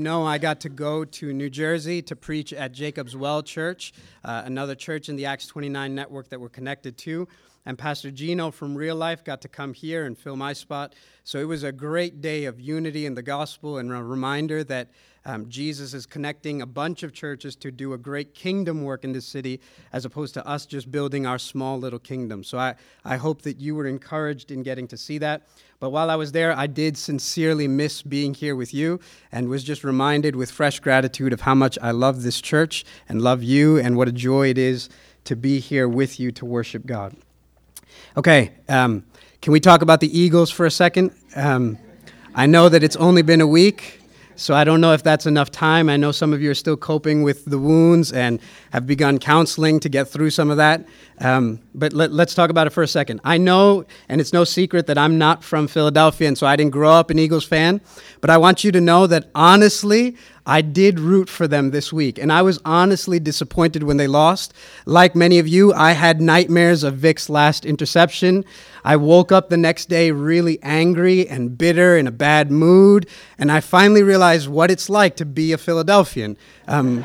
No, 0.00 0.24
I 0.24 0.38
got 0.38 0.60
to 0.60 0.68
go 0.68 1.04
to 1.04 1.32
New 1.32 1.50
Jersey 1.50 2.02
to 2.02 2.14
preach 2.14 2.52
at 2.52 2.70
Jacob's 2.70 3.16
Well 3.16 3.42
Church, 3.42 3.92
uh, 4.24 4.42
another 4.44 4.76
church 4.76 5.08
in 5.08 5.16
the 5.16 5.26
Acts 5.26 5.48
29 5.48 5.92
network 5.92 6.28
that 6.28 6.40
we're 6.40 6.48
connected 6.48 6.96
to. 6.98 7.26
And 7.66 7.76
Pastor 7.76 8.12
Gino 8.12 8.52
from 8.52 8.76
Real 8.76 8.94
Life 8.94 9.24
got 9.24 9.40
to 9.40 9.48
come 9.48 9.74
here 9.74 10.04
and 10.06 10.16
fill 10.16 10.36
my 10.36 10.52
spot. 10.52 10.94
So 11.24 11.40
it 11.40 11.48
was 11.48 11.64
a 11.64 11.72
great 11.72 12.20
day 12.20 12.44
of 12.44 12.60
unity 12.60 13.06
in 13.06 13.16
the 13.16 13.24
gospel 13.24 13.78
and 13.78 13.90
a 13.90 14.00
reminder 14.00 14.62
that 14.62 14.92
um, 15.28 15.46
Jesus 15.50 15.92
is 15.92 16.06
connecting 16.06 16.62
a 16.62 16.66
bunch 16.66 17.02
of 17.02 17.12
churches 17.12 17.54
to 17.56 17.70
do 17.70 17.92
a 17.92 17.98
great 17.98 18.32
kingdom 18.32 18.82
work 18.82 19.04
in 19.04 19.12
this 19.12 19.26
city 19.26 19.60
as 19.92 20.06
opposed 20.06 20.32
to 20.34 20.46
us 20.46 20.64
just 20.64 20.90
building 20.90 21.26
our 21.26 21.38
small 21.38 21.78
little 21.78 21.98
kingdom. 21.98 22.42
So 22.42 22.56
I, 22.56 22.76
I 23.04 23.18
hope 23.18 23.42
that 23.42 23.60
you 23.60 23.74
were 23.74 23.86
encouraged 23.86 24.50
in 24.50 24.62
getting 24.62 24.88
to 24.88 24.96
see 24.96 25.18
that. 25.18 25.42
But 25.80 25.90
while 25.90 26.10
I 26.10 26.16
was 26.16 26.32
there, 26.32 26.56
I 26.56 26.66
did 26.66 26.96
sincerely 26.96 27.68
miss 27.68 28.00
being 28.00 28.32
here 28.32 28.56
with 28.56 28.72
you 28.72 29.00
and 29.30 29.50
was 29.50 29.62
just 29.62 29.84
reminded 29.84 30.34
with 30.34 30.50
fresh 30.50 30.80
gratitude 30.80 31.34
of 31.34 31.42
how 31.42 31.54
much 31.54 31.78
I 31.82 31.90
love 31.90 32.22
this 32.22 32.40
church 32.40 32.86
and 33.06 33.20
love 33.20 33.42
you 33.42 33.76
and 33.76 33.98
what 33.98 34.08
a 34.08 34.12
joy 34.12 34.48
it 34.48 34.56
is 34.56 34.88
to 35.24 35.36
be 35.36 35.60
here 35.60 35.86
with 35.86 36.18
you 36.18 36.32
to 36.32 36.46
worship 36.46 36.86
God. 36.86 37.14
Okay, 38.16 38.52
um, 38.66 39.04
can 39.42 39.52
we 39.52 39.60
talk 39.60 39.82
about 39.82 40.00
the 40.00 40.18
Eagles 40.18 40.50
for 40.50 40.64
a 40.64 40.70
second? 40.70 41.12
Um, 41.36 41.76
I 42.34 42.46
know 42.46 42.70
that 42.70 42.82
it's 42.82 42.96
only 42.96 43.22
been 43.22 43.42
a 43.42 43.46
week, 43.46 43.97
so 44.38 44.54
I 44.54 44.62
don't 44.62 44.80
know 44.80 44.92
if 44.92 45.02
that's 45.02 45.26
enough 45.26 45.50
time. 45.50 45.88
I 45.88 45.96
know 45.96 46.12
some 46.12 46.32
of 46.32 46.40
you 46.40 46.48
are 46.52 46.54
still 46.54 46.76
coping 46.76 47.24
with 47.24 47.44
the 47.44 47.58
wounds 47.58 48.12
and 48.12 48.38
have 48.70 48.86
begun 48.86 49.18
counseling 49.18 49.80
to 49.80 49.88
get 49.88 50.06
through 50.06 50.30
some 50.30 50.48
of 50.48 50.58
that. 50.58 50.86
Um, 51.20 51.58
but 51.74 51.92
let, 51.92 52.12
us 52.12 52.34
talk 52.34 52.48
about 52.48 52.68
it 52.68 52.70
for 52.70 52.84
a 52.84 52.86
second. 52.86 53.20
I 53.24 53.36
know, 53.36 53.84
and 54.08 54.20
it's 54.20 54.32
no 54.32 54.44
secret, 54.44 54.86
that 54.86 54.96
I'm 54.96 55.18
not 55.18 55.42
from 55.42 55.66
Philadelphia, 55.66 56.28
and 56.28 56.38
so 56.38 56.46
I 56.46 56.54
didn't 56.54 56.70
grow 56.70 56.92
up 56.92 57.10
an 57.10 57.18
Eagles 57.18 57.44
fan. 57.44 57.80
But 58.20 58.30
I 58.30 58.38
want 58.38 58.62
you 58.62 58.70
to 58.70 58.80
know 58.80 59.08
that 59.08 59.28
honestly, 59.34 60.16
I 60.48 60.62
did 60.62 60.98
root 60.98 61.28
for 61.28 61.46
them 61.46 61.72
this 61.72 61.92
week, 61.92 62.18
and 62.18 62.32
I 62.32 62.40
was 62.40 62.58
honestly 62.64 63.20
disappointed 63.20 63.82
when 63.82 63.98
they 63.98 64.06
lost. 64.06 64.54
Like 64.86 65.14
many 65.14 65.38
of 65.38 65.46
you, 65.46 65.74
I 65.74 65.92
had 65.92 66.22
nightmares 66.22 66.84
of 66.84 66.94
Vick's 66.94 67.28
last 67.28 67.66
interception. 67.66 68.46
I 68.82 68.96
woke 68.96 69.30
up 69.30 69.50
the 69.50 69.58
next 69.58 69.90
day 69.90 70.10
really 70.10 70.58
angry 70.62 71.28
and 71.28 71.58
bitter 71.58 71.98
in 71.98 72.06
a 72.06 72.10
bad 72.10 72.50
mood, 72.50 73.06
and 73.36 73.52
I 73.52 73.60
finally 73.60 74.02
realized 74.02 74.48
what 74.48 74.70
it's 74.70 74.88
like 74.88 75.16
to 75.16 75.26
be 75.26 75.52
a 75.52 75.58
Philadelphian. 75.58 76.38
Um, 76.66 77.04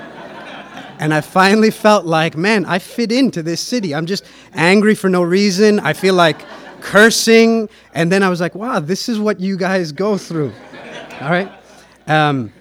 and 0.99 1.14
I 1.14 1.19
finally 1.19 1.69
felt 1.69 2.05
like, 2.05 2.38
man, 2.38 2.64
I 2.64 2.80
fit 2.80 3.11
into 3.11 3.44
this 3.44 3.59
city. 3.59 3.94
I'm 3.94 4.05
just 4.05 4.23
angry 4.53 4.95
for 4.95 5.09
no 5.09 5.21
reason. 5.21 5.81
I 5.81 5.91
feel 5.91 6.14
like 6.14 6.45
cursing. 6.80 7.67
And 7.94 8.09
then 8.09 8.23
I 8.23 8.30
was 8.30 8.39
like, 8.39 8.55
wow, 8.55 8.80
this 8.80 9.09
is 9.09 9.19
what 9.19 9.41
you 9.41 9.58
guys 9.58 9.91
go 9.91 10.17
through. 10.17 10.53
All 11.19 11.30
right? 11.30 11.52
Um, 12.08 12.53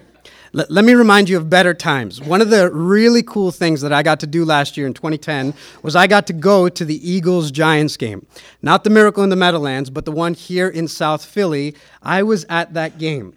let, 0.53 0.69
let 0.69 0.85
me 0.85 0.93
remind 0.93 1.29
you 1.29 1.37
of 1.37 1.49
better 1.49 1.73
times. 1.73 2.21
One 2.21 2.39
of 2.39 2.51
the 2.51 2.71
really 2.71 3.23
cool 3.23 3.51
things 3.51 3.81
that 3.81 3.91
I 3.91 4.03
got 4.03 4.19
to 4.21 4.27
do 4.27 4.45
last 4.45 4.77
year 4.77 4.85
in 4.85 4.93
2010 4.93 5.53
was 5.81 5.95
I 5.95 6.05
got 6.05 6.27
to 6.27 6.33
go 6.33 6.69
to 6.69 6.85
the 6.85 7.09
Eagles 7.09 7.49
Giants 7.51 7.97
game. 7.97 8.25
Not 8.61 8.83
the 8.83 8.91
Miracle 8.91 9.23
in 9.23 9.31
the 9.31 9.35
Meadowlands, 9.35 9.89
but 9.89 10.05
the 10.05 10.11
one 10.11 10.35
here 10.35 10.69
in 10.69 10.87
South 10.87 11.25
Philly. 11.25 11.75
I 12.03 12.21
was 12.21 12.45
at 12.49 12.75
that 12.75 12.99
game. 12.99 13.35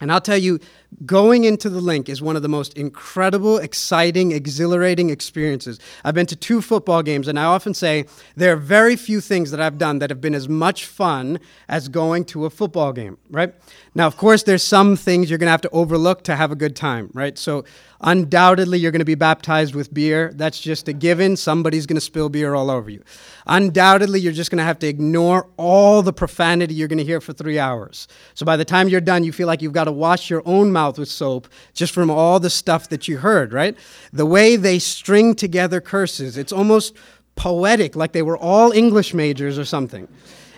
And 0.00 0.10
I'll 0.10 0.20
tell 0.20 0.38
you, 0.38 0.58
going 1.06 1.44
into 1.44 1.68
the 1.68 1.80
Linc 1.80 2.08
is 2.08 2.22
one 2.22 2.36
of 2.36 2.42
the 2.42 2.48
most 2.48 2.74
incredible, 2.74 3.58
exciting, 3.58 4.32
exhilarating 4.32 5.10
experiences. 5.10 5.78
I've 6.04 6.14
been 6.14 6.26
to 6.26 6.36
two 6.36 6.60
football 6.60 7.02
games, 7.02 7.28
and 7.28 7.38
I 7.38 7.44
often 7.44 7.74
say 7.74 8.06
there 8.36 8.52
are 8.52 8.56
very 8.56 8.96
few 8.96 9.20
things 9.20 9.50
that 9.50 9.60
I've 9.60 9.78
done 9.78 9.98
that 9.98 10.10
have 10.10 10.20
been 10.20 10.34
as 10.34 10.48
much 10.48 10.86
fun 10.86 11.40
as 11.68 11.88
going 11.88 12.24
to 12.26 12.46
a 12.46 12.50
football 12.50 12.92
game, 12.92 13.18
right? 13.30 13.54
Now, 13.94 14.06
of 14.06 14.16
course, 14.16 14.42
there's 14.42 14.62
some 14.62 14.96
things 14.96 15.30
you're 15.30 15.38
going 15.38 15.46
to 15.46 15.52
have 15.52 15.60
to 15.62 15.70
overlook 15.70 16.24
to 16.24 16.36
have 16.36 16.50
a 16.50 16.56
good 16.56 16.76
time, 16.76 17.10
right? 17.12 17.38
So, 17.38 17.64
undoubtedly, 18.00 18.78
you're 18.78 18.90
going 18.90 18.98
to 18.98 19.04
be 19.04 19.14
baptized 19.14 19.74
with 19.74 19.94
beer. 19.94 20.32
That's 20.34 20.60
just 20.60 20.88
a 20.88 20.92
given. 20.92 21.36
Somebody's 21.36 21.86
going 21.86 21.96
to 21.96 22.00
spill 22.00 22.28
beer 22.28 22.54
all 22.54 22.70
over 22.70 22.90
you. 22.90 23.02
Undoubtedly, 23.46 24.20
you're 24.20 24.32
just 24.32 24.50
going 24.50 24.58
to 24.58 24.64
have 24.64 24.78
to 24.80 24.88
ignore 24.88 25.48
all 25.56 26.02
the 26.02 26.12
profanity 26.12 26.74
you're 26.74 26.88
going 26.88 26.98
to 26.98 27.04
hear 27.04 27.20
for 27.20 27.32
three 27.32 27.58
hours. 27.58 28.08
So, 28.34 28.44
by 28.44 28.56
the 28.56 28.64
time 28.64 28.88
you're 28.88 29.00
done, 29.00 29.24
you 29.24 29.32
feel 29.32 29.46
like 29.46 29.62
you've 29.62 29.72
got 29.72 29.84
to 29.84 29.92
wash 29.92 30.28
your 30.28 30.42
own 30.44 30.72
mouth 30.72 30.83
with 30.92 31.08
soap 31.08 31.48
just 31.72 31.92
from 31.92 32.10
all 32.10 32.38
the 32.38 32.50
stuff 32.50 32.88
that 32.88 33.08
you 33.08 33.18
heard, 33.18 33.52
right? 33.52 33.76
The 34.12 34.26
way 34.26 34.56
they 34.56 34.78
string 34.78 35.34
together 35.34 35.80
curses, 35.80 36.36
it's 36.36 36.52
almost 36.52 36.94
poetic, 37.36 37.96
like 37.96 38.12
they 38.12 38.22
were 38.22 38.38
all 38.38 38.72
English 38.72 39.14
majors 39.14 39.58
or 39.58 39.64
something. 39.64 40.08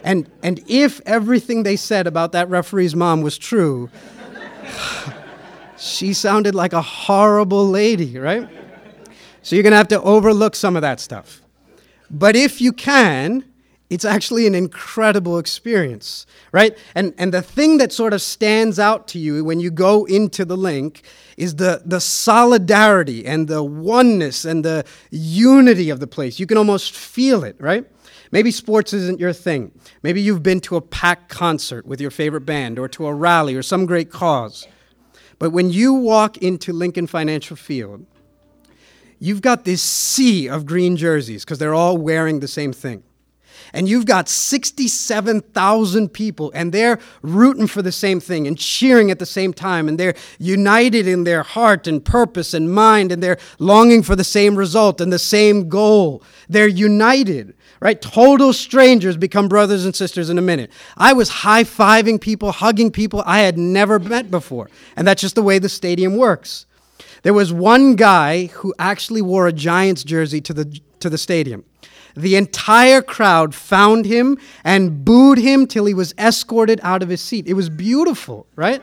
And, 0.02 0.30
and 0.42 0.62
if 0.68 1.00
everything 1.06 1.62
they 1.62 1.76
said 1.76 2.06
about 2.06 2.32
that 2.32 2.48
referee's 2.48 2.94
mom 2.94 3.22
was 3.22 3.38
true, 3.38 3.90
she 5.78 6.12
sounded 6.12 6.54
like 6.54 6.72
a 6.72 6.82
horrible 6.82 7.68
lady, 7.68 8.18
right? 8.18 8.48
So 9.42 9.56
you're 9.56 9.62
going 9.62 9.72
to 9.72 9.78
have 9.78 9.88
to 9.88 10.02
overlook 10.02 10.54
some 10.54 10.76
of 10.76 10.82
that 10.82 11.00
stuff. 11.00 11.40
But 12.10 12.36
if 12.36 12.60
you 12.60 12.72
can, 12.72 13.44
it's 13.88 14.04
actually 14.04 14.46
an 14.48 14.54
incredible 14.54 15.38
experience, 15.38 16.26
right? 16.50 16.76
And, 16.94 17.14
and 17.18 17.32
the 17.32 17.42
thing 17.42 17.78
that 17.78 17.92
sort 17.92 18.12
of 18.12 18.20
stands 18.20 18.80
out 18.80 19.06
to 19.08 19.18
you 19.18 19.44
when 19.44 19.60
you 19.60 19.70
go 19.70 20.04
into 20.06 20.44
the 20.44 20.56
Linc 20.56 21.02
is 21.36 21.56
the, 21.56 21.82
the 21.84 22.00
solidarity 22.00 23.24
and 23.24 23.46
the 23.46 23.62
oneness 23.62 24.44
and 24.44 24.64
the 24.64 24.84
unity 25.10 25.90
of 25.90 26.00
the 26.00 26.06
place. 26.08 26.40
You 26.40 26.46
can 26.46 26.58
almost 26.58 26.96
feel 26.96 27.44
it, 27.44 27.54
right? 27.60 27.84
Maybe 28.32 28.50
sports 28.50 28.92
isn't 28.92 29.20
your 29.20 29.32
thing. 29.32 29.70
Maybe 30.02 30.20
you've 30.20 30.42
been 30.42 30.60
to 30.62 30.74
a 30.74 30.80
packed 30.80 31.28
concert 31.28 31.86
with 31.86 32.00
your 32.00 32.10
favorite 32.10 32.40
band 32.40 32.80
or 32.80 32.88
to 32.88 33.06
a 33.06 33.14
rally 33.14 33.54
or 33.54 33.62
some 33.62 33.86
great 33.86 34.10
cause. 34.10 34.66
But 35.38 35.50
when 35.50 35.70
you 35.70 35.94
walk 35.94 36.38
into 36.38 36.72
Lincoln 36.72 37.06
Financial 37.06 37.56
Field, 37.56 38.04
you've 39.20 39.42
got 39.42 39.64
this 39.64 39.80
sea 39.80 40.48
of 40.48 40.66
green 40.66 40.96
jerseys 40.96 41.44
because 41.44 41.58
they're 41.58 41.74
all 41.74 41.96
wearing 41.96 42.40
the 42.40 42.48
same 42.48 42.72
thing 42.72 43.04
and 43.72 43.88
you've 43.88 44.06
got 44.06 44.28
67,000 44.28 46.08
people, 46.08 46.50
and 46.54 46.72
they're 46.72 46.98
rooting 47.22 47.66
for 47.66 47.82
the 47.82 47.92
same 47.92 48.20
thing 48.20 48.46
and 48.46 48.58
cheering 48.58 49.10
at 49.10 49.18
the 49.18 49.26
same 49.26 49.52
time, 49.52 49.88
and 49.88 49.98
they're 49.98 50.14
united 50.38 51.06
in 51.06 51.24
their 51.24 51.42
heart 51.42 51.86
and 51.86 52.04
purpose 52.04 52.54
and 52.54 52.72
mind, 52.72 53.12
and 53.12 53.22
they're 53.22 53.38
longing 53.58 54.02
for 54.02 54.16
the 54.16 54.24
same 54.24 54.56
result 54.56 55.00
and 55.00 55.12
the 55.12 55.18
same 55.18 55.68
goal. 55.68 56.22
They're 56.48 56.68
united, 56.68 57.54
right? 57.80 58.00
Total 58.00 58.52
strangers 58.52 59.16
become 59.16 59.48
brothers 59.48 59.84
and 59.84 59.94
sisters 59.94 60.30
in 60.30 60.38
a 60.38 60.42
minute. 60.42 60.70
I 60.96 61.12
was 61.12 61.28
high 61.28 61.64
fiving 61.64 62.20
people, 62.20 62.52
hugging 62.52 62.90
people 62.90 63.22
I 63.26 63.40
had 63.40 63.58
never 63.58 63.98
met 63.98 64.30
before, 64.30 64.70
and 64.96 65.06
that's 65.06 65.22
just 65.22 65.34
the 65.34 65.42
way 65.42 65.58
the 65.58 65.68
stadium 65.68 66.16
works. 66.16 66.66
There 67.22 67.34
was 67.34 67.52
one 67.52 67.96
guy 67.96 68.46
who 68.46 68.72
actually 68.78 69.22
wore 69.22 69.48
a 69.48 69.52
Giants 69.52 70.04
jersey 70.04 70.40
to 70.42 70.54
the, 70.54 70.80
to 71.00 71.10
the 71.10 71.18
stadium. 71.18 71.64
The 72.16 72.36
entire 72.36 73.02
crowd 73.02 73.54
found 73.54 74.06
him 74.06 74.38
and 74.64 75.04
booed 75.04 75.38
him 75.38 75.66
till 75.66 75.84
he 75.84 75.94
was 75.94 76.14
escorted 76.18 76.80
out 76.82 77.02
of 77.02 77.08
his 77.08 77.20
seat. 77.20 77.46
It 77.46 77.54
was 77.54 77.68
beautiful, 77.68 78.46
right? 78.56 78.82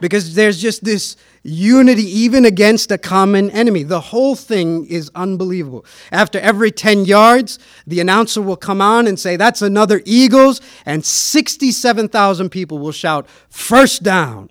because 0.00 0.34
there's 0.34 0.60
just 0.60 0.84
this 0.84 1.16
unity 1.42 2.02
even 2.02 2.44
against 2.44 2.90
a 2.90 2.98
common 2.98 3.50
enemy. 3.50 3.82
The 3.82 4.00
whole 4.00 4.34
thing 4.34 4.86
is 4.86 5.10
unbelievable. 5.14 5.84
After 6.12 6.38
every 6.40 6.70
10 6.70 7.04
yards, 7.04 7.58
the 7.86 8.00
announcer 8.00 8.42
will 8.42 8.56
come 8.56 8.80
on 8.80 9.06
and 9.06 9.18
say, 9.18 9.36
That's 9.36 9.62
another 9.62 10.02
Eagles, 10.04 10.60
and 10.84 11.04
67,000 11.04 12.50
people 12.50 12.78
will 12.78 12.92
shout, 12.92 13.26
First 13.48 14.02
down. 14.02 14.50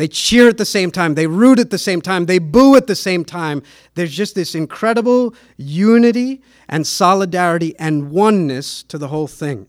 They 0.00 0.08
cheer 0.08 0.48
at 0.48 0.56
the 0.56 0.64
same 0.64 0.90
time, 0.90 1.14
they 1.14 1.26
root 1.26 1.58
at 1.58 1.68
the 1.68 1.76
same 1.76 2.00
time, 2.00 2.24
they 2.24 2.38
boo 2.38 2.74
at 2.74 2.86
the 2.86 2.96
same 2.96 3.22
time. 3.22 3.62
There's 3.96 4.16
just 4.16 4.34
this 4.34 4.54
incredible 4.54 5.34
unity 5.58 6.40
and 6.70 6.86
solidarity 6.86 7.78
and 7.78 8.10
oneness 8.10 8.82
to 8.84 8.96
the 8.96 9.08
whole 9.08 9.26
thing. 9.26 9.66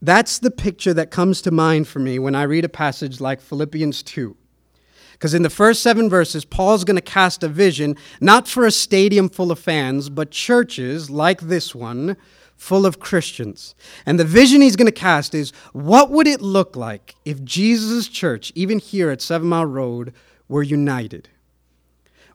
That's 0.00 0.38
the 0.38 0.52
picture 0.52 0.94
that 0.94 1.10
comes 1.10 1.42
to 1.42 1.50
mind 1.50 1.88
for 1.88 1.98
me 1.98 2.20
when 2.20 2.36
I 2.36 2.44
read 2.44 2.64
a 2.64 2.68
passage 2.68 3.20
like 3.20 3.40
Philippians 3.40 4.04
2. 4.04 4.36
Because 5.14 5.34
in 5.34 5.42
the 5.42 5.50
first 5.50 5.82
seven 5.82 6.08
verses, 6.08 6.44
Paul's 6.44 6.84
going 6.84 6.94
to 6.94 7.02
cast 7.02 7.42
a 7.42 7.48
vision 7.48 7.96
not 8.20 8.46
for 8.46 8.64
a 8.64 8.70
stadium 8.70 9.28
full 9.28 9.50
of 9.50 9.58
fans, 9.58 10.08
but 10.08 10.30
churches 10.30 11.10
like 11.10 11.40
this 11.40 11.74
one 11.74 12.16
full 12.58 12.84
of 12.84 13.00
Christians. 13.00 13.74
And 14.04 14.20
the 14.20 14.24
vision 14.24 14.60
he's 14.60 14.76
going 14.76 14.86
to 14.86 14.92
cast 14.92 15.34
is 15.34 15.52
what 15.72 16.10
would 16.10 16.26
it 16.26 16.42
look 16.42 16.76
like 16.76 17.14
if 17.24 17.42
Jesus' 17.42 18.08
church, 18.08 18.52
even 18.54 18.78
here 18.78 19.10
at 19.10 19.22
Seven 19.22 19.48
Mile 19.48 19.64
Road, 19.64 20.12
were 20.48 20.62
united? 20.62 21.30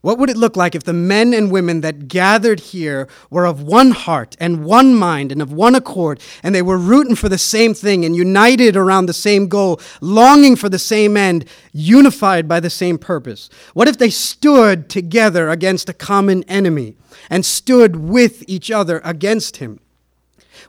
What 0.02 0.18
would 0.18 0.30
it 0.30 0.36
look 0.36 0.58
like 0.58 0.76
if 0.76 0.84
the 0.84 0.92
men 0.92 1.34
and 1.34 1.50
women 1.50 1.80
that 1.80 2.10
gathered 2.10 2.60
here 2.60 3.08
were 3.30 3.46
of 3.46 3.64
one 3.64 3.92
heart 3.92 4.36
and 4.38 4.66
one 4.66 4.96
mind 4.96 5.32
and 5.32 5.42
of 5.42 5.54
one 5.54 5.76
accord, 5.76 6.20
and 6.42 6.54
they 6.54 6.62
were 6.62 6.78
rooting 6.78 7.16
for 7.16 7.30
the 7.30 7.38
same 7.38 7.74
thing 7.74 8.04
and 8.04 8.14
united 8.14 8.76
around 8.76 9.06
the 9.06 9.14
same 9.14 9.48
goal, 9.48 9.80
longing 10.02 10.58
for 10.58 10.68
the 10.68 10.80
same 10.80 11.16
end, 11.16 11.46
unified 11.72 12.50
by 12.50 12.60
the 12.60 12.70
same 12.70 12.98
purpose? 12.98 13.50
What 13.74 13.88
if 13.88 13.98
they 13.98 14.10
stood 14.10 14.90
together 14.90 15.50
against 15.50 15.88
a 15.88 15.94
common 15.94 16.44
enemy 16.50 16.98
and 17.30 17.46
stood 17.46 17.96
with 17.96 18.44
each 18.46 18.72
other 18.72 19.00
against 19.06 19.58
him? 19.58 19.80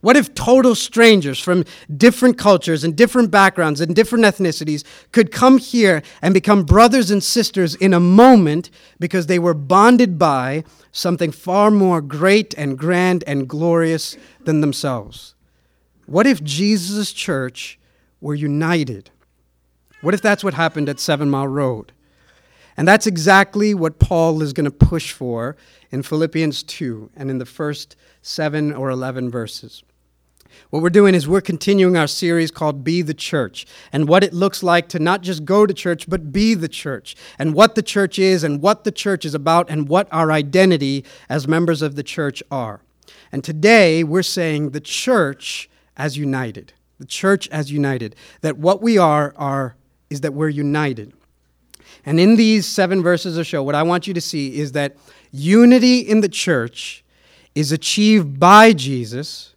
What 0.05 0.19
if 0.19 0.35
total 0.35 0.75
strangers 0.75 1.41
from 1.41 1.65
different 1.97 2.37
cultures 2.37 2.85
and 2.85 2.95
different 2.95 3.31
backgrounds 3.31 3.81
and 3.81 3.97
different 3.97 4.27
ethnicities 4.27 4.85
could 5.13 5.33
come 5.33 5.57
here 5.57 6.03
and 6.21 6.35
become 6.35 6.65
brothers 6.65 7.11
and 7.11 7.25
sisters 7.25 7.75
in 7.75 7.95
a 7.95 8.01
moment 8.01 8.69
because 9.01 9.29
they 9.29 9.39
were 9.39 9.55
bonded 9.55 10.19
by 10.19 10.65
something 10.93 11.33
far 11.33 11.71
more 11.71 12.03
great 12.03 12.53
and 12.59 12.77
grand 12.77 13.25
and 13.27 13.49
glorious 13.49 14.19
than 14.43 14.61
themselves? 14.61 15.35
What 16.05 16.27
if 16.27 16.45
Jesus' 16.45 17.11
church 17.11 17.79
were 18.21 18.35
united? 18.35 19.09
What 20.03 20.13
if 20.13 20.21
that's 20.21 20.45
what 20.45 20.53
happened 20.53 20.91
at 20.91 21.01
Seven 21.01 21.31
Mile 21.31 21.49
Road? 21.49 21.93
And 22.77 22.87
that's 22.87 23.07
exactly 23.07 23.73
what 23.73 23.99
Paul 23.99 24.43
is 24.43 24.53
going 24.53 24.67
to 24.67 24.71
push 24.71 25.13
for 25.13 25.57
in 25.91 26.03
Philippians 26.03 26.63
2 26.63 27.13
and 27.17 27.31
in 27.31 27.39
the 27.39 27.47
first 27.47 27.97
seven 28.21 28.71
or 28.71 28.91
11 28.91 29.31
verses. 29.31 29.83
What 30.75 30.83
we're 30.83 30.91
doing 30.91 31.15
is 31.15 31.29
we're 31.29 31.41
continuing 31.41 31.97
our 31.97 32.09
series 32.09 32.51
called 32.51 32.83
Be 32.83 33.01
the 33.01 33.15
Church 33.15 33.65
and 33.93 34.09
what 34.09 34.25
it 34.25 34.35
looks 34.35 34.61
like 34.61 34.89
to 34.89 34.99
not 34.99 35.21
just 35.21 35.45
go 35.45 35.67
to 35.67 35.73
church, 35.73 36.11
but 36.11 36.33
be 36.33 36.55
the 36.55 36.67
church, 36.67 37.15
and 37.39 37.55
what 37.55 37.77
the 37.77 37.83
church 37.83 38.19
is, 38.19 38.43
and 38.43 38.61
what 38.61 38.83
the 38.83 38.91
church 38.91 39.25
is 39.25 39.37
about, 39.37 39.71
and 39.71 39.89
what 39.89 40.09
our 40.11 40.33
identity 40.33 41.05
as 41.29 41.47
members 41.47 41.81
of 41.81 41.95
the 41.95 42.03
church 42.03 42.43
are. 42.51 42.81
And 43.31 43.45
today 43.45 44.03
we're 44.03 44.25
saying 44.25 44.71
the 44.71 44.81
church 44.81 45.71
as 45.97 46.19
united. 46.19 46.73
The 46.99 47.07
church 47.07 47.49
as 47.51 47.71
united. 47.71 48.17
That 48.41 48.59
what 48.59 48.83
we 48.83 48.99
are, 48.99 49.33
are 49.37 49.77
is 50.11 50.23
that 50.23 50.35
we're 50.35 50.49
united. 50.49 51.13
And 52.05 52.19
in 52.19 52.35
these 52.35 52.67
seven 52.67 53.01
verses 53.01 53.39
of 53.39 53.47
show, 53.47 53.63
what 53.63 53.77
I 53.77 53.85
want 53.85 54.09
you 54.09 54.15
to 54.15 54.21
see 54.21 54.59
is 54.59 54.73
that 54.73 54.97
unity 55.31 56.01
in 56.01 56.21
the 56.21 56.29
church 56.29 57.05
is 57.55 57.71
achieved 57.71 58.41
by 58.41 58.73
Jesus 58.73 59.54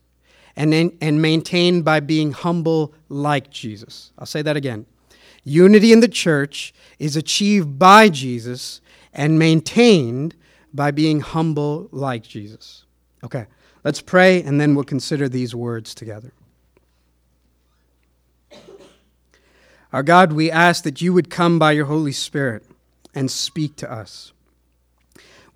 and, 0.58 0.74
and 1.00 1.22
maintained 1.22 1.86
by 1.86 2.00
being 2.00 2.32
humble 2.32 2.94
like 3.08 3.50
Jesus. 3.52 4.12
I'll 4.18 4.26
say 4.26 4.42
that 4.42 4.58
again. 4.58 4.88
Unity 5.44 5.94
in 5.94 6.02
the 6.02 6.08
church 6.08 6.74
is 7.00 7.16
achieved 7.16 7.80
by 7.80 8.10
Jesus 8.10 8.82
and 9.14 9.40
maintained 9.40 10.36
by 10.74 10.92
being 10.92 11.22
humble 11.22 11.88
like 11.92 12.24
Jesus. 12.24 12.84
Okay, 13.24 13.46
let's 13.84 14.02
pray 14.02 14.42
and 14.42 14.60
then 14.60 14.76
we'll 14.76 14.84
consider 14.84 15.30
these 15.30 15.56
words 15.56 15.96
together. 15.96 16.34
Our 19.94 20.04
God, 20.04 20.34
we 20.34 20.52
ask 20.52 20.84
that 20.84 21.02
you 21.02 21.14
would 21.14 21.30
come 21.30 21.60
by 21.60 21.72
your 21.72 21.86
Holy 21.86 22.12
Spirit 22.12 22.66
and 23.16 23.32
speak 23.32 23.78
to 23.78 23.92
us. 23.92 24.34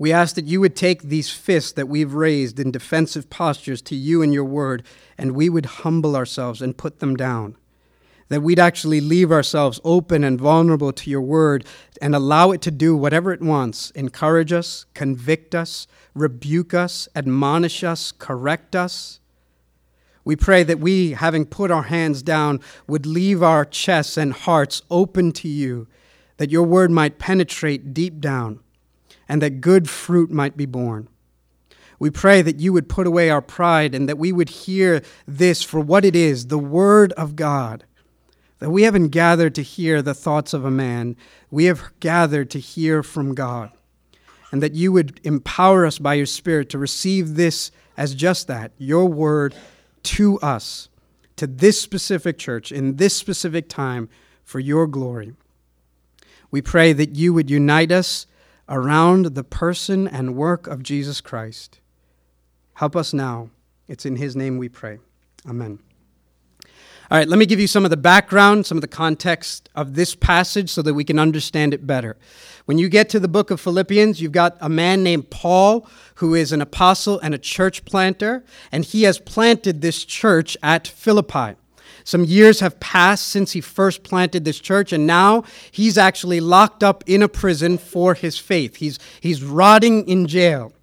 We 0.01 0.12
ask 0.12 0.33
that 0.33 0.45
you 0.45 0.59
would 0.62 0.75
take 0.75 1.03
these 1.03 1.30
fists 1.30 1.74
that 1.74 1.88
we've 1.88 2.15
raised 2.15 2.59
in 2.59 2.71
defensive 2.71 3.30
postures 3.30 3.83
to 3.83 3.95
you 3.95 4.24
and 4.24 4.33
your 4.33 4.44
word, 4.44 4.81
and 5.15 5.33
we 5.33 5.48
would 5.48 5.68
humble 5.68 6.15
ourselves 6.15 6.59
and 6.59 6.75
put 6.75 6.98
them 6.98 7.15
down. 7.15 7.56
That 8.30 8.42
we'd 8.42 8.57
actually 8.57 9.00
leave 9.00 9.31
ourselves 9.31 9.80
open 9.83 10.24
and 10.24 10.42
vulnerable 10.42 10.92
to 10.92 11.09
your 11.12 11.21
word 11.21 11.68
and 12.01 12.15
allow 12.15 12.50
it 12.50 12.62
to 12.62 12.71
do 12.71 12.98
whatever 12.98 13.31
it 13.31 13.44
wants 13.44 13.92
encourage 13.92 14.51
us, 14.51 14.88
convict 14.95 15.53
us, 15.53 15.86
rebuke 16.15 16.74
us, 16.74 17.07
admonish 17.15 17.83
us, 17.83 18.12
correct 18.12 18.75
us. 18.75 19.19
We 20.25 20.36
pray 20.36 20.63
that 20.63 20.80
we, 20.80 21.12
having 21.12 21.45
put 21.45 21.69
our 21.69 21.83
hands 21.83 22.24
down, 22.24 22.59
would 22.88 23.06
leave 23.06 23.44
our 23.44 23.65
chests 23.65 24.18
and 24.18 24.33
hearts 24.33 24.81
open 24.89 25.31
to 25.33 25.48
you, 25.48 25.88
that 26.38 26.50
your 26.50 26.63
word 26.63 26.89
might 26.89 27.19
penetrate 27.19 27.94
deep 27.94 28.19
down 28.19 28.62
and 29.31 29.42
that 29.42 29.62
good 29.62 29.89
fruit 29.89 30.30
might 30.30 30.57
be 30.57 30.66
born. 30.66 31.07
We 32.00 32.10
pray 32.10 32.42
that 32.42 32.60
you 32.60 32.74
would 32.74 32.89
put 32.89 33.07
away 33.07 33.30
our 33.30 33.42
pride 33.42 33.95
and 33.95 34.10
that 34.10 34.18
we 34.18 34.33
would 34.33 34.50
hear 34.50 35.01
this 35.25 35.63
for 35.63 35.80
what 35.80 36.04
it 36.04 36.18
is 36.18 36.48
the 36.48 36.60
Word 36.60 37.13
of 37.13 37.38
God. 37.38 37.86
That 38.60 38.72
we 38.72 38.83
haven't 38.83 39.07
gathered 39.07 39.56
to 39.56 39.62
hear 39.62 40.01
the 40.01 40.13
thoughts 40.13 40.54
of 40.54 40.66
a 40.66 40.69
man, 40.69 41.16
we 41.50 41.63
have 41.66 41.81
gathered 42.01 42.50
to 42.50 42.60
hear 42.60 43.04
from 43.04 43.33
God. 43.33 43.72
And 44.51 44.62
that 44.62 44.74
you 44.74 44.92
would 44.92 45.22
empower 45.24 45.86
us 45.86 45.98
by 45.98 46.16
your 46.16 46.25
Spirit 46.25 46.69
to 46.72 46.77
receive 46.77 47.36
this 47.36 47.72
as 47.95 48.13
just 48.13 48.48
that, 48.48 48.74
your 48.77 49.06
Word 49.06 49.56
to 50.04 50.42
us, 50.42 50.89
to 51.38 51.48
this 51.48 51.80
specific 51.80 52.38
church, 52.38 52.69
in 52.69 52.98
this 52.98 53.16
specific 53.16 53.69
time, 53.69 54.10
for 54.44 54.60
your 54.60 54.88
glory. 54.88 55.36
We 56.51 56.62
pray 56.62 56.92
that 56.92 57.16
you 57.16 57.34
would 57.34 57.50
unite 57.50 57.94
us 57.94 58.27
around 58.69 59.36
the 59.36 59.44
person 59.44 60.08
and 60.08 60.36
work 60.36 60.68
of 60.68 60.84
Jesus 60.84 61.22
Christ. 61.22 61.80
Help 62.75 62.96
us 62.96 63.13
now. 63.13 63.50
It's 63.88 64.06
in 64.06 64.16
His 64.16 64.36
name 64.36 64.58
we 64.58 64.69
pray. 64.69 65.00
Amen. 65.48 65.80
All 67.12 67.18
right, 67.18 67.28
let 67.28 67.38
me 67.38 67.46
give 67.46 67.60
you 67.60 67.68
some 67.68 67.84
of 67.84 67.92
the 67.92 67.98
background, 67.98 68.66
some 68.66 68.78
of 68.78 68.81
the 68.81 68.88
context 68.88 69.68
of 69.75 69.96
this 69.96 70.16
passage 70.16 70.69
so 70.69 70.81
that 70.81 70.94
we 70.94 71.04
can 71.04 71.19
understand 71.19 71.74
it 71.74 71.86
better. 71.86 72.16
When 72.63 72.78
you 72.78 72.88
get 72.88 73.10
to 73.10 73.19
the 73.19 73.28
book 73.28 73.52
of 73.52 73.60
Philippians, 73.60 74.22
you've 74.22 74.31
got 74.31 74.56
a 74.62 74.69
man 74.69 75.04
named 75.04 75.30
Paul 75.30 75.86
who 76.16 76.36
is 76.36 76.54
an 76.54 76.62
apostle 76.62 77.19
and 77.19 77.36
a 77.36 77.38
church 77.38 77.84
planter, 77.84 78.46
and 78.72 78.86
he 78.86 79.04
has 79.04 79.19
planted 79.19 79.81
this 79.81 80.06
church 80.06 80.56
at 80.63 80.88
Philippi. 80.88 81.56
Some 82.03 82.25
years 82.25 82.59
have 82.59 82.80
passed 82.80 83.27
since 83.27 83.51
he 83.51 83.62
first 83.62 84.03
planted 84.03 84.45
this 84.45 84.59
church, 84.59 84.92
and 84.92 85.06
now 85.06 85.44
he's 85.71 85.98
actually 85.98 86.39
locked 86.39 86.83
up 86.83 87.03
in 87.07 87.21
a 87.21 87.27
prison 87.27 87.77
for 87.77 88.13
his 88.13 88.38
faith. 88.38 88.77
He's, 88.77 89.00
he's 89.19 89.44
rotting 89.44 90.07
in 90.07 90.27
jail. 90.27 90.74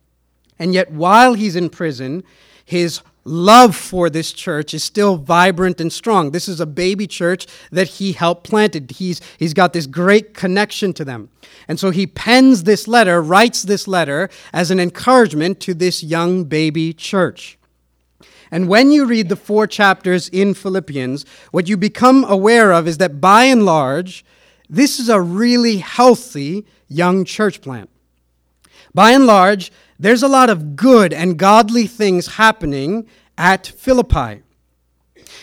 And 0.59 0.75
yet, 0.75 0.91
while 0.91 1.35
he's 1.35 1.57
in 1.57 1.71
prison, 1.71 2.25
his 2.65 3.01
love 3.25 3.77
for 3.77 4.09
this 4.09 4.33
church 4.33 4.73
is 4.73 4.83
still 4.83 5.17
vibrant 5.17 5.81
and 5.81 5.93
strong. 5.93 6.31
This 6.31 6.49
is 6.49 6.61
a 6.61 6.67
baby 6.67 7.07
church 7.07 7.47
that 7.71 7.89
he 7.89 8.13
helped 8.13 8.45
planted. 8.45 8.91
He's, 8.93 9.21
he's 9.39 9.55
got 9.55 9.73
this 9.73 9.87
great 9.87 10.35
connection 10.35 10.93
to 10.95 11.05
them. 11.05 11.29
And 11.69 11.79
so 11.79 11.91
he 11.91 12.07
pens 12.07 12.65
this 12.65 12.89
letter, 12.89 13.23
writes 13.23 13.63
this 13.63 13.87
letter 13.87 14.31
as 14.53 14.71
an 14.71 14.81
encouragement 14.81 15.61
to 15.61 15.75
this 15.75 16.03
young 16.03 16.45
baby 16.45 16.93
church. 16.93 17.58
And 18.51 18.69
when 18.69 18.91
you 18.91 19.05
read 19.05 19.29
the 19.29 19.37
four 19.37 19.67
chapters 19.67 20.29
in 20.29 20.55
Philippians, 20.55 21.25
what 21.51 21.69
you 21.69 21.77
become 21.77 22.25
aware 22.25 22.73
of 22.73 22.89
is 22.89 22.99
that 22.99 23.21
by 23.21 23.45
and 23.45 23.65
large, 23.65 24.25
this 24.69 24.99
is 24.99 25.09
a 25.09 25.21
really 25.21 25.79
healthy 25.79 26.67
young 26.89 27.25
church 27.25 27.61
plant. 27.61 27.91
By 28.95 29.13
and 29.13 29.27
large, 29.27 29.71
there's 29.99 30.23
a 30.23 30.29
lot 30.29 30.51
of 30.51 30.77
good 30.77 31.13
and 31.13 31.39
godly 31.39 31.87
things 31.87 32.35
happening 32.35 33.07
at 33.37 33.67
Philippi. 33.67 34.43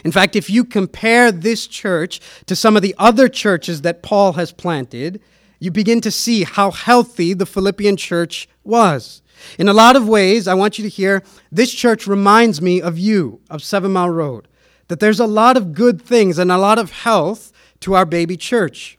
In 0.03 0.11
fact, 0.11 0.35
if 0.35 0.49
you 0.49 0.63
compare 0.63 1.31
this 1.31 1.67
church 1.67 2.19
to 2.47 2.55
some 2.55 2.75
of 2.75 2.81
the 2.81 2.95
other 2.97 3.29
churches 3.29 3.81
that 3.81 4.03
Paul 4.03 4.33
has 4.33 4.51
planted, 4.51 5.21
you 5.59 5.71
begin 5.71 6.01
to 6.01 6.11
see 6.11 6.43
how 6.43 6.71
healthy 6.71 7.33
the 7.33 7.45
Philippian 7.45 7.97
church 7.97 8.47
was. 8.63 9.21
In 9.57 9.67
a 9.67 9.73
lot 9.73 9.95
of 9.95 10.07
ways, 10.07 10.47
I 10.47 10.53
want 10.53 10.77
you 10.77 10.83
to 10.83 10.89
hear 10.89 11.23
this 11.51 11.71
church 11.73 12.07
reminds 12.07 12.61
me 12.61 12.81
of 12.81 12.97
you, 12.97 13.41
of 13.49 13.63
Seven 13.63 13.93
Mile 13.93 14.09
Road, 14.09 14.47
that 14.87 14.99
there's 14.99 15.19
a 15.19 15.27
lot 15.27 15.57
of 15.57 15.73
good 15.73 16.01
things 16.01 16.37
and 16.37 16.51
a 16.51 16.57
lot 16.57 16.79
of 16.79 16.91
health 16.91 17.51
to 17.81 17.93
our 17.93 18.05
baby 18.05 18.37
church. 18.37 18.97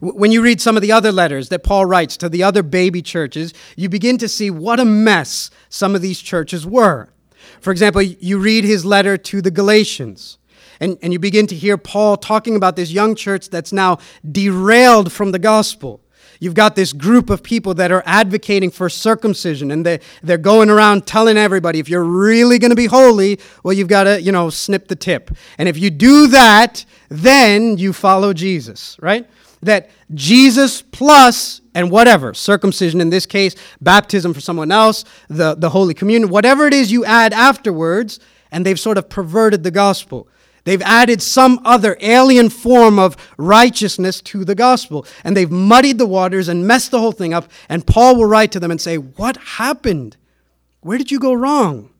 When 0.00 0.30
you 0.30 0.42
read 0.42 0.60
some 0.60 0.76
of 0.76 0.82
the 0.82 0.92
other 0.92 1.10
letters 1.10 1.48
that 1.48 1.64
Paul 1.64 1.86
writes 1.86 2.16
to 2.18 2.28
the 2.28 2.42
other 2.42 2.62
baby 2.62 3.02
churches, 3.02 3.52
you 3.76 3.88
begin 3.88 4.16
to 4.18 4.28
see 4.28 4.50
what 4.50 4.78
a 4.78 4.84
mess 4.84 5.50
some 5.68 5.94
of 5.94 6.02
these 6.02 6.20
churches 6.20 6.66
were. 6.66 7.08
For 7.60 7.72
example, 7.72 8.02
you 8.02 8.38
read 8.38 8.64
his 8.64 8.84
letter 8.84 9.16
to 9.16 9.42
the 9.42 9.50
Galatians, 9.50 10.38
and, 10.80 10.98
and 11.02 11.12
you 11.12 11.18
begin 11.18 11.46
to 11.48 11.56
hear 11.56 11.76
Paul 11.76 12.16
talking 12.16 12.54
about 12.54 12.76
this 12.76 12.92
young 12.92 13.14
church 13.14 13.50
that's 13.50 13.72
now 13.72 13.98
derailed 14.30 15.12
from 15.12 15.32
the 15.32 15.38
gospel. 15.38 16.00
You've 16.42 16.54
got 16.54 16.74
this 16.74 16.92
group 16.92 17.30
of 17.30 17.44
people 17.44 17.72
that 17.74 17.92
are 17.92 18.02
advocating 18.04 18.72
for 18.72 18.88
circumcision 18.88 19.70
and 19.70 19.86
they, 19.86 20.00
they're 20.24 20.38
going 20.38 20.70
around 20.70 21.06
telling 21.06 21.36
everybody 21.36 21.78
if 21.78 21.88
you're 21.88 22.02
really 22.02 22.58
going 22.58 22.70
to 22.70 22.76
be 22.76 22.86
holy, 22.86 23.38
well, 23.62 23.72
you've 23.72 23.86
got 23.86 24.04
to, 24.04 24.20
you 24.20 24.32
know, 24.32 24.50
snip 24.50 24.88
the 24.88 24.96
tip. 24.96 25.30
And 25.56 25.68
if 25.68 25.78
you 25.78 25.88
do 25.88 26.26
that, 26.26 26.84
then 27.08 27.78
you 27.78 27.92
follow 27.92 28.32
Jesus, 28.32 28.96
right? 29.00 29.30
That 29.62 29.90
Jesus 30.14 30.82
plus 30.82 31.60
and 31.76 31.92
whatever, 31.92 32.34
circumcision 32.34 33.00
in 33.00 33.10
this 33.10 33.24
case, 33.24 33.54
baptism 33.80 34.34
for 34.34 34.40
someone 34.40 34.72
else, 34.72 35.04
the, 35.28 35.54
the 35.54 35.70
Holy 35.70 35.94
Communion, 35.94 36.28
whatever 36.28 36.66
it 36.66 36.74
is 36.74 36.90
you 36.90 37.04
add 37.04 37.32
afterwards, 37.32 38.18
and 38.50 38.66
they've 38.66 38.80
sort 38.80 38.98
of 38.98 39.08
perverted 39.08 39.62
the 39.62 39.70
gospel. 39.70 40.26
They've 40.64 40.82
added 40.82 41.20
some 41.20 41.60
other 41.64 41.96
alien 42.00 42.48
form 42.48 42.98
of 42.98 43.16
righteousness 43.36 44.20
to 44.22 44.44
the 44.44 44.54
gospel, 44.54 45.06
and 45.24 45.36
they've 45.36 45.50
muddied 45.50 45.98
the 45.98 46.06
waters 46.06 46.48
and 46.48 46.66
messed 46.66 46.92
the 46.92 47.00
whole 47.00 47.12
thing 47.12 47.34
up. 47.34 47.50
And 47.68 47.86
Paul 47.86 48.16
will 48.16 48.26
write 48.26 48.52
to 48.52 48.60
them 48.60 48.70
and 48.70 48.80
say, 48.80 48.96
What 48.96 49.36
happened? 49.36 50.16
Where 50.80 50.98
did 50.98 51.10
you 51.10 51.18
go 51.18 51.32
wrong? 51.32 51.90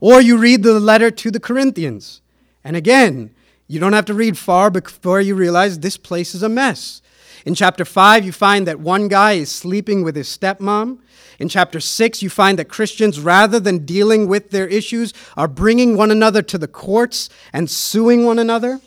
Or 0.00 0.20
you 0.20 0.36
read 0.36 0.62
the 0.62 0.78
letter 0.78 1.10
to 1.10 1.30
the 1.30 1.40
Corinthians, 1.40 2.20
and 2.62 2.76
again, 2.76 3.34
you 3.66 3.80
don't 3.80 3.92
have 3.94 4.04
to 4.06 4.14
read 4.14 4.36
far 4.36 4.70
before 4.70 5.20
you 5.20 5.34
realize 5.34 5.78
this 5.78 5.96
place 5.96 6.34
is 6.34 6.42
a 6.42 6.48
mess. 6.48 7.00
In 7.46 7.54
chapter 7.54 7.84
5, 7.84 8.24
you 8.24 8.32
find 8.32 8.66
that 8.66 8.80
one 8.80 9.08
guy 9.08 9.32
is 9.32 9.50
sleeping 9.50 10.02
with 10.02 10.16
his 10.16 10.28
stepmom. 10.28 10.98
In 11.38 11.48
chapter 11.48 11.80
6, 11.80 12.22
you 12.22 12.30
find 12.30 12.58
that 12.58 12.68
Christians, 12.68 13.20
rather 13.20 13.58
than 13.58 13.84
dealing 13.84 14.28
with 14.28 14.50
their 14.50 14.68
issues, 14.68 15.12
are 15.36 15.48
bringing 15.48 15.96
one 15.96 16.10
another 16.10 16.42
to 16.42 16.58
the 16.58 16.68
courts 16.68 17.28
and 17.52 17.70
suing 17.70 18.24
one 18.24 18.38
another. 18.38 18.80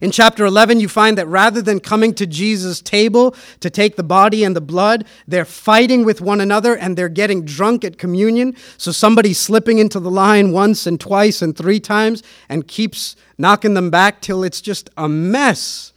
In 0.00 0.10
chapter 0.10 0.46
11, 0.46 0.80
you 0.80 0.88
find 0.88 1.18
that 1.18 1.26
rather 1.26 1.60
than 1.60 1.78
coming 1.78 2.14
to 2.14 2.26
Jesus' 2.26 2.80
table 2.80 3.36
to 3.60 3.68
take 3.68 3.96
the 3.96 4.02
body 4.02 4.44
and 4.44 4.56
the 4.56 4.60
blood, 4.60 5.04
they're 5.28 5.44
fighting 5.44 6.04
with 6.04 6.22
one 6.22 6.40
another 6.40 6.74
and 6.74 6.96
they're 6.96 7.10
getting 7.10 7.44
drunk 7.44 7.84
at 7.84 7.98
communion. 7.98 8.56
So 8.78 8.92
somebody's 8.92 9.38
slipping 9.38 9.78
into 9.78 10.00
the 10.00 10.10
line 10.10 10.52
once 10.52 10.86
and 10.86 10.98
twice 10.98 11.42
and 11.42 11.56
three 11.56 11.80
times 11.80 12.22
and 12.48 12.66
keeps 12.66 13.14
knocking 13.36 13.74
them 13.74 13.90
back 13.90 14.22
till 14.22 14.42
it's 14.42 14.62
just 14.62 14.88
a 14.96 15.08
mess. 15.08 15.92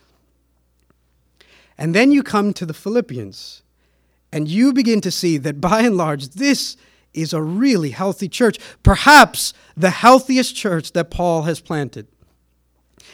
And 1.77 1.95
then 1.95 2.11
you 2.11 2.23
come 2.23 2.53
to 2.53 2.65
the 2.65 2.73
Philippians 2.73 3.62
and 4.33 4.47
you 4.47 4.73
begin 4.73 4.99
to 5.01 5.11
see 5.11 5.37
that 5.37 5.61
by 5.61 5.81
and 5.81 5.95
large, 5.95 6.29
this 6.29 6.75
is 7.13 7.33
a 7.33 7.41
really 7.41 7.91
healthy 7.91 8.27
church, 8.27 8.57
perhaps 8.81 9.53
the 9.77 9.91
healthiest 9.91 10.55
church 10.55 10.93
that 10.93 11.11
Paul 11.11 11.43
has 11.43 11.61
planted. 11.61 12.07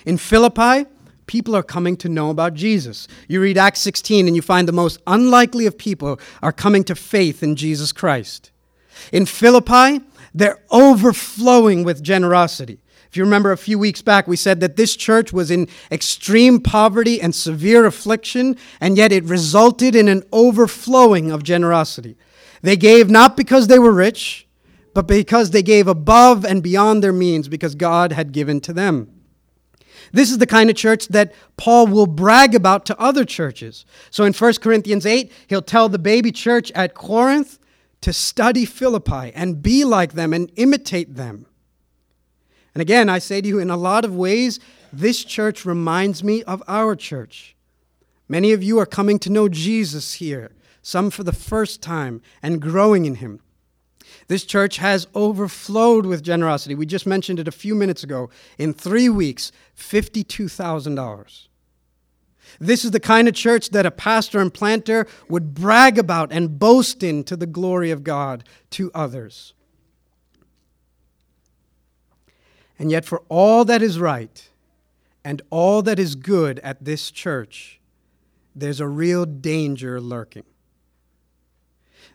In 0.06 0.18
Philippi, 0.18 0.90
people 1.28 1.58
are 1.58 1.62
coming 1.62 1.98
to 1.98 2.08
know 2.08 2.30
about 2.30 2.54
Jesus. 2.54 3.06
You 3.28 3.42
read 3.42 3.58
Acts 3.58 3.82
16 3.82 4.28
and 4.28 4.36
you 4.36 4.42
find 4.42 4.66
the 4.66 4.72
most 4.72 5.02
unlikely 5.06 5.66
of 5.66 5.78
people 5.78 6.22
are 6.42 6.54
coming 6.54 6.86
to 6.86 6.96
faith 6.96 7.44
in 7.44 7.58
Jesus 7.58 7.92
Christ. 7.92 8.52
In 9.12 9.26
Philippi, 9.26 10.00
they're 10.34 10.64
overflowing 10.72 11.84
with 11.84 12.02
generosity. 12.02 12.80
If 13.10 13.18
you 13.18 13.24
remember 13.24 13.52
a 13.52 13.58
few 13.58 13.80
weeks 13.80 14.04
back, 14.04 14.28
we 14.28 14.36
said 14.36 14.60
that 14.60 14.76
this 14.76 14.96
church 14.96 15.34
was 15.34 15.50
in 15.50 15.68
extreme 15.92 16.60
poverty 16.60 17.20
and 17.20 17.34
severe 17.34 17.86
affliction, 17.86 18.56
and 18.80 18.98
yet 18.98 19.12
it 19.12 19.24
resulted 19.24 19.96
in 19.96 20.08
an 20.08 20.24
overflowing 20.32 21.32
of 21.32 21.42
generosity. 21.42 22.18
They 22.62 22.76
gave 22.76 23.10
not 23.10 23.36
because 23.36 23.66
they 23.66 23.80
were 23.80 23.92
rich, 23.92 24.48
but 24.94 25.08
because 25.08 25.52
they 25.52 25.64
gave 25.64 25.88
above 25.88 26.46
and 26.46 26.62
beyond 26.62 27.04
their 27.04 27.14
means 27.14 27.48
because 27.48 27.74
God 27.74 28.12
had 28.12 28.32
given 28.32 28.62
to 28.62 28.74
them. 28.74 29.12
This 30.12 30.32
is 30.32 30.38
the 30.38 30.48
kind 30.48 30.70
of 30.70 30.76
church 30.76 31.08
that 31.08 31.34
Paul 31.58 31.88
will 31.88 32.08
brag 32.08 32.54
about 32.54 32.86
to 32.88 33.00
other 33.00 33.26
churches. 33.26 33.86
So 34.12 34.24
in 34.24 34.34
1 34.34 34.54
Corinthians 34.56 35.06
8, 35.06 35.32
he'll 35.48 35.62
tell 35.62 35.90
the 35.90 36.00
baby 36.00 36.32
church 36.32 36.72
at 36.72 36.94
Corinth 36.94 37.60
to 38.02 38.14
study 38.14 38.66
Philippi 38.66 39.32
and 39.34 39.62
be 39.62 39.84
like 39.84 40.14
them 40.14 40.34
and 40.34 40.52
imitate 40.56 41.16
them. 41.16 41.46
And 42.74 42.82
again, 42.82 43.10
I 43.10 43.20
say 43.20 43.42
to 43.42 43.48
you, 43.48 43.60
in 43.60 43.70
a 43.70 43.78
lot 43.78 44.06
of 44.06 44.16
ways, 44.16 44.60
this 44.94 45.24
church 45.24 45.66
reminds 45.66 46.24
me 46.24 46.44
of 46.44 46.64
our 46.68 46.96
church. 46.96 47.56
Many 48.28 48.52
of 48.52 48.64
you 48.64 48.78
are 48.80 48.86
coming 48.86 49.20
to 49.20 49.30
know 49.30 49.50
Jesus 49.50 50.16
here, 50.16 50.52
some 50.82 51.10
for 51.10 51.24
the 51.24 51.34
first 51.34 51.82
time, 51.82 52.22
and 52.44 52.62
growing 52.62 53.06
in 53.06 53.16
him. 53.16 53.42
This 54.28 54.46
church 54.46 54.78
has 54.78 55.08
overflowed 55.16 56.06
with 56.06 56.24
generosity. 56.24 56.76
We 56.76 56.86
just 56.86 57.08
mentioned 57.08 57.40
it 57.40 57.48
a 57.48 57.52
few 57.52 57.74
minutes 57.74 58.04
ago. 58.04 58.30
In 58.60 58.74
three 58.74 59.10
weeks, 59.10 59.52
$52,000. 59.76 61.48
This 62.60 62.86
is 62.86 62.92
the 62.92 63.00
kind 63.00 63.28
of 63.28 63.34
church 63.34 63.70
that 63.72 63.86
a 63.86 63.92
pastor 63.92 64.40
and 64.40 64.54
planter 64.54 65.08
would 65.30 65.54
brag 65.54 65.98
about 65.98 66.32
and 66.32 66.60
boast 66.60 67.04
in 67.04 67.24
to 67.26 67.36
the 67.36 67.48
glory 67.48 67.90
of 67.90 68.04
God 68.04 68.44
to 68.72 68.92
others. 68.94 69.54
And 72.80 72.90
yet, 72.90 73.06
for 73.06 73.22
all 73.30 73.66
that 73.66 73.82
is 73.82 74.00
right 74.00 74.50
and 75.24 75.42
all 75.50 75.82
that 75.82 76.00
is 76.00 76.16
good 76.16 76.60
at 76.60 76.86
this 76.86 77.12
church, 77.12 77.80
there's 78.56 78.80
a 78.80 78.88
real 78.88 79.26
danger 79.26 80.02
lurking. 80.02 80.46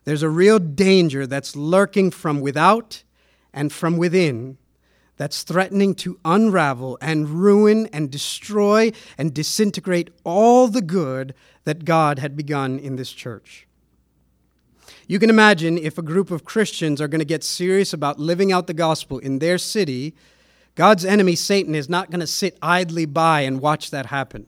There's 0.05 0.23
a 0.23 0.29
real 0.29 0.59
danger 0.59 1.27
that's 1.27 1.55
lurking 1.55 2.11
from 2.11 2.41
without 2.41 3.05
and 3.53 3.73
from 3.73 3.99
within 3.99 4.59
that's 5.17 5.43
threatening 5.43 5.95
to 5.95 6.19
unravel 6.25 6.99
and 7.01 7.29
ruin 7.29 7.87
and 7.93 8.11
destroy 8.11 8.91
and 9.17 9.33
disintegrate 9.33 10.11
all 10.25 10.69
the 10.69 10.83
good 10.83 11.35
that 11.65 11.85
God 11.85 12.19
had 12.19 12.37
begun 12.37 12.79
in 12.79 12.97
this 12.97 13.13
church. 13.13 13.67
You 15.07 15.19
can 15.19 15.31
imagine 15.31 15.79
if 15.79 15.99
a 15.99 16.03
group 16.03 16.31
of 16.31 16.45
Christians 16.45 17.01
are 17.01 17.09
going 17.09 17.21
to 17.21 17.25
get 17.25 17.45
serious 17.45 17.93
about 17.93 18.19
living 18.19 18.51
out 18.53 18.67
the 18.67 18.75
gospel 18.75 19.19
in 19.19 19.39
their 19.39 19.59
city, 19.59 20.15
God's 20.75 21.05
enemy, 21.05 21.37
Satan, 21.37 21.75
is 21.75 21.89
not 21.89 22.11
going 22.11 22.21
to 22.21 22.27
sit 22.27 22.59
idly 22.61 23.07
by 23.07 23.43
and 23.43 23.61
watch 23.61 23.91
that 23.91 24.07
happen. 24.07 24.47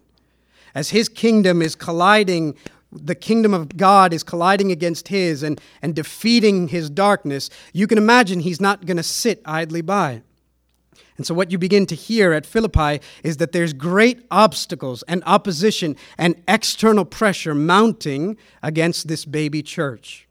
As 0.75 0.91
his 0.91 1.09
kingdom 1.09 1.63
is 1.63 1.75
colliding 1.75 2.57
the 2.93 3.15
kingdom 3.15 3.53
of 3.53 3.77
God 3.77 4.13
is 4.13 4.23
colliding 4.23 4.71
against 4.71 5.09
his 5.09 5.43
and, 5.43 5.61
and 5.83 5.95
defeating 5.95 6.69
his 6.69 6.89
darkness, 6.89 7.51
you 7.73 7.87
can 7.87 7.99
imagine 7.99 8.41
he's 8.41 8.61
not 8.61 8.87
going 8.87 8.97
to 8.97 9.03
sit 9.03 9.43
idly 9.45 9.83
by. 9.83 10.23
And 11.17 11.27
so, 11.27 11.35
what 11.35 11.51
you 11.51 11.59
begin 11.59 11.87
to 11.87 11.95
hear 11.95 12.33
at 12.33 12.45
Philippi 12.45 13.01
is 13.23 13.39
that 13.39 13.53
there's 13.53 13.73
great 13.73 14.27
obstacles 14.31 15.03
and 15.05 15.23
opposition 15.27 15.97
and 16.19 16.43
external 16.47 17.05
pressure 17.05 17.55
mounting 17.55 18.37
against 18.63 19.09
this 19.09 19.25
baby 19.25 19.63
church. 19.63 20.26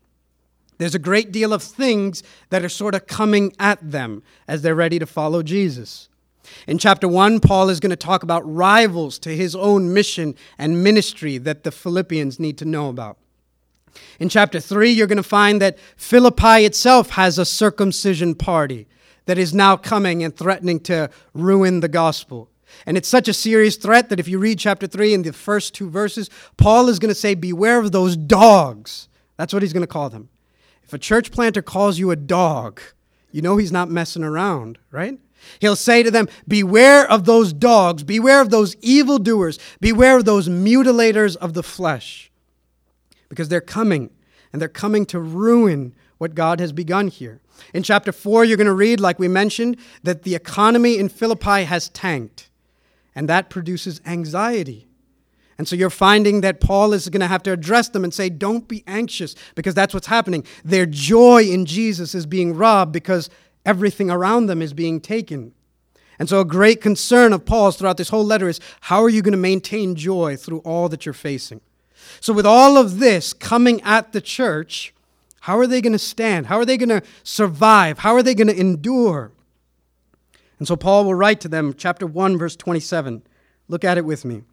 There's 0.77 0.95
a 0.95 0.99
great 0.99 1.31
deal 1.31 1.53
of 1.53 1.63
things 1.63 2.23
that 2.49 2.63
are 2.63 2.69
sort 2.69 2.95
of 2.95 3.07
coming 3.07 3.53
at 3.59 3.91
them 3.91 4.23
as 4.47 4.61
they're 4.61 4.75
ready 4.75 4.99
to 4.99 5.05
follow 5.05 5.41
Jesus. 5.43 6.09
In 6.67 6.77
chapter 6.77 7.07
1, 7.07 7.39
Paul 7.39 7.69
is 7.69 7.79
going 7.79 7.91
to 7.91 7.95
talk 7.95 8.23
about 8.23 8.41
rivals 8.41 9.17
to 9.19 9.35
his 9.35 9.55
own 9.55 9.93
mission 9.93 10.35
and 10.57 10.83
ministry 10.83 11.37
that 11.39 11.63
the 11.63 11.71
Philippians 11.71 12.39
need 12.39 12.57
to 12.59 12.65
know 12.65 12.89
about. 12.89 13.17
In 14.19 14.29
chapter 14.29 14.59
3, 14.59 14.91
you're 14.91 15.07
going 15.07 15.17
to 15.17 15.23
find 15.23 15.61
that 15.61 15.79
Philippi 15.95 16.65
itself 16.65 17.11
has 17.11 17.39
a 17.39 17.45
circumcision 17.45 18.35
party 18.35 18.87
that 19.25 19.37
is 19.37 19.53
now 19.53 19.77
coming 19.77 20.23
and 20.23 20.35
threatening 20.35 20.79
to 20.81 21.09
ruin 21.33 21.79
the 21.79 21.87
gospel. 21.87 22.49
And 22.85 22.97
it's 22.97 23.07
such 23.07 23.27
a 23.27 23.33
serious 23.33 23.77
threat 23.77 24.09
that 24.09 24.19
if 24.19 24.27
you 24.27 24.37
read 24.37 24.59
chapter 24.59 24.85
3 24.85 25.13
in 25.13 25.21
the 25.21 25.33
first 25.33 25.73
two 25.73 25.89
verses, 25.89 26.29
Paul 26.57 26.89
is 26.89 26.99
going 26.99 27.09
to 27.09 27.15
say, 27.15 27.33
Beware 27.33 27.79
of 27.79 27.91
those 27.91 28.17
dogs. 28.17 29.07
That's 29.37 29.53
what 29.53 29.63
he's 29.63 29.73
going 29.73 29.81
to 29.81 29.87
call 29.87 30.09
them. 30.09 30.29
If 30.85 30.93
a 30.93 30.97
church 30.97 31.31
planter 31.31 31.61
calls 31.61 31.97
you 31.97 32.11
a 32.11 32.15
dog, 32.15 32.79
you 33.31 33.41
know 33.41 33.57
he's 33.57 33.71
not 33.71 33.89
messing 33.89 34.23
around, 34.23 34.77
right? 34.91 35.19
He'll 35.59 35.75
say 35.75 36.03
to 36.03 36.11
them, 36.11 36.27
Beware 36.47 37.09
of 37.09 37.25
those 37.25 37.53
dogs, 37.53 38.03
beware 38.03 38.41
of 38.41 38.49
those 38.49 38.75
evildoers, 38.77 39.59
beware 39.79 40.17
of 40.17 40.25
those 40.25 40.47
mutilators 40.47 41.35
of 41.37 41.53
the 41.53 41.63
flesh. 41.63 42.31
Because 43.29 43.49
they're 43.49 43.61
coming, 43.61 44.11
and 44.53 44.61
they're 44.61 44.69
coming 44.69 45.05
to 45.07 45.19
ruin 45.19 45.93
what 46.17 46.35
God 46.35 46.59
has 46.59 46.71
begun 46.71 47.07
here. 47.07 47.41
In 47.73 47.83
chapter 47.83 48.11
4, 48.11 48.45
you're 48.45 48.57
going 48.57 48.67
to 48.67 48.73
read, 48.73 48.99
like 48.99 49.19
we 49.19 49.27
mentioned, 49.27 49.77
that 50.03 50.23
the 50.23 50.35
economy 50.35 50.97
in 50.97 51.09
Philippi 51.09 51.63
has 51.63 51.89
tanked, 51.89 52.49
and 53.13 53.27
that 53.27 53.49
produces 53.49 54.01
anxiety. 54.05 54.87
And 55.57 55.67
so 55.67 55.75
you're 55.75 55.89
finding 55.89 56.41
that 56.41 56.59
Paul 56.59 56.93
is 56.93 57.07
going 57.07 57.21
to 57.21 57.27
have 57.27 57.43
to 57.43 57.51
address 57.51 57.89
them 57.89 58.03
and 58.03 58.13
say, 58.13 58.29
Don't 58.29 58.67
be 58.67 58.83
anxious, 58.87 59.35
because 59.55 59.73
that's 59.73 59.93
what's 59.93 60.07
happening. 60.07 60.43
Their 60.63 60.85
joy 60.85 61.43
in 61.43 61.65
Jesus 61.65 62.13
is 62.13 62.25
being 62.25 62.53
robbed 62.53 62.91
because 62.91 63.29
everything 63.65 64.09
around 64.09 64.47
them 64.47 64.61
is 64.61 64.73
being 64.73 64.99
taken. 64.99 65.53
And 66.19 66.29
so, 66.29 66.39
a 66.39 66.45
great 66.45 66.81
concern 66.81 67.33
of 67.33 67.45
Paul's 67.45 67.77
throughout 67.77 67.97
this 67.97 68.09
whole 68.09 68.23
letter 68.23 68.49
is 68.49 68.59
how 68.81 69.01
are 69.03 69.09
you 69.09 69.21
going 69.21 69.33
to 69.33 69.37
maintain 69.37 69.95
joy 69.95 70.35
through 70.35 70.59
all 70.59 70.89
that 70.89 71.05
you're 71.05 71.13
facing? 71.13 71.61
So, 72.19 72.33
with 72.33 72.45
all 72.45 72.77
of 72.77 72.99
this 72.99 73.33
coming 73.33 73.81
at 73.81 74.11
the 74.11 74.21
church, 74.21 74.93
how 75.41 75.57
are 75.57 75.67
they 75.67 75.81
going 75.81 75.93
to 75.93 75.99
stand? 75.99 76.47
How 76.47 76.57
are 76.57 76.65
they 76.65 76.77
going 76.77 76.89
to 76.89 77.01
survive? 77.23 77.99
How 77.99 78.13
are 78.13 78.23
they 78.23 78.35
going 78.35 78.47
to 78.47 78.59
endure? 78.59 79.31
And 80.59 80.67
so, 80.67 80.75
Paul 80.75 81.05
will 81.05 81.15
write 81.15 81.41
to 81.41 81.47
them, 81.47 81.73
chapter 81.77 82.07
1, 82.07 82.37
verse 82.37 82.55
27. 82.55 83.23
Look 83.67 83.83
at 83.83 83.97
it 83.97 84.05
with 84.05 84.25
me. 84.25 84.43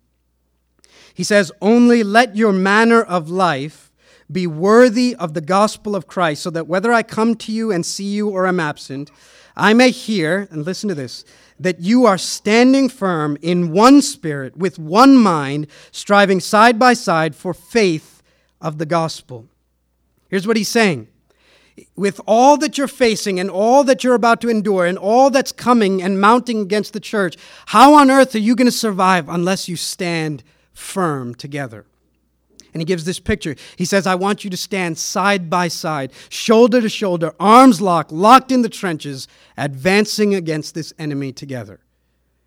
He 1.15 1.25
says, 1.25 1.53
Only 1.61 2.03
let 2.03 2.37
your 2.37 2.53
manner 2.53 3.03
of 3.03 3.29
life 3.29 3.91
be 4.31 4.47
worthy 4.47 5.15
of 5.17 5.35
the 5.35 5.41
gospel 5.41 5.95
of 5.95 6.07
Christ, 6.07 6.43
so 6.43 6.51
that 6.51 6.67
whether 6.67 6.93
I 6.93 7.03
come 7.03 7.35
to 7.37 7.53
you 7.53 7.71
and 7.71 7.85
see 7.85 8.05
you 8.05 8.29
or 8.29 8.47
am 8.47 8.61
absent, 8.61 9.11
I 9.57 9.75
may 9.75 9.91
hear, 9.91 10.49
and 10.51 10.65
listen 10.65 10.89
to 10.89 10.95
this, 10.95 11.25
that 11.61 11.81
you 11.81 12.07
are 12.07 12.19
standing 12.19 12.89
firm 12.89 13.37
in 13.43 13.73
one 13.73 14.01
spirit, 14.03 14.57
with 14.57 14.79
one 14.79 15.17
mind, 15.17 15.67
striving 15.91 16.41
side 16.41 16.79
by 16.79 16.95
side 16.95 17.35
for 17.35 17.53
faith 17.53 18.23
of 18.61 18.79
the 18.79 18.87
gospel. 18.87 19.47
Here's 20.29 20.47
what 20.47 20.57
he's 20.57 20.69
saying. 20.69 21.09
With 21.97 22.21
all 22.27 22.57
that 22.59 22.79
you're 22.79 22.89
facing 22.89 23.39
and 23.39 23.51
all 23.51 23.85
that 23.85 24.05
you're 24.05 24.15
about 24.15 24.41
to 24.43 24.49
endure 24.49 24.87
and 24.87 24.99
all 24.99 25.31
that's 25.31 25.53
coming 25.53 26.03
and 26.03 26.21
mounting 26.21 26.61
against 26.61 26.93
the 26.93 27.01
church, 27.01 27.37
how 27.67 27.95
on 27.95 28.11
earth 28.11 28.35
are 28.35 28.39
you 28.39 28.55
going 28.55 28.67
to 28.67 28.73
survive 28.73 29.29
unless 29.29 29.69
you 29.69 29.77
stand 29.77 30.43
firm 30.73 31.35
together? 31.35 31.87
And 32.73 32.81
he 32.81 32.87
gives 32.87 33.05
this 33.05 33.21
picture. 33.21 33.55
He 33.77 33.85
says, 33.85 34.07
I 34.07 34.15
want 34.15 34.45
you 34.45 34.51
to 34.51 34.57
stand 34.57 34.97
side 34.97 35.51
by 35.51 35.69
side, 35.69 36.13
shoulder 36.31 36.81
to 36.81 36.89
shoulder, 36.89 37.35
arms 37.39 37.81
locked, 37.81 38.13
locked 38.13 38.51
in 38.51 38.63
the 38.63 38.69
trenches, 38.69 39.29
advancing 39.57 40.35
against 40.35 40.75
this 40.75 40.93
enemy 40.99 41.33
together. 41.33 41.81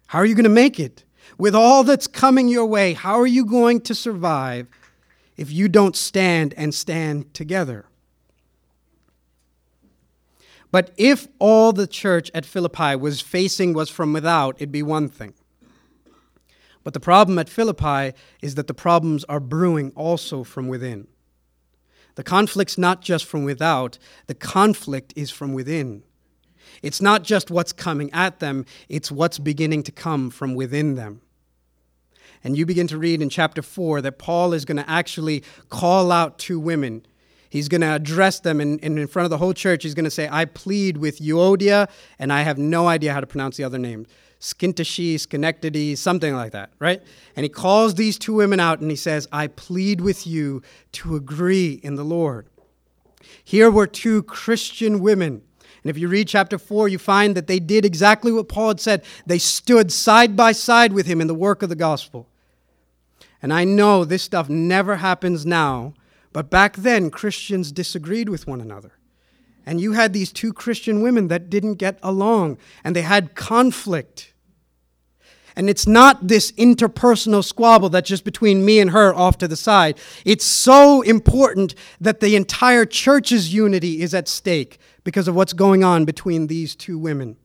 How 0.07 0.19
are 0.19 0.25
you 0.25 0.35
going 0.35 0.43
to 0.43 0.49
make 0.49 0.79
it? 0.79 1.03
With 1.37 1.55
all 1.55 1.83
that's 1.83 2.07
coming 2.07 2.47
your 2.47 2.65
way, 2.65 2.93
how 2.93 3.19
are 3.19 3.27
you 3.27 3.45
going 3.45 3.81
to 3.81 3.95
survive 3.95 4.67
if 5.37 5.51
you 5.51 5.67
don't 5.67 5.95
stand 5.95 6.53
and 6.55 6.73
stand 6.73 7.33
together? 7.33 7.85
But 10.71 10.91
if 10.97 11.27
all 11.39 11.71
the 11.71 11.87
church 11.87 12.29
at 12.33 12.45
Philippi 12.45 12.95
was 12.95 13.21
facing 13.21 13.73
was 13.73 13.89
from 13.89 14.11
without, 14.11 14.55
it'd 14.57 14.71
be 14.71 14.83
one 14.83 15.07
thing. 15.07 15.33
But 16.85 16.93
the 16.93 16.99
problem 17.01 17.39
at 17.39 17.49
Philippi 17.49 18.15
is 18.41 18.55
that 18.55 18.67
the 18.67 18.73
problems 18.73 19.25
are 19.25 19.39
brewing 19.41 19.91
also 19.95 20.43
from 20.43 20.67
within. 20.67 21.07
The 22.13 22.23
conflict's 22.23 22.77
not 22.77 23.01
just 23.01 23.25
from 23.25 23.43
without, 23.43 23.97
the 24.27 24.35
conflict 24.35 25.11
is 25.17 25.31
from 25.31 25.53
within. 25.53 26.03
It's 26.83 27.01
not 27.01 27.23
just 27.23 27.49
what's 27.49 27.73
coming 27.73 28.13
at 28.13 28.39
them, 28.39 28.65
it's 28.87 29.11
what's 29.11 29.39
beginning 29.39 29.81
to 29.83 29.91
come 29.91 30.29
from 30.29 30.53
within 30.53 30.93
them. 30.93 31.21
And 32.43 32.55
you 32.55 32.67
begin 32.67 32.87
to 32.89 32.99
read 32.99 33.19
in 33.19 33.29
chapter 33.29 33.63
4 33.63 34.01
that 34.01 34.19
Paul 34.19 34.53
is 34.53 34.63
going 34.63 34.77
to 34.77 34.87
actually 34.87 35.43
call 35.69 36.11
out 36.11 36.37
two 36.37 36.59
women. 36.59 37.03
He's 37.49 37.67
going 37.67 37.81
to 37.81 37.95
address 37.95 38.39
them, 38.41 38.61
and, 38.61 38.79
in 38.79 39.07
front 39.07 39.25
of 39.25 39.31
the 39.31 39.39
whole 39.39 39.53
church, 39.53 39.81
he's 39.81 39.95
going 39.95 40.05
to 40.05 40.11
say, 40.11 40.29
I 40.31 40.45
plead 40.45 40.97
with 40.97 41.19
Euodia, 41.19 41.89
and 42.19 42.31
I 42.31 42.43
have 42.43 42.59
no 42.59 42.87
idea 42.87 43.13
how 43.13 43.21
to 43.21 43.27
pronounce 43.27 43.57
the 43.57 43.63
other 43.63 43.79
name. 43.79 44.05
Skintashi, 44.39 45.17
Schenectady, 45.17 45.95
something 45.95 46.35
like 46.35 46.51
that, 46.51 46.71
right? 46.79 47.01
And 47.35 47.43
he 47.43 47.49
calls 47.49 47.95
these 47.95 48.19
two 48.19 48.33
women 48.33 48.59
out 48.59 48.79
and 48.79 48.89
he 48.89 48.97
says, 48.97 49.27
I 49.31 49.47
plead 49.47 50.01
with 50.01 50.27
you 50.27 50.61
to 50.93 51.15
agree 51.15 51.79
in 51.83 51.95
the 51.95 52.03
Lord. 52.03 52.47
Here 53.43 53.71
were 53.71 53.87
two 53.87 54.23
Christian 54.23 54.99
women. 54.99 55.41
And 55.83 55.89
if 55.89 55.97
you 55.97 56.07
read 56.07 56.27
chapter 56.27 56.57
4, 56.57 56.87
you 56.87 56.97
find 56.97 57.35
that 57.35 57.47
they 57.47 57.59
did 57.59 57.85
exactly 57.85 58.31
what 58.31 58.49
Paul 58.49 58.69
had 58.69 58.79
said. 58.79 59.03
They 59.25 59.37
stood 59.37 59.91
side 59.91 60.35
by 60.35 60.51
side 60.51 60.93
with 60.93 61.05
him 61.05 61.21
in 61.21 61.27
the 61.27 61.35
work 61.35 61.61
of 61.61 61.69
the 61.69 61.75
gospel. 61.75 62.27
And 63.41 63.53
I 63.53 63.63
know 63.63 64.05
this 64.05 64.23
stuff 64.23 64.49
never 64.49 64.97
happens 64.97 65.45
now, 65.45 65.93
but 66.33 66.49
back 66.49 66.75
then 66.77 67.11
Christians 67.11 67.71
disagreed 67.71 68.29
with 68.29 68.47
one 68.47 68.61
another. 68.61 68.93
And 69.65 69.81
you 69.81 69.93
had 69.93 70.13
these 70.13 70.31
two 70.31 70.53
Christian 70.53 71.01
women 71.01 71.27
that 71.29 71.49
didn't 71.49 71.75
get 71.75 71.97
along, 72.03 72.57
and 72.83 72.95
they 72.95 73.01
had 73.01 73.35
conflict. 73.35 74.33
And 75.55 75.69
it's 75.69 75.87
not 75.87 76.27
this 76.27 76.51
interpersonal 76.53 77.43
squabble 77.43 77.89
that's 77.89 78.09
just 78.09 78.25
between 78.25 78.65
me 78.65 78.79
and 78.79 78.91
her 78.91 79.13
off 79.13 79.37
to 79.37 79.47
the 79.47 79.55
side. 79.55 79.97
It's 80.25 80.45
so 80.45 81.01
important 81.01 81.75
that 82.01 82.19
the 82.19 82.35
entire 82.35 82.85
church's 82.85 83.53
unity 83.53 84.01
is 84.01 84.13
at 84.13 84.27
stake 84.27 84.79
because 85.03 85.27
of 85.27 85.35
what's 85.35 85.53
going 85.53 85.83
on 85.83 86.03
between 86.03 86.47
these 86.47 86.75
two 86.75 86.97
women. 86.97 87.37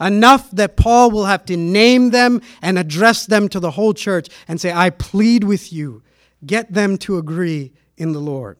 Enough 0.00 0.50
that 0.52 0.76
Paul 0.76 1.10
will 1.10 1.26
have 1.26 1.44
to 1.46 1.56
name 1.56 2.10
them 2.10 2.40
and 2.62 2.78
address 2.78 3.26
them 3.26 3.48
to 3.50 3.60
the 3.60 3.72
whole 3.72 3.92
church 3.92 4.28
and 4.46 4.60
say, 4.60 4.72
I 4.72 4.90
plead 4.90 5.44
with 5.44 5.72
you, 5.72 6.02
get 6.46 6.72
them 6.72 6.96
to 6.98 7.18
agree 7.18 7.72
in 7.96 8.12
the 8.12 8.20
Lord. 8.20 8.58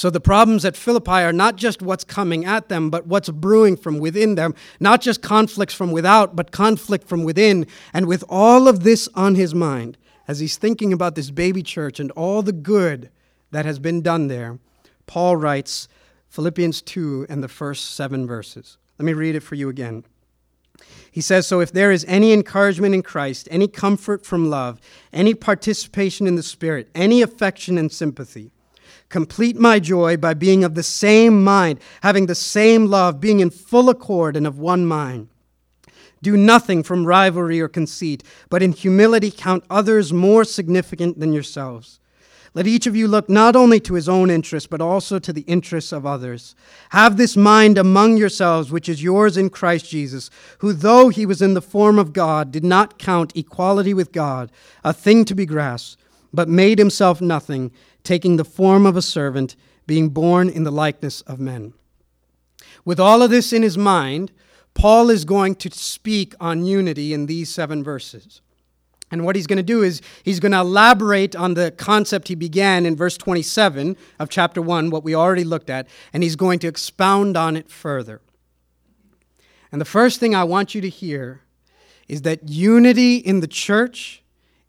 So 0.00 0.08
the 0.08 0.18
problems 0.18 0.64
at 0.64 0.78
Philippi 0.78 1.10
are 1.10 1.30
not 1.30 1.56
just 1.56 1.82
what's 1.82 2.04
coming 2.04 2.46
at 2.46 2.70
them, 2.70 2.88
but 2.88 3.06
what's 3.06 3.28
brewing 3.28 3.76
from 3.76 3.98
within 3.98 4.34
them. 4.34 4.54
Not 4.80 5.02
just 5.02 5.20
conflicts 5.20 5.74
from 5.74 5.92
without, 5.92 6.34
but 6.34 6.52
conflict 6.52 7.06
from 7.06 7.22
within. 7.22 7.66
And 7.92 8.06
with 8.06 8.24
all 8.26 8.66
of 8.66 8.82
this 8.82 9.10
on 9.14 9.34
his 9.34 9.54
mind, 9.54 9.98
as 10.26 10.38
he's 10.38 10.56
thinking 10.56 10.94
about 10.94 11.16
this 11.16 11.30
baby 11.30 11.62
church 11.62 12.00
and 12.00 12.10
all 12.12 12.40
the 12.40 12.50
good 12.50 13.10
that 13.50 13.66
has 13.66 13.78
been 13.78 14.00
done 14.00 14.28
there, 14.28 14.58
Paul 15.06 15.36
writes 15.36 15.86
Philippians 16.30 16.80
2 16.80 17.26
and 17.28 17.44
the 17.44 17.48
first 17.48 17.90
seven 17.90 18.26
verses. 18.26 18.78
Let 18.98 19.04
me 19.04 19.12
read 19.12 19.34
it 19.34 19.40
for 19.40 19.54
you 19.54 19.68
again. 19.68 20.04
He 21.10 21.20
says, 21.20 21.46
So 21.46 21.60
if 21.60 21.72
there 21.72 21.92
is 21.92 22.06
any 22.08 22.32
encouragement 22.32 22.94
in 22.94 23.02
Christ, 23.02 23.48
any 23.50 23.68
comfort 23.68 24.24
from 24.24 24.48
love, 24.48 24.80
any 25.12 25.34
participation 25.34 26.26
in 26.26 26.36
the 26.36 26.42
Spirit, 26.42 26.88
any 26.94 27.20
affection 27.20 27.76
and 27.76 27.92
sympathy, 27.92 28.50
Complete 29.10 29.58
my 29.58 29.80
joy 29.80 30.16
by 30.16 30.34
being 30.34 30.64
of 30.64 30.74
the 30.74 30.82
same 30.82 31.44
mind, 31.44 31.80
having 32.02 32.26
the 32.26 32.34
same 32.34 32.86
love, 32.86 33.20
being 33.20 33.40
in 33.40 33.50
full 33.50 33.90
accord 33.90 34.36
and 34.36 34.46
of 34.46 34.58
one 34.58 34.86
mind. 34.86 35.28
Do 36.22 36.36
nothing 36.36 36.82
from 36.82 37.06
rivalry 37.06 37.60
or 37.60 37.68
conceit, 37.68 38.22
but 38.48 38.62
in 38.62 38.72
humility 38.72 39.30
count 39.30 39.64
others 39.68 40.12
more 40.12 40.44
significant 40.44 41.18
than 41.18 41.32
yourselves. 41.32 41.98
Let 42.54 42.66
each 42.66 42.86
of 42.86 42.94
you 42.96 43.08
look 43.08 43.28
not 43.28 43.56
only 43.56 43.80
to 43.80 43.94
his 43.94 44.08
own 44.08 44.30
interests, 44.30 44.66
but 44.66 44.80
also 44.80 45.18
to 45.18 45.32
the 45.32 45.42
interests 45.42 45.92
of 45.92 46.04
others. 46.04 46.54
Have 46.90 47.16
this 47.16 47.36
mind 47.36 47.78
among 47.78 48.16
yourselves, 48.16 48.70
which 48.70 48.88
is 48.88 49.02
yours 49.02 49.36
in 49.36 49.50
Christ 49.50 49.88
Jesus, 49.88 50.30
who, 50.58 50.72
though 50.72 51.08
he 51.08 51.26
was 51.26 51.42
in 51.42 51.54
the 51.54 51.62
form 51.62 51.98
of 51.98 52.12
God, 52.12 52.50
did 52.50 52.64
not 52.64 52.98
count 52.98 53.36
equality 53.36 53.94
with 53.94 54.12
God 54.12 54.52
a 54.84 54.92
thing 54.92 55.24
to 55.26 55.34
be 55.34 55.46
grasped, 55.46 56.00
but 56.32 56.48
made 56.48 56.78
himself 56.78 57.20
nothing 57.20 57.70
taking 58.02 58.36
the 58.36 58.44
form 58.44 58.86
of 58.86 58.96
a 58.96 59.02
servant, 59.02 59.56
being 59.86 60.08
born 60.08 60.48
in 60.48 60.64
the 60.64 60.70
likeness 60.70 61.20
of 61.22 61.40
men. 61.40 61.72
With 62.84 63.00
all 63.00 63.22
of 63.22 63.30
this 63.30 63.52
in 63.52 63.62
his 63.62 63.76
mind, 63.76 64.32
Paul 64.74 65.10
is 65.10 65.24
going 65.24 65.56
to 65.56 65.70
speak 65.70 66.34
on 66.40 66.64
unity 66.64 67.12
in 67.12 67.26
these 67.26 67.50
seven 67.50 67.82
verses. 67.82 68.40
And 69.10 69.24
what 69.24 69.34
he's 69.34 69.48
going 69.48 69.56
to 69.56 69.62
do 69.62 69.82
is 69.82 70.00
he's 70.22 70.38
going 70.38 70.52
to 70.52 70.60
elaborate 70.60 71.34
on 71.34 71.54
the 71.54 71.72
concept 71.72 72.28
he 72.28 72.36
began 72.36 72.86
in 72.86 72.94
verse 72.94 73.16
27 73.16 73.96
of 74.20 74.28
chapter 74.28 74.62
1, 74.62 74.90
what 74.90 75.02
we 75.02 75.14
already 75.14 75.42
looked 75.44 75.68
at, 75.68 75.88
and 76.12 76.22
he's 76.22 76.36
going 76.36 76.60
to 76.60 76.68
expound 76.68 77.36
on 77.36 77.56
it 77.56 77.68
further. 77.68 78.20
And 79.72 79.80
the 79.80 79.86
first 79.86 80.20
thing 80.20 80.34
I 80.34 80.44
want 80.44 80.74
you 80.74 80.80
to 80.80 80.88
hear 80.88 81.42
is 82.08 82.22
that 82.22 82.48
unity 82.48 83.16
in 83.16 83.40
the 83.40 83.46
church 83.46 84.22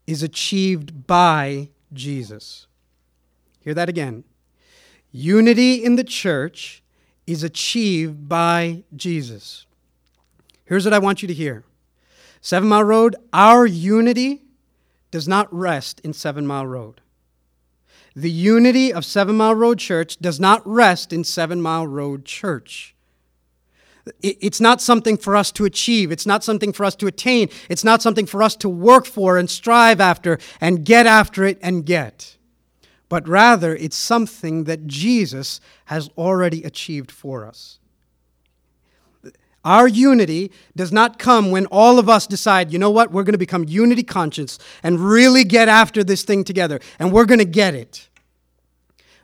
is 0.06 0.22
achieved 0.22 1.06
by 1.06 1.68
Jesus. 1.92 2.66
Hear 3.62 3.74
that 3.74 3.88
again. 3.88 4.24
Unity 5.12 5.84
in 5.84 5.96
the 5.96 6.04
church 6.04 6.82
is 7.26 7.42
achieved 7.42 8.28
by 8.28 8.82
Jesus. 8.96 9.66
Here's 10.64 10.84
what 10.84 10.94
I 10.94 10.98
want 10.98 11.22
you 11.22 11.28
to 11.28 11.34
hear 11.34 11.64
Seven 12.40 12.68
Mile 12.68 12.84
Road, 12.84 13.16
our 13.32 13.66
unity 13.66 14.42
does 15.10 15.28
not 15.28 15.52
rest 15.52 16.00
in 16.00 16.12
Seven 16.12 16.46
Mile 16.46 16.66
Road. 16.66 17.00
The 18.16 18.30
unity 18.30 18.92
of 18.92 19.04
Seven 19.04 19.36
Mile 19.36 19.54
Road 19.54 19.78
Church 19.78 20.16
does 20.18 20.40
not 20.40 20.66
rest 20.66 21.12
in 21.12 21.24
Seven 21.24 21.62
Mile 21.62 21.86
Road 21.86 22.24
Church. 22.24 22.94
It's 24.20 24.60
not 24.60 24.80
something 24.80 25.16
for 25.16 25.36
us 25.36 25.52
to 25.52 25.64
achieve. 25.64 26.10
It's 26.10 26.26
not 26.26 26.42
something 26.42 26.72
for 26.72 26.84
us 26.84 26.96
to 26.96 27.06
attain. 27.06 27.48
It's 27.68 27.84
not 27.84 28.02
something 28.02 28.26
for 28.26 28.42
us 28.42 28.56
to 28.56 28.68
work 28.68 29.06
for 29.06 29.38
and 29.38 29.48
strive 29.48 30.00
after 30.00 30.38
and 30.60 30.84
get 30.84 31.06
after 31.06 31.44
it 31.44 31.58
and 31.62 31.86
get 31.86 32.36
but 33.12 33.28
rather 33.28 33.76
it's 33.76 33.94
something 33.94 34.64
that 34.64 34.86
Jesus 34.86 35.60
has 35.84 36.08
already 36.16 36.64
achieved 36.64 37.12
for 37.12 37.44
us. 37.44 37.78
Our 39.66 39.86
unity 39.86 40.50
does 40.74 40.92
not 40.92 41.18
come 41.18 41.50
when 41.50 41.66
all 41.66 41.98
of 41.98 42.08
us 42.08 42.26
decide, 42.26 42.72
you 42.72 42.78
know 42.78 42.90
what, 42.90 43.12
we're 43.12 43.24
going 43.24 43.34
to 43.34 43.38
become 43.38 43.66
unity 43.68 44.02
conscious 44.02 44.58
and 44.82 44.98
really 44.98 45.44
get 45.44 45.68
after 45.68 46.02
this 46.02 46.22
thing 46.22 46.42
together, 46.42 46.80
and 46.98 47.12
we're 47.12 47.26
going 47.26 47.38
to 47.38 47.44
get 47.44 47.74
it. 47.74 48.08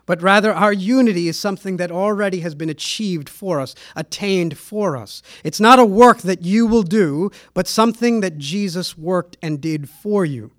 But 0.04 0.20
rather, 0.20 0.52
our 0.52 0.74
unity 0.74 1.26
is 1.26 1.38
something 1.38 1.78
that 1.78 1.90
already 1.90 2.40
has 2.40 2.54
been 2.54 2.68
achieved 2.68 3.30
for 3.30 3.58
us, 3.58 3.74
attained 3.96 4.58
for 4.58 4.98
us. 4.98 5.22
It's 5.44 5.60
not 5.60 5.78
a 5.78 5.84
work 5.86 6.18
that 6.18 6.42
you 6.42 6.66
will 6.66 6.82
do, 6.82 7.30
but 7.54 7.66
something 7.66 8.20
that 8.20 8.36
Jesus 8.36 8.98
worked 8.98 9.38
and 9.40 9.62
did 9.62 9.88
for 9.88 10.26
you. 10.26 10.50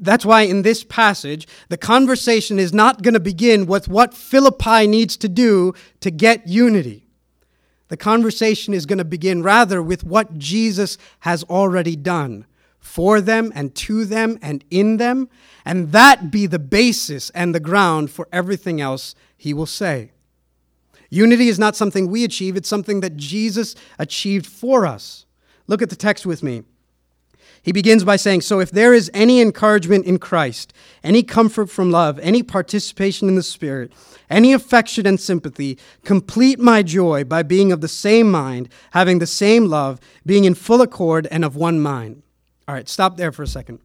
That's 0.00 0.24
why 0.24 0.42
in 0.42 0.62
this 0.62 0.84
passage, 0.84 1.46
the 1.68 1.76
conversation 1.76 2.58
is 2.58 2.72
not 2.72 3.02
going 3.02 3.14
to 3.14 3.20
begin 3.20 3.66
with 3.66 3.88
what 3.88 4.14
Philippi 4.14 4.86
needs 4.86 5.16
to 5.18 5.28
do 5.28 5.74
to 6.00 6.10
get 6.10 6.46
unity. 6.46 7.06
The 7.88 7.96
conversation 7.96 8.74
is 8.74 8.86
going 8.86 8.98
to 8.98 9.04
begin 9.04 9.42
rather 9.42 9.82
with 9.82 10.04
what 10.04 10.38
Jesus 10.38 10.98
has 11.20 11.44
already 11.44 11.96
done 11.96 12.46
for 12.80 13.20
them 13.20 13.52
and 13.54 13.74
to 13.74 14.04
them 14.04 14.38
and 14.42 14.64
in 14.70 14.98
them, 14.98 15.28
and 15.64 15.92
that 15.92 16.30
be 16.30 16.46
the 16.46 16.58
basis 16.58 17.30
and 17.30 17.54
the 17.54 17.60
ground 17.60 18.10
for 18.10 18.28
everything 18.32 18.80
else 18.80 19.14
he 19.36 19.54
will 19.54 19.66
say. 19.66 20.12
Unity 21.08 21.48
is 21.48 21.58
not 21.58 21.76
something 21.76 22.08
we 22.08 22.24
achieve, 22.24 22.56
it's 22.56 22.68
something 22.68 23.00
that 23.00 23.16
Jesus 23.16 23.74
achieved 23.98 24.46
for 24.46 24.86
us. 24.86 25.24
Look 25.66 25.80
at 25.80 25.88
the 25.90 25.96
text 25.96 26.26
with 26.26 26.42
me. 26.42 26.64
He 27.64 27.72
begins 27.72 28.04
by 28.04 28.16
saying, 28.16 28.42
So 28.42 28.60
if 28.60 28.70
there 28.70 28.92
is 28.92 29.10
any 29.14 29.40
encouragement 29.40 30.04
in 30.04 30.18
Christ, 30.18 30.74
any 31.02 31.22
comfort 31.22 31.70
from 31.70 31.90
love, 31.90 32.18
any 32.18 32.42
participation 32.42 33.26
in 33.26 33.36
the 33.36 33.42
Spirit, 33.42 33.90
any 34.28 34.52
affection 34.52 35.06
and 35.06 35.18
sympathy, 35.18 35.78
complete 36.04 36.60
my 36.60 36.82
joy 36.82 37.24
by 37.24 37.42
being 37.42 37.72
of 37.72 37.80
the 37.80 37.88
same 37.88 38.30
mind, 38.30 38.68
having 38.90 39.18
the 39.18 39.26
same 39.26 39.64
love, 39.64 39.98
being 40.26 40.44
in 40.44 40.54
full 40.54 40.82
accord 40.82 41.26
and 41.30 41.42
of 41.42 41.56
one 41.56 41.80
mind. 41.80 42.22
All 42.68 42.74
right, 42.74 42.86
stop 42.86 43.16
there 43.16 43.32
for 43.32 43.42
a 43.42 43.46
second. 43.46 43.78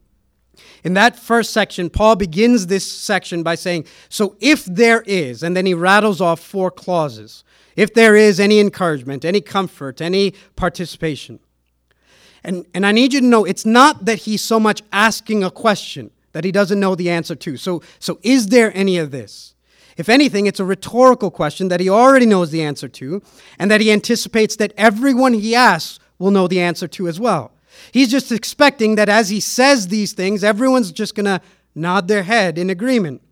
In 0.84 0.92
that 0.92 1.18
first 1.18 1.50
section, 1.50 1.88
Paul 1.88 2.16
begins 2.16 2.66
this 2.66 2.90
section 2.90 3.42
by 3.42 3.54
saying, 3.54 3.86
So 4.10 4.36
if 4.40 4.66
there 4.66 5.00
is, 5.06 5.42
and 5.42 5.56
then 5.56 5.64
he 5.64 5.72
rattles 5.72 6.20
off 6.20 6.40
four 6.40 6.70
clauses. 6.70 7.44
If 7.76 7.94
there 7.94 8.14
is 8.14 8.38
any 8.38 8.60
encouragement, 8.60 9.24
any 9.24 9.40
comfort, 9.40 10.02
any 10.02 10.34
participation. 10.54 11.40
And, 12.42 12.66
and 12.74 12.86
I 12.86 12.92
need 12.92 13.12
you 13.12 13.20
to 13.20 13.26
know 13.26 13.44
it's 13.44 13.66
not 13.66 14.04
that 14.06 14.20
he's 14.20 14.42
so 14.42 14.58
much 14.58 14.82
asking 14.92 15.44
a 15.44 15.50
question 15.50 16.10
that 16.32 16.44
he 16.44 16.52
doesn't 16.52 16.80
know 16.80 16.94
the 16.94 17.10
answer 17.10 17.34
to. 17.34 17.56
So, 17.56 17.82
so 17.98 18.18
is 18.22 18.48
there 18.48 18.74
any 18.76 18.98
of 18.98 19.10
this? 19.10 19.54
If 19.96 20.08
anything, 20.08 20.46
it's 20.46 20.60
a 20.60 20.64
rhetorical 20.64 21.30
question 21.30 21.68
that 21.68 21.80
he 21.80 21.90
already 21.90 22.24
knows 22.24 22.50
the 22.50 22.62
answer 22.62 22.88
to, 22.88 23.22
and 23.58 23.70
that 23.70 23.80
he 23.80 23.92
anticipates 23.92 24.56
that 24.56 24.72
everyone 24.76 25.34
he 25.34 25.54
asks 25.54 25.98
will 26.18 26.30
know 26.30 26.48
the 26.48 26.60
answer 26.60 26.88
to 26.88 27.08
as 27.08 27.20
well. 27.20 27.52
He's 27.92 28.10
just 28.10 28.32
expecting 28.32 28.94
that 28.94 29.08
as 29.08 29.28
he 29.28 29.40
says 29.40 29.88
these 29.88 30.12
things, 30.12 30.44
everyone's 30.44 30.92
just 30.92 31.14
going 31.14 31.26
to 31.26 31.40
nod 31.74 32.08
their 32.08 32.22
head 32.22 32.58
in 32.58 32.70
agreement. 32.70 33.22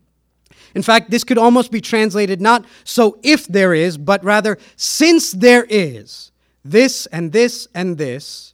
In 0.75 0.81
fact, 0.81 1.09
this 1.09 1.23
could 1.23 1.37
almost 1.37 1.71
be 1.71 1.81
translated 1.81 2.41
not 2.41 2.65
so 2.83 3.17
if 3.23 3.47
there 3.47 3.73
is, 3.73 3.97
but 3.97 4.23
rather 4.23 4.57
since 4.75 5.31
there 5.31 5.65
is 5.69 6.31
this 6.63 7.05
and 7.07 7.31
this 7.31 7.67
and 7.73 7.97
this, 7.97 8.53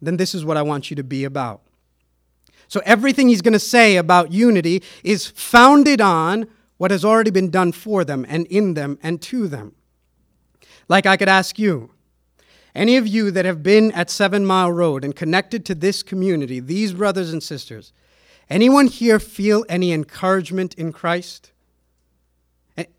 then 0.00 0.16
this 0.16 0.34
is 0.34 0.44
what 0.44 0.56
I 0.56 0.62
want 0.62 0.90
you 0.90 0.96
to 0.96 1.04
be 1.04 1.24
about. 1.24 1.62
So 2.68 2.80
everything 2.84 3.28
he's 3.28 3.42
going 3.42 3.52
to 3.52 3.58
say 3.58 3.96
about 3.96 4.32
unity 4.32 4.82
is 5.04 5.26
founded 5.26 6.00
on 6.00 6.48
what 6.78 6.90
has 6.90 7.04
already 7.04 7.30
been 7.30 7.50
done 7.50 7.72
for 7.72 8.04
them 8.04 8.26
and 8.28 8.46
in 8.46 8.74
them 8.74 8.98
and 9.02 9.22
to 9.22 9.48
them. 9.48 9.74
Like 10.88 11.06
I 11.06 11.16
could 11.16 11.28
ask 11.28 11.58
you, 11.58 11.90
any 12.74 12.96
of 12.98 13.06
you 13.06 13.30
that 13.30 13.46
have 13.46 13.62
been 13.62 13.90
at 13.92 14.10
Seven 14.10 14.44
Mile 14.44 14.70
Road 14.70 15.04
and 15.04 15.16
connected 15.16 15.64
to 15.66 15.74
this 15.74 16.02
community, 16.02 16.60
these 16.60 16.92
brothers 16.92 17.32
and 17.32 17.42
sisters, 17.42 17.92
anyone 18.50 18.86
here 18.86 19.18
feel 19.18 19.64
any 19.68 19.92
encouragement 19.92 20.74
in 20.74 20.92
Christ? 20.92 21.52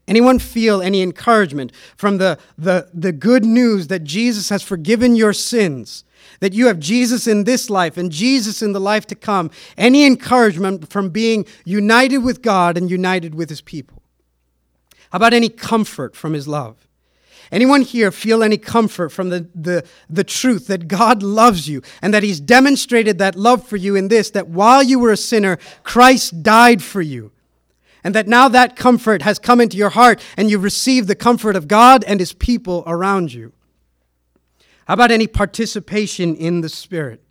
Anyone 0.08 0.40
feel 0.40 0.82
any 0.82 1.04
encouragement 1.04 1.72
from 1.96 2.18
the, 2.18 2.40
the, 2.58 2.90
the 2.94 3.12
good 3.12 3.46
news 3.46 3.88
that 3.88 4.04
Jesus 4.04 4.50
has 4.50 4.64
forgiven 4.64 5.16
your 5.16 5.34
sins, 5.34 6.04
that 6.40 6.54
you 6.54 6.68
have 6.68 6.80
Jesus 6.80 7.28
in 7.28 7.44
this 7.44 7.70
life 7.70 7.98
and 7.98 8.12
Jesus 8.12 8.62
in 8.62 8.74
the 8.74 8.80
life 8.80 9.08
to 9.08 9.16
come? 9.16 9.52
Any 9.78 10.06
encouragement 10.06 10.90
from 10.90 11.10
being 11.10 11.46
united 11.66 12.20
with 12.20 12.42
God 12.42 12.78
and 12.78 12.90
united 12.90 13.36
with 13.36 13.50
his 13.50 13.62
people? 13.62 14.02
How 15.12 15.18
about 15.18 15.34
any 15.34 15.50
comfort 15.50 16.16
from 16.16 16.34
his 16.34 16.48
love? 16.48 16.88
Anyone 17.52 17.82
here 17.82 18.12
feel 18.12 18.44
any 18.44 18.58
comfort 18.58 19.10
from 19.10 19.30
the, 19.30 19.48
the, 19.56 19.86
the 20.10 20.24
truth 20.24 20.68
that 20.68 20.88
God 20.88 21.24
loves 21.24 21.68
you 21.68 21.82
and 22.02 22.14
that 22.14 22.24
He's 22.24 22.40
demonstrated 22.40 23.20
that 23.20 23.36
love 23.36 23.66
for 23.66 23.78
you 23.78 23.96
in 23.96 24.10
this, 24.10 24.32
that 24.32 24.50
while 24.50 24.84
you 24.84 25.00
were 25.00 25.12
a 25.12 25.18
sinner, 25.18 25.58
Christ 25.84 26.44
died 26.44 26.84
for 26.84 27.02
you? 27.02 27.32
And 28.04 28.14
that 28.16 28.28
now 28.28 28.48
that 28.50 28.76
comfort 28.76 29.22
has 29.22 29.40
come 29.40 29.60
into 29.60 29.78
your 29.78 29.90
heart 29.90 30.22
and 30.36 30.50
you've 30.50 30.64
received 30.64 31.08
the 31.08 31.16
comfort 31.16 31.56
of 31.56 31.68
God 31.68 32.04
and 32.06 32.20
His 32.20 32.34
people 32.34 32.84
around 32.86 33.34
you. 33.34 33.54
How 34.88 34.94
about 34.94 35.12
any 35.12 35.28
participation 35.28 36.34
in 36.34 36.62
the 36.62 36.70
Spirit? 36.70 37.22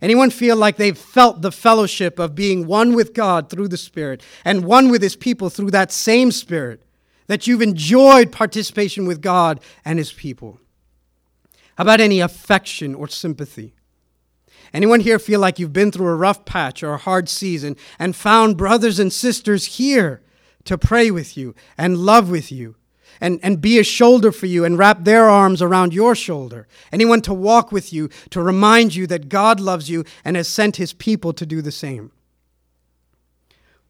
Anyone 0.00 0.30
feel 0.30 0.54
like 0.54 0.76
they've 0.76 0.96
felt 0.96 1.42
the 1.42 1.50
fellowship 1.50 2.20
of 2.20 2.36
being 2.36 2.68
one 2.68 2.94
with 2.94 3.14
God 3.14 3.50
through 3.50 3.66
the 3.66 3.76
Spirit 3.76 4.22
and 4.44 4.64
one 4.64 4.88
with 4.88 5.02
His 5.02 5.16
people 5.16 5.50
through 5.50 5.72
that 5.72 5.90
same 5.90 6.30
Spirit? 6.30 6.84
That 7.26 7.48
you've 7.48 7.62
enjoyed 7.62 8.30
participation 8.30 9.06
with 9.06 9.20
God 9.20 9.58
and 9.84 9.98
His 9.98 10.12
people? 10.12 10.60
How 11.76 11.82
about 11.82 12.00
any 12.00 12.20
affection 12.20 12.94
or 12.94 13.08
sympathy? 13.08 13.74
Anyone 14.72 15.00
here 15.00 15.18
feel 15.18 15.40
like 15.40 15.58
you've 15.58 15.72
been 15.72 15.90
through 15.90 16.06
a 16.06 16.14
rough 16.14 16.44
patch 16.44 16.84
or 16.84 16.94
a 16.94 16.98
hard 16.98 17.28
season 17.28 17.76
and 17.98 18.14
found 18.14 18.56
brothers 18.56 19.00
and 19.00 19.12
sisters 19.12 19.66
here 19.78 20.22
to 20.62 20.78
pray 20.78 21.10
with 21.10 21.36
you 21.36 21.56
and 21.76 21.98
love 21.98 22.30
with 22.30 22.52
you 22.52 22.76
and, 23.20 23.40
and 23.42 23.60
be 23.60 23.78
a 23.78 23.84
shoulder 23.84 24.32
for 24.32 24.46
you 24.46 24.64
and 24.64 24.78
wrap 24.78 25.04
their 25.04 25.28
arms 25.28 25.62
around 25.62 25.94
your 25.94 26.14
shoulder? 26.14 26.66
Anyone 26.92 27.20
to 27.22 27.34
walk 27.34 27.72
with 27.72 27.92
you 27.92 28.08
to 28.30 28.42
remind 28.42 28.94
you 28.94 29.06
that 29.06 29.28
God 29.28 29.60
loves 29.60 29.88
you 29.90 30.04
and 30.24 30.36
has 30.36 30.48
sent 30.48 30.76
his 30.76 30.92
people 30.92 31.32
to 31.32 31.46
do 31.46 31.62
the 31.62 31.72
same? 31.72 32.12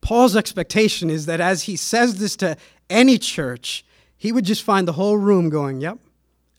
Paul's 0.00 0.36
expectation 0.36 1.10
is 1.10 1.26
that 1.26 1.40
as 1.40 1.64
he 1.64 1.76
says 1.76 2.18
this 2.18 2.36
to 2.36 2.56
any 2.88 3.18
church, 3.18 3.84
he 4.16 4.32
would 4.32 4.44
just 4.44 4.62
find 4.62 4.86
the 4.86 4.92
whole 4.92 5.16
room 5.16 5.48
going, 5.48 5.80
Yep, 5.80 5.98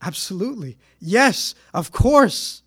absolutely. 0.02 0.78
Yes, 1.00 1.56
of 1.74 1.92
course. 1.92 2.64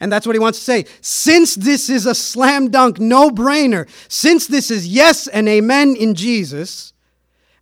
And 0.00 0.10
that's 0.10 0.26
what 0.26 0.34
he 0.34 0.40
wants 0.40 0.58
to 0.58 0.64
say. 0.64 0.84
Since 1.00 1.54
this 1.54 1.88
is 1.88 2.06
a 2.06 2.14
slam 2.14 2.70
dunk, 2.70 2.98
no 2.98 3.30
brainer, 3.30 3.88
since 4.08 4.48
this 4.48 4.68
is 4.68 4.88
yes 4.88 5.28
and 5.28 5.48
amen 5.48 5.94
in 5.94 6.16
Jesus, 6.16 6.91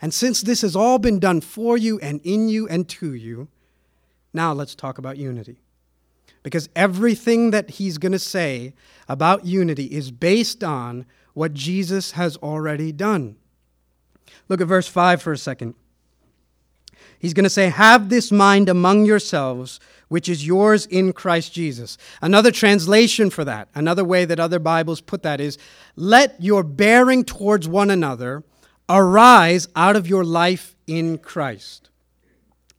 and 0.03 0.15
since 0.15 0.41
this 0.41 0.63
has 0.63 0.75
all 0.75 0.99
been 0.99 1.19
done 1.19 1.41
for 1.41 1.77
you 1.77 1.99
and 2.01 2.21
in 2.25 2.49
you 2.49 2.67
and 2.69 2.89
to 2.89 3.15
you, 3.15 3.49
now 4.33 4.53
let's 4.53 4.75
talk 4.75 4.99
about 4.99 5.17
unity. 5.17 5.59
Because 6.43 6.69
everything 6.75 7.51
that 7.51 7.71
he's 7.71 7.99
going 7.99 8.13
to 8.13 8.19
say 8.19 8.73
about 9.09 9.45
unity 9.45 9.85
is 9.87 10.11
based 10.11 10.65
on 10.65 11.05
what 11.35 11.53
Jesus 11.53 12.13
has 12.13 12.37
already 12.39 12.93
done. 12.93 13.37
Look 14.49 14.61
at 14.61 14.67
verse 14.67 14.89
5 14.89 15.21
for 15.21 15.33
a 15.33 15.39
second. 15.39 15.75
He's 17.19 17.35
going 17.35 17.45
to 17.45 17.51
say, 17.51 17.69
Have 17.69 18.09
this 18.09 18.33
mind 18.33 18.71
among 18.71 19.05
yourselves 19.05 19.81
which 20.11 20.29
is 20.29 20.45
yours 20.45 20.87
in 20.87 21.13
Christ 21.13 21.53
Jesus. 21.53 21.97
Another 22.21 22.51
translation 22.51 23.31
for 23.31 23.45
that, 23.45 23.69
another 23.77 24.05
way 24.05 24.25
that 24.25 24.41
other 24.41 24.59
Bibles 24.59 25.01
put 25.01 25.23
that 25.23 25.41
is, 25.41 25.57
let 25.95 26.43
your 26.43 26.65
bearing 26.65 27.23
towards 27.23 27.69
one 27.69 27.91
another 27.91 28.43
arise 28.91 29.69
out 29.77 29.97
of 29.97 30.07
your 30.07 30.25
life 30.25 30.75
in 30.87 31.19
Christ. 31.19 31.89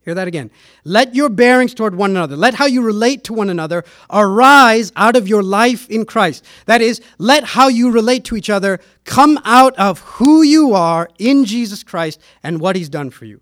Hear 0.04 0.16
that 0.16 0.28
again. 0.28 0.50
Let 0.84 1.14
your 1.14 1.30
bearings 1.30 1.74
toward 1.74 1.96
one 1.96 2.12
another, 2.12 2.36
let 2.36 2.56
how 2.56 2.66
you 2.66 2.82
relate 2.82 3.24
to 3.26 3.34
one 3.34 3.50
another 3.50 3.86
arise 4.10 4.92
out 4.96 5.16
of 5.16 5.28
your 5.28 5.44
life 5.44 5.90
in 5.90 6.06
Christ. 6.06 6.44
That 6.66 6.82
is, 6.82 7.02
let 7.18 7.44
how 7.44 7.68
you 7.68 7.92
relate 7.92 8.26
to 8.26 8.36
each 8.36 8.50
other 8.50 8.80
come 9.06 9.40
out 9.46 9.78
of 9.78 10.00
who 10.00 10.42
you 10.42 10.74
are 10.74 11.08
in 11.20 11.46
Jesus 11.46 11.84
Christ 11.84 12.20
and 12.44 12.60
what 12.60 12.76
he's 12.76 12.90
done 12.90 13.12
for 13.12 13.26
you 13.26 13.42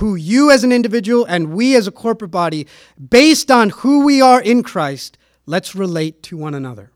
who 0.00 0.14
you 0.14 0.50
as 0.50 0.64
an 0.64 0.72
individual 0.72 1.26
and 1.26 1.52
we 1.52 1.76
as 1.76 1.86
a 1.86 1.92
corporate 1.92 2.30
body, 2.30 2.66
based 3.10 3.50
on 3.50 3.68
who 3.68 4.02
we 4.02 4.22
are 4.22 4.40
in 4.40 4.62
Christ, 4.62 5.18
let's 5.44 5.74
relate 5.74 6.22
to 6.22 6.38
one 6.38 6.54
another. 6.54 6.90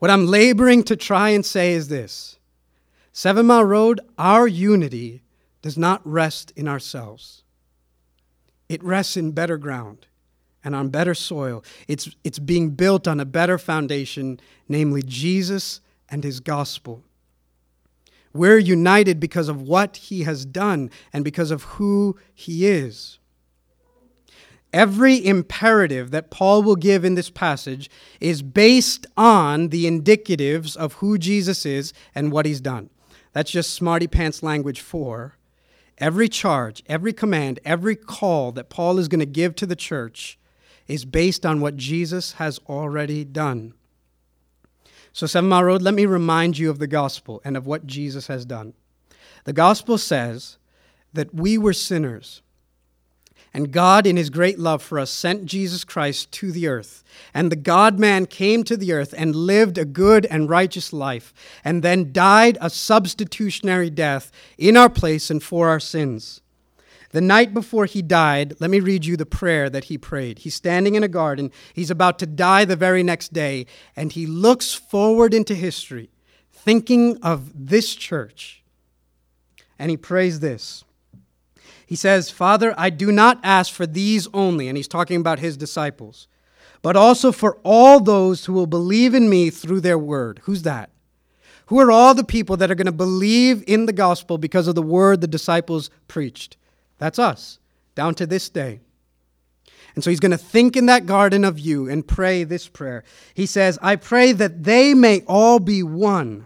What 0.00 0.10
I'm 0.10 0.26
laboring 0.26 0.82
to 0.84 0.96
try 0.96 1.30
and 1.30 1.46
say 1.46 1.72
is 1.72 1.86
this 1.86 2.37
Seven 3.18 3.46
Mile 3.46 3.64
Road, 3.64 4.00
our 4.16 4.46
unity 4.46 5.22
does 5.60 5.76
not 5.76 6.00
rest 6.04 6.52
in 6.54 6.68
ourselves, 6.68 7.42
it 8.68 8.80
rests 8.84 9.16
in 9.16 9.32
better 9.32 9.56
ground 9.56 10.06
and 10.62 10.72
on 10.72 10.90
better 10.90 11.14
soil. 11.14 11.64
It's, 11.88 12.14
it's 12.22 12.38
being 12.38 12.70
built 12.76 13.08
on 13.08 13.18
a 13.18 13.24
better 13.24 13.58
foundation, 13.58 14.38
namely 14.68 15.02
Jesus 15.02 15.80
and 16.08 16.22
his 16.22 16.38
gospel. 16.38 17.02
We're 18.32 18.58
united 18.58 19.18
because 19.18 19.48
of 19.48 19.62
what 19.62 19.96
he 19.96 20.22
has 20.22 20.44
done 20.44 20.88
and 21.12 21.24
because 21.24 21.50
of 21.50 21.64
who 21.64 22.16
he 22.32 22.68
is. 22.68 23.18
Every 24.72 25.26
imperative 25.26 26.12
that 26.12 26.30
Paul 26.30 26.62
will 26.62 26.76
give 26.76 27.04
in 27.04 27.16
this 27.16 27.30
passage 27.30 27.90
is 28.20 28.42
based 28.42 29.08
on 29.16 29.70
the 29.70 29.86
indicatives 29.86 30.76
of 30.76 30.92
who 30.92 31.18
Jesus 31.18 31.66
is 31.66 31.92
and 32.14 32.30
what 32.30 32.46
he's 32.46 32.60
done. 32.60 32.90
That's 33.38 33.52
just 33.52 33.72
smarty 33.72 34.08
pants 34.08 34.42
language 34.42 34.80
for 34.80 35.38
every 35.96 36.28
charge, 36.28 36.82
every 36.86 37.12
command, 37.12 37.60
every 37.64 37.94
call 37.94 38.50
that 38.50 38.68
Paul 38.68 38.98
is 38.98 39.06
going 39.06 39.20
to 39.20 39.26
give 39.26 39.54
to 39.54 39.64
the 39.66 39.76
church 39.76 40.36
is 40.88 41.04
based 41.04 41.46
on 41.46 41.60
what 41.60 41.76
Jesus 41.76 42.32
has 42.32 42.58
already 42.68 43.24
done. 43.24 43.74
So, 45.12 45.28
Seven 45.28 45.48
Mile 45.48 45.62
Road, 45.62 45.82
let 45.82 45.94
me 45.94 46.04
remind 46.04 46.58
you 46.58 46.68
of 46.68 46.80
the 46.80 46.88
gospel 46.88 47.40
and 47.44 47.56
of 47.56 47.64
what 47.64 47.86
Jesus 47.86 48.26
has 48.26 48.44
done. 48.44 48.74
The 49.44 49.52
gospel 49.52 49.98
says 49.98 50.58
that 51.12 51.32
we 51.32 51.56
were 51.56 51.72
sinners, 51.72 52.42
and 53.58 53.72
God, 53.72 54.06
in 54.06 54.16
his 54.16 54.30
great 54.30 54.60
love 54.60 54.84
for 54.84 55.00
us, 55.00 55.10
sent 55.10 55.44
Jesus 55.44 55.82
Christ 55.82 56.30
to 56.30 56.52
the 56.52 56.68
earth. 56.68 57.02
And 57.34 57.50
the 57.50 57.56
God 57.56 57.98
man 57.98 58.26
came 58.26 58.62
to 58.62 58.76
the 58.76 58.92
earth 58.92 59.12
and 59.18 59.34
lived 59.34 59.78
a 59.78 59.84
good 59.84 60.26
and 60.26 60.48
righteous 60.48 60.92
life, 60.92 61.34
and 61.64 61.82
then 61.82 62.12
died 62.12 62.56
a 62.60 62.70
substitutionary 62.70 63.90
death 63.90 64.30
in 64.58 64.76
our 64.76 64.88
place 64.88 65.28
and 65.28 65.42
for 65.42 65.66
our 65.66 65.80
sins. 65.80 66.40
The 67.10 67.20
night 67.20 67.52
before 67.52 67.86
he 67.86 68.00
died, 68.00 68.54
let 68.60 68.70
me 68.70 68.78
read 68.78 69.04
you 69.04 69.16
the 69.16 69.26
prayer 69.26 69.68
that 69.68 69.86
he 69.86 69.98
prayed. 69.98 70.38
He's 70.38 70.54
standing 70.54 70.94
in 70.94 71.02
a 71.02 71.08
garden. 71.08 71.50
He's 71.74 71.90
about 71.90 72.20
to 72.20 72.26
die 72.26 72.64
the 72.64 72.76
very 72.76 73.02
next 73.02 73.32
day, 73.32 73.66
and 73.96 74.12
he 74.12 74.24
looks 74.24 74.72
forward 74.72 75.34
into 75.34 75.56
history, 75.56 76.10
thinking 76.52 77.18
of 77.24 77.50
this 77.66 77.96
church. 77.96 78.62
And 79.80 79.90
he 79.90 79.96
prays 79.96 80.38
this. 80.38 80.84
He 81.88 81.96
says, 81.96 82.28
Father, 82.28 82.74
I 82.76 82.90
do 82.90 83.10
not 83.10 83.40
ask 83.42 83.72
for 83.72 83.86
these 83.86 84.28
only, 84.34 84.68
and 84.68 84.76
he's 84.76 84.86
talking 84.86 85.18
about 85.18 85.38
his 85.38 85.56
disciples, 85.56 86.28
but 86.82 86.96
also 86.96 87.32
for 87.32 87.56
all 87.64 87.98
those 87.98 88.44
who 88.44 88.52
will 88.52 88.66
believe 88.66 89.14
in 89.14 89.30
me 89.30 89.48
through 89.48 89.80
their 89.80 89.98
word. 89.98 90.42
Who's 90.44 90.64
that? 90.64 90.90
Who 91.68 91.78
are 91.80 91.90
all 91.90 92.12
the 92.12 92.24
people 92.24 92.58
that 92.58 92.70
are 92.70 92.74
going 92.74 92.84
to 92.84 92.92
believe 92.92 93.64
in 93.66 93.86
the 93.86 93.94
gospel 93.94 94.36
because 94.36 94.68
of 94.68 94.74
the 94.74 94.82
word 94.82 95.22
the 95.22 95.26
disciples 95.26 95.88
preached? 96.08 96.58
That's 96.98 97.18
us, 97.18 97.58
down 97.94 98.14
to 98.16 98.26
this 98.26 98.50
day. 98.50 98.80
And 99.94 100.04
so 100.04 100.10
he's 100.10 100.20
going 100.20 100.32
to 100.32 100.36
think 100.36 100.76
in 100.76 100.84
that 100.86 101.06
garden 101.06 101.42
of 101.42 101.58
you 101.58 101.88
and 101.88 102.06
pray 102.06 102.44
this 102.44 102.68
prayer. 102.68 103.02
He 103.32 103.46
says, 103.46 103.78
I 103.80 103.96
pray 103.96 104.32
that 104.32 104.64
they 104.64 104.92
may 104.92 105.22
all 105.26 105.58
be 105.58 105.82
one, 105.82 106.44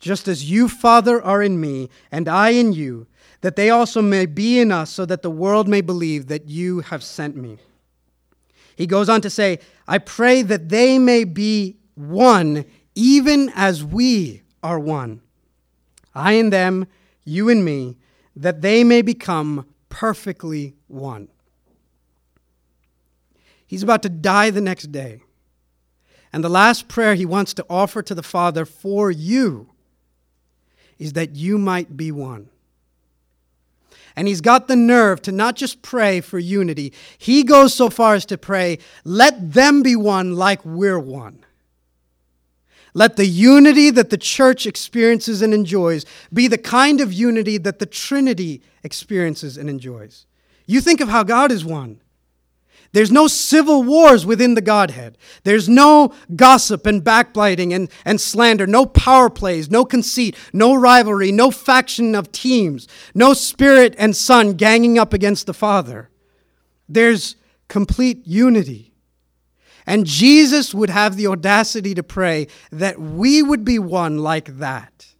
just 0.00 0.28
as 0.28 0.50
you, 0.50 0.66
Father, 0.66 1.22
are 1.22 1.42
in 1.42 1.60
me, 1.60 1.90
and 2.10 2.26
I 2.26 2.50
in 2.50 2.72
you, 2.72 3.06
that 3.40 3.56
they 3.56 3.70
also 3.70 4.02
may 4.02 4.26
be 4.26 4.58
in 4.58 4.72
us, 4.72 4.90
so 4.90 5.04
that 5.06 5.22
the 5.22 5.30
world 5.30 5.68
may 5.68 5.80
believe 5.80 6.26
that 6.26 6.48
you 6.48 6.80
have 6.80 7.02
sent 7.02 7.36
me. 7.36 7.58
He 8.76 8.86
goes 8.86 9.08
on 9.08 9.20
to 9.22 9.30
say, 9.30 9.58
I 9.88 9.98
pray 9.98 10.42
that 10.42 10.68
they 10.68 10.98
may 10.98 11.24
be 11.24 11.76
one, 11.94 12.64
even 12.94 13.50
as 13.54 13.84
we 13.84 14.42
are 14.62 14.78
one. 14.78 15.20
I 16.14 16.32
and 16.32 16.52
them, 16.52 16.86
you 17.24 17.48
and 17.48 17.64
me, 17.64 17.96
that 18.34 18.62
they 18.62 18.84
may 18.84 19.02
become 19.02 19.66
perfectly 19.88 20.74
one. 20.88 21.28
He's 23.66 23.82
about 23.82 24.02
to 24.02 24.08
die 24.08 24.50
the 24.50 24.60
next 24.60 24.92
day. 24.92 25.22
And 26.32 26.44
the 26.44 26.48
last 26.48 26.88
prayer 26.88 27.14
he 27.14 27.24
wants 27.24 27.54
to 27.54 27.66
offer 27.68 28.02
to 28.02 28.14
the 28.14 28.22
Father 28.22 28.64
for 28.64 29.10
you 29.10 29.70
is 30.98 31.14
that 31.14 31.34
you 31.34 31.58
might 31.58 31.96
be 31.96 32.12
one. 32.12 32.48
And 34.16 34.26
he's 34.26 34.40
got 34.40 34.66
the 34.66 34.76
nerve 34.76 35.20
to 35.22 35.32
not 35.32 35.56
just 35.56 35.82
pray 35.82 36.22
for 36.22 36.38
unity, 36.38 36.92
he 37.18 37.42
goes 37.42 37.74
so 37.74 37.90
far 37.90 38.14
as 38.14 38.24
to 38.26 38.38
pray, 38.38 38.78
let 39.04 39.52
them 39.52 39.82
be 39.82 39.94
one 39.94 40.34
like 40.34 40.64
we're 40.64 40.98
one. 40.98 41.44
Let 42.94 43.16
the 43.16 43.26
unity 43.26 43.90
that 43.90 44.08
the 44.08 44.16
church 44.16 44.66
experiences 44.66 45.42
and 45.42 45.52
enjoys 45.52 46.06
be 46.32 46.48
the 46.48 46.56
kind 46.56 47.02
of 47.02 47.12
unity 47.12 47.58
that 47.58 47.78
the 47.78 47.84
Trinity 47.84 48.62
experiences 48.82 49.58
and 49.58 49.68
enjoys. 49.68 50.24
You 50.64 50.80
think 50.80 51.02
of 51.02 51.10
how 51.10 51.22
God 51.22 51.52
is 51.52 51.62
one. 51.62 52.00
There's 52.92 53.10
no 53.12 53.26
civil 53.26 53.82
wars 53.82 54.24
within 54.24 54.54
the 54.54 54.60
Godhead. 54.60 55.18
There's 55.44 55.68
no 55.68 56.14
gossip 56.34 56.86
and 56.86 57.02
backbiting 57.02 57.72
and, 57.72 57.90
and 58.04 58.20
slander, 58.20 58.66
no 58.66 58.86
power 58.86 59.28
plays, 59.28 59.70
no 59.70 59.84
conceit, 59.84 60.36
no 60.52 60.74
rivalry, 60.74 61.32
no 61.32 61.50
faction 61.50 62.14
of 62.14 62.32
teams, 62.32 62.88
no 63.14 63.34
spirit 63.34 63.94
and 63.98 64.16
son 64.16 64.52
ganging 64.52 64.98
up 64.98 65.12
against 65.12 65.46
the 65.46 65.54
Father. 65.54 66.10
There's 66.88 67.36
complete 67.68 68.26
unity. 68.26 68.92
And 69.86 70.04
Jesus 70.04 70.74
would 70.74 70.90
have 70.90 71.16
the 71.16 71.28
audacity 71.28 71.94
to 71.94 72.02
pray 72.02 72.48
that 72.72 73.00
we 73.00 73.42
would 73.42 73.64
be 73.64 73.78
one 73.78 74.18
like 74.18 74.58
that. 74.58 75.14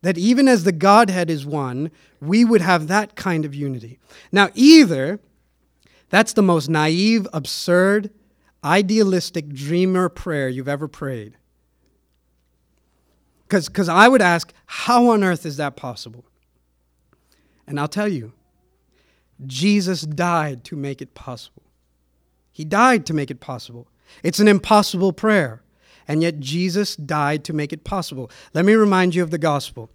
That 0.00 0.16
even 0.16 0.48
as 0.48 0.64
the 0.64 0.72
Godhead 0.72 1.30
is 1.30 1.44
one, 1.44 1.90
we 2.20 2.44
would 2.44 2.60
have 2.60 2.88
that 2.88 3.14
kind 3.14 3.44
of 3.44 3.54
unity. 3.54 3.98
Now, 4.32 4.48
either 4.54 5.20
that's 6.14 6.34
the 6.34 6.42
most 6.42 6.68
naive, 6.68 7.26
absurd, 7.32 8.10
idealistic 8.62 9.48
dreamer 9.48 10.08
prayer 10.08 10.48
you've 10.48 10.68
ever 10.68 10.86
prayed. 10.86 11.36
Because 13.48 13.88
I 13.88 14.06
would 14.06 14.22
ask, 14.22 14.52
how 14.66 15.08
on 15.08 15.24
earth 15.24 15.44
is 15.44 15.56
that 15.56 15.74
possible? 15.74 16.24
And 17.66 17.80
I'll 17.80 17.88
tell 17.88 18.06
you, 18.06 18.32
Jesus 19.44 20.02
died 20.02 20.62
to 20.66 20.76
make 20.76 21.02
it 21.02 21.14
possible. 21.14 21.64
He 22.52 22.64
died 22.64 23.06
to 23.06 23.12
make 23.12 23.32
it 23.32 23.40
possible. 23.40 23.88
It's 24.22 24.38
an 24.38 24.46
impossible 24.46 25.12
prayer, 25.12 25.64
and 26.06 26.22
yet 26.22 26.38
Jesus 26.38 26.94
died 26.94 27.42
to 27.42 27.52
make 27.52 27.72
it 27.72 27.82
possible. 27.82 28.30
Let 28.52 28.64
me 28.64 28.74
remind 28.74 29.16
you 29.16 29.24
of 29.24 29.32
the 29.32 29.38
gospel. 29.38 29.90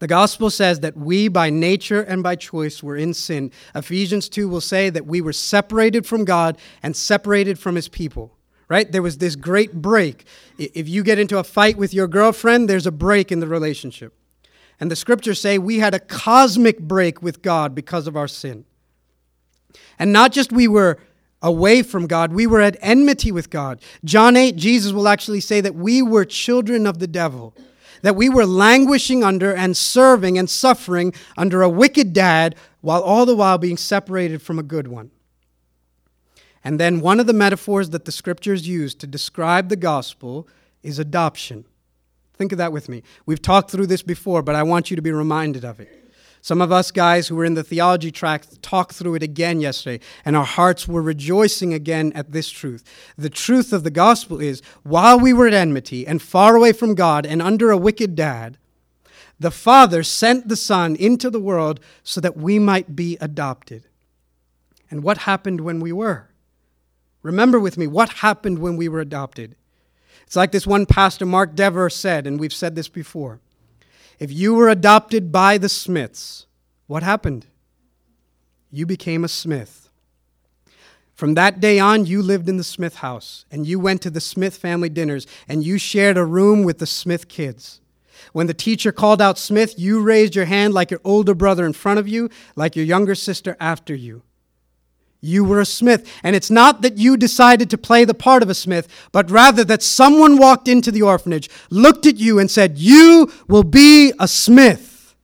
The 0.00 0.06
gospel 0.06 0.48
says 0.48 0.80
that 0.80 0.96
we, 0.96 1.28
by 1.28 1.50
nature 1.50 2.00
and 2.00 2.22
by 2.22 2.34
choice, 2.34 2.82
were 2.82 2.96
in 2.96 3.14
sin. 3.14 3.52
Ephesians 3.74 4.28
2 4.30 4.48
will 4.48 4.62
say 4.62 4.90
that 4.90 5.06
we 5.06 5.20
were 5.20 5.32
separated 5.32 6.06
from 6.06 6.24
God 6.24 6.58
and 6.82 6.96
separated 6.96 7.58
from 7.58 7.76
his 7.76 7.88
people. 7.88 8.36
Right? 8.68 8.90
There 8.90 9.02
was 9.02 9.18
this 9.18 9.36
great 9.36 9.74
break. 9.74 10.24
If 10.56 10.88
you 10.88 11.02
get 11.02 11.18
into 11.18 11.38
a 11.38 11.44
fight 11.44 11.76
with 11.76 11.92
your 11.92 12.06
girlfriend, 12.06 12.68
there's 12.68 12.86
a 12.86 12.92
break 12.92 13.30
in 13.30 13.40
the 13.40 13.48
relationship. 13.48 14.14
And 14.78 14.90
the 14.90 14.96
scriptures 14.96 15.40
say 15.40 15.58
we 15.58 15.80
had 15.80 15.92
a 15.92 16.00
cosmic 16.00 16.78
break 16.78 17.20
with 17.20 17.42
God 17.42 17.74
because 17.74 18.06
of 18.06 18.16
our 18.16 18.28
sin. 18.28 18.64
And 19.98 20.12
not 20.12 20.32
just 20.32 20.52
we 20.52 20.66
were 20.66 20.98
away 21.42 21.82
from 21.82 22.06
God, 22.06 22.32
we 22.32 22.46
were 22.46 22.60
at 22.60 22.76
enmity 22.80 23.32
with 23.32 23.50
God. 23.50 23.82
John 24.04 24.36
8, 24.36 24.56
Jesus 24.56 24.92
will 24.92 25.08
actually 25.08 25.40
say 25.40 25.60
that 25.60 25.74
we 25.74 26.00
were 26.00 26.24
children 26.24 26.86
of 26.86 27.00
the 27.00 27.06
devil 27.06 27.54
that 28.02 28.16
we 28.16 28.28
were 28.28 28.46
languishing 28.46 29.22
under 29.22 29.54
and 29.54 29.76
serving 29.76 30.38
and 30.38 30.48
suffering 30.48 31.12
under 31.36 31.62
a 31.62 31.68
wicked 31.68 32.12
dad 32.12 32.54
while 32.80 33.02
all 33.02 33.26
the 33.26 33.36
while 33.36 33.58
being 33.58 33.76
separated 33.76 34.42
from 34.42 34.58
a 34.58 34.62
good 34.62 34.88
one. 34.88 35.10
And 36.62 36.78
then 36.78 37.00
one 37.00 37.20
of 37.20 37.26
the 37.26 37.32
metaphors 37.32 37.90
that 37.90 38.04
the 38.04 38.12
scriptures 38.12 38.68
use 38.68 38.94
to 38.96 39.06
describe 39.06 39.68
the 39.68 39.76
gospel 39.76 40.46
is 40.82 40.98
adoption. 40.98 41.64
Think 42.34 42.52
of 42.52 42.58
that 42.58 42.72
with 42.72 42.88
me. 42.88 43.02
We've 43.26 43.40
talked 43.40 43.70
through 43.70 43.86
this 43.86 44.02
before, 44.02 44.42
but 44.42 44.54
I 44.54 44.62
want 44.62 44.90
you 44.90 44.96
to 44.96 45.02
be 45.02 45.12
reminded 45.12 45.64
of 45.64 45.80
it. 45.80 45.99
Some 46.42 46.62
of 46.62 46.72
us 46.72 46.90
guys 46.90 47.28
who 47.28 47.36
were 47.36 47.44
in 47.44 47.54
the 47.54 47.62
theology 47.62 48.10
track 48.10 48.44
talked 48.62 48.94
through 48.94 49.16
it 49.16 49.22
again 49.22 49.60
yesterday, 49.60 50.02
and 50.24 50.36
our 50.36 50.44
hearts 50.44 50.88
were 50.88 51.02
rejoicing 51.02 51.74
again 51.74 52.12
at 52.14 52.32
this 52.32 52.48
truth. 52.48 52.82
The 53.18 53.28
truth 53.28 53.72
of 53.72 53.84
the 53.84 53.90
gospel 53.90 54.40
is 54.40 54.62
while 54.82 55.20
we 55.20 55.32
were 55.32 55.46
at 55.46 55.54
enmity 55.54 56.06
and 56.06 56.22
far 56.22 56.56
away 56.56 56.72
from 56.72 56.94
God 56.94 57.26
and 57.26 57.42
under 57.42 57.70
a 57.70 57.76
wicked 57.76 58.14
dad, 58.14 58.56
the 59.38 59.50
Father 59.50 60.02
sent 60.02 60.48
the 60.48 60.56
Son 60.56 60.96
into 60.96 61.30
the 61.30 61.40
world 61.40 61.80
so 62.02 62.20
that 62.20 62.36
we 62.36 62.58
might 62.58 62.96
be 62.96 63.18
adopted. 63.20 63.84
And 64.90 65.02
what 65.02 65.18
happened 65.18 65.60
when 65.60 65.80
we 65.80 65.92
were? 65.92 66.30
Remember 67.22 67.60
with 67.60 67.76
me, 67.76 67.86
what 67.86 68.08
happened 68.08 68.58
when 68.58 68.76
we 68.76 68.88
were 68.88 69.00
adopted? 69.00 69.56
It's 70.26 70.36
like 70.36 70.52
this 70.52 70.66
one 70.66 70.86
pastor, 70.86 71.26
Mark 71.26 71.54
Dever, 71.54 71.90
said, 71.90 72.26
and 72.26 72.40
we've 72.40 72.52
said 72.52 72.74
this 72.74 72.88
before. 72.88 73.40
If 74.20 74.30
you 74.30 74.54
were 74.54 74.68
adopted 74.68 75.32
by 75.32 75.56
the 75.56 75.70
Smiths, 75.70 76.46
what 76.86 77.02
happened? 77.02 77.46
You 78.70 78.84
became 78.84 79.24
a 79.24 79.28
Smith. 79.28 79.88
From 81.14 81.34
that 81.34 81.58
day 81.58 81.78
on, 81.78 82.04
you 82.04 82.22
lived 82.22 82.48
in 82.48 82.58
the 82.58 82.64
Smith 82.64 82.96
house 82.96 83.46
and 83.50 83.66
you 83.66 83.80
went 83.80 84.02
to 84.02 84.10
the 84.10 84.20
Smith 84.20 84.56
family 84.56 84.90
dinners 84.90 85.26
and 85.48 85.64
you 85.64 85.78
shared 85.78 86.18
a 86.18 86.24
room 86.24 86.64
with 86.64 86.78
the 86.78 86.86
Smith 86.86 87.28
kids. 87.28 87.80
When 88.34 88.46
the 88.46 88.54
teacher 88.54 88.92
called 88.92 89.22
out 89.22 89.38
Smith, 89.38 89.78
you 89.78 90.02
raised 90.02 90.34
your 90.34 90.44
hand 90.44 90.74
like 90.74 90.90
your 90.90 91.00
older 91.02 91.34
brother 91.34 91.64
in 91.64 91.72
front 91.72 91.98
of 91.98 92.06
you, 92.06 92.28
like 92.56 92.76
your 92.76 92.84
younger 92.84 93.14
sister 93.14 93.56
after 93.58 93.94
you. 93.94 94.22
You 95.20 95.44
were 95.44 95.60
a 95.60 95.66
smith. 95.66 96.10
And 96.22 96.34
it's 96.34 96.50
not 96.50 96.82
that 96.82 96.96
you 96.96 97.16
decided 97.16 97.70
to 97.70 97.78
play 97.78 98.04
the 98.04 98.14
part 98.14 98.42
of 98.42 98.48
a 98.48 98.54
smith, 98.54 98.88
but 99.12 99.30
rather 99.30 99.64
that 99.64 99.82
someone 99.82 100.38
walked 100.38 100.68
into 100.68 100.90
the 100.90 101.02
orphanage, 101.02 101.50
looked 101.68 102.06
at 102.06 102.16
you, 102.16 102.38
and 102.38 102.50
said, 102.50 102.78
You 102.78 103.30
will 103.46 103.64
be 103.64 104.12
a 104.18 104.26
smith. 104.26 105.14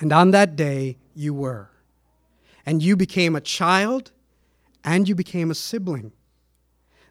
And 0.00 0.12
on 0.12 0.30
that 0.30 0.54
day, 0.54 0.96
you 1.14 1.34
were. 1.34 1.70
And 2.64 2.82
you 2.82 2.96
became 2.96 3.34
a 3.34 3.40
child 3.40 4.12
and 4.84 5.08
you 5.08 5.14
became 5.14 5.50
a 5.50 5.54
sibling. 5.54 6.12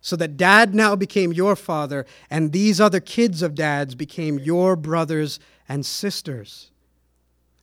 So 0.01 0.15
that 0.15 0.37
dad 0.37 0.73
now 0.73 0.95
became 0.95 1.33
your 1.33 1.55
father, 1.55 2.05
and 2.29 2.53
these 2.53 2.79
other 2.79 2.99
kids 2.99 3.41
of 3.41 3.55
dads 3.55 3.93
became 3.93 4.39
your 4.39 4.75
brothers 4.75 5.39
and 5.67 5.85
sisters. 5.85 6.71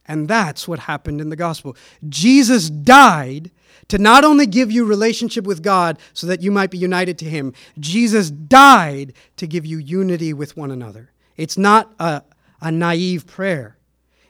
And 0.07 0.29
that's 0.29 0.69
what 0.69 0.81
happened 0.81 1.21
in 1.21 1.31
the 1.31 1.37
gospel. 1.37 1.77
Jesus 2.09 2.69
died 2.69 3.51
to 3.89 3.99
not 3.99 4.25
only 4.25 4.47
give 4.47 4.71
you 4.71 4.85
relationship 4.85 5.45
with 5.45 5.63
God 5.63 5.99
so 6.13 6.27
that 6.27 6.43
you 6.43 6.51
might 6.51 6.71
be 6.71 6.79
united 6.79 7.19
to 7.19 7.25
him. 7.25 7.53
Jesus 7.79 8.31
died 8.31 9.13
to 9.37 9.47
give 9.47 9.65
you 9.65 9.79
unity 9.79 10.33
with 10.33 10.57
one 10.57 10.71
another. 10.71 11.11
It's 11.37 11.59
not 11.59 11.93
a, 11.99 12.23
a 12.61 12.71
naive 12.71 13.27
prayer. 13.27 13.77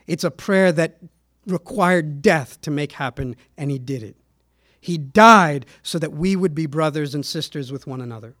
It's 0.07 0.23
a 0.23 0.31
prayer 0.31 0.71
that 0.71 0.97
required 1.45 2.21
death 2.21 2.59
to 2.61 2.71
make 2.71 2.93
happen 2.93 3.35
and 3.57 3.69
he 3.69 3.79
did 3.79 4.01
it. 4.03 4.15
He 4.79 4.97
died 4.97 5.65
so 5.83 5.97
that 5.99 6.13
we 6.13 6.35
would 6.35 6.53
be 6.53 6.67
brothers 6.67 7.15
and 7.15 7.25
sisters 7.25 7.71
with 7.71 7.87
one 7.87 8.01
another. 8.01 8.35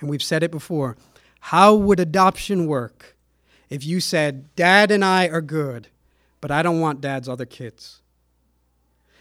And 0.00 0.10
we've 0.10 0.22
said 0.22 0.42
it 0.42 0.50
before. 0.50 0.96
How 1.40 1.74
would 1.74 2.00
adoption 2.00 2.66
work 2.66 3.16
if 3.68 3.84
you 3.84 4.00
said, 4.00 4.54
Dad 4.56 4.90
and 4.90 5.04
I 5.04 5.28
are 5.28 5.40
good? 5.40 5.88
But 6.40 6.50
I 6.50 6.62
don't 6.62 6.80
want 6.80 7.00
dad's 7.00 7.28
other 7.28 7.46
kids. 7.46 8.00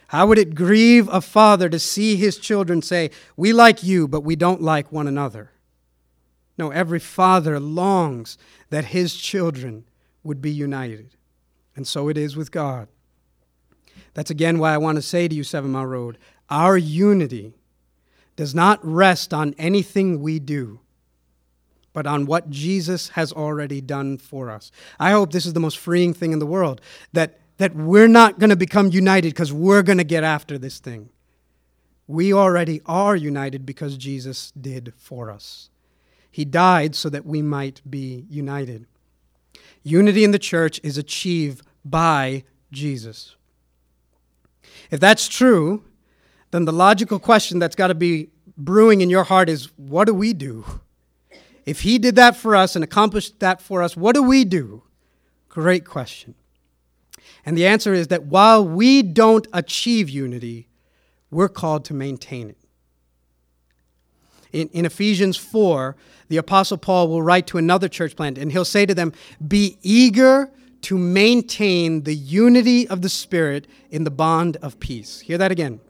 How 0.07 0.25
would 0.25 0.39
it 0.39 0.55
grieve 0.55 1.07
a 1.09 1.21
father 1.21 1.69
to 1.69 1.77
see 1.77 2.15
his 2.15 2.37
children 2.37 2.81
say, 2.81 3.11
We 3.35 3.53
like 3.53 3.83
you, 3.83 4.07
but 4.07 4.21
we 4.21 4.35
don't 4.35 4.61
like 4.61 4.91
one 4.91 5.07
another? 5.07 5.51
No, 6.57 6.71
every 6.71 6.99
father 6.99 7.59
longs 7.59 8.37
that 8.69 8.85
his 8.85 9.15
children 9.15 9.85
would 10.23 10.41
be 10.41 10.51
united. 10.51 11.11
And 11.75 11.87
so 11.87 12.09
it 12.09 12.17
is 12.17 12.35
with 12.35 12.51
God. 12.51 12.87
That's 14.13 14.31
again 14.31 14.59
why 14.59 14.73
I 14.73 14.77
want 14.77 14.95
to 14.95 15.01
say 15.01 15.27
to 15.27 15.35
you, 15.35 15.43
Seven 15.43 15.71
Mile 15.71 15.85
Road, 15.85 16.17
our 16.49 16.77
unity 16.77 17.53
does 18.35 18.55
not 18.55 18.83
rest 18.83 19.33
on 19.33 19.53
anything 19.57 20.21
we 20.21 20.39
do 20.39 20.79
but 21.93 22.05
on 22.05 22.25
what 22.25 22.49
Jesus 22.49 23.09
has 23.09 23.33
already 23.33 23.81
done 23.81 24.17
for 24.17 24.49
us. 24.49 24.71
I 24.99 25.11
hope 25.11 25.31
this 25.31 25.45
is 25.45 25.53
the 25.53 25.59
most 25.59 25.77
freeing 25.77 26.13
thing 26.13 26.31
in 26.31 26.39
the 26.39 26.45
world 26.45 26.81
that, 27.13 27.39
that 27.57 27.75
we're 27.75 28.07
not 28.07 28.39
going 28.39 28.51
to 28.51 28.55
become 28.55 28.89
united 28.91 29.29
because 29.29 29.51
we're 29.51 29.83
going 29.83 29.97
to 29.97 30.03
get 30.03 30.23
after 30.23 30.57
this 30.57 30.79
thing. 30.79 31.09
We 32.07 32.33
already 32.33 32.81
are 32.85 33.15
united 33.15 33.65
because 33.65 33.97
Jesus 33.97 34.51
did 34.51 34.93
for 34.97 35.29
us. 35.29 35.69
He 36.31 36.45
died 36.45 36.95
so 36.95 37.09
that 37.09 37.25
we 37.25 37.41
might 37.41 37.81
be 37.89 38.25
united. 38.29 38.85
Unity 39.83 40.23
in 40.23 40.31
the 40.31 40.39
church 40.39 40.79
is 40.83 40.97
achieved 40.97 41.65
by 41.83 42.43
Jesus. 42.71 43.35
If 44.91 44.99
that's 44.99 45.27
true, 45.27 45.83
then 46.51 46.65
the 46.65 46.73
logical 46.73 47.19
question 47.19 47.59
that's 47.59 47.75
got 47.75 47.87
to 47.87 47.95
be 47.95 48.29
brewing 48.57 49.01
in 49.01 49.09
your 49.09 49.23
heart 49.23 49.49
is 49.49 49.69
what 49.77 50.05
do 50.05 50.13
we 50.13 50.33
do? 50.33 50.65
If 51.69 51.81
he 51.81 51.99
did 51.99 52.15
that 52.15 52.35
for 52.35 52.55
us 52.55 52.75
and 52.75 52.83
accomplished 52.83 53.39
that 53.41 53.61
for 53.61 53.83
us, 53.83 53.95
what 53.95 54.15
do 54.15 54.23
we 54.23 54.43
do? 54.43 54.81
Great 55.49 55.85
question. 55.85 56.33
And 57.45 57.55
the 57.55 57.67
answer 57.67 57.93
is 57.93 58.07
that 58.07 58.23
while 58.23 58.67
we 58.67 59.03
don't 59.03 59.45
achieve 59.53 60.09
unity, 60.09 60.67
we're 61.29 61.47
called 61.47 61.85
to 61.85 61.93
maintain 61.93 62.49
it. 62.49 62.57
In, 64.51 64.67
in 64.69 64.83
Ephesians 64.83 65.37
4, 65.37 65.95
the 66.27 66.37
Apostle 66.37 66.79
Paul 66.79 67.07
will 67.07 67.21
write 67.21 67.45
to 67.45 67.59
another 67.59 67.87
church 67.87 68.15
plant 68.15 68.39
and 68.39 68.51
he'll 68.51 68.65
say 68.65 68.87
to 68.87 68.95
them, 68.95 69.13
Be 69.47 69.77
eager 69.83 70.49
to 70.81 70.97
maintain 70.97 72.01
the 72.01 72.15
unity 72.15 72.87
of 72.87 73.03
the 73.03 73.09
Spirit 73.09 73.67
in 73.91 74.05
the 74.05 74.11
bond 74.11 74.57
of 74.63 74.79
peace. 74.79 75.19
Hear 75.19 75.37
that 75.37 75.51
again. 75.51 75.81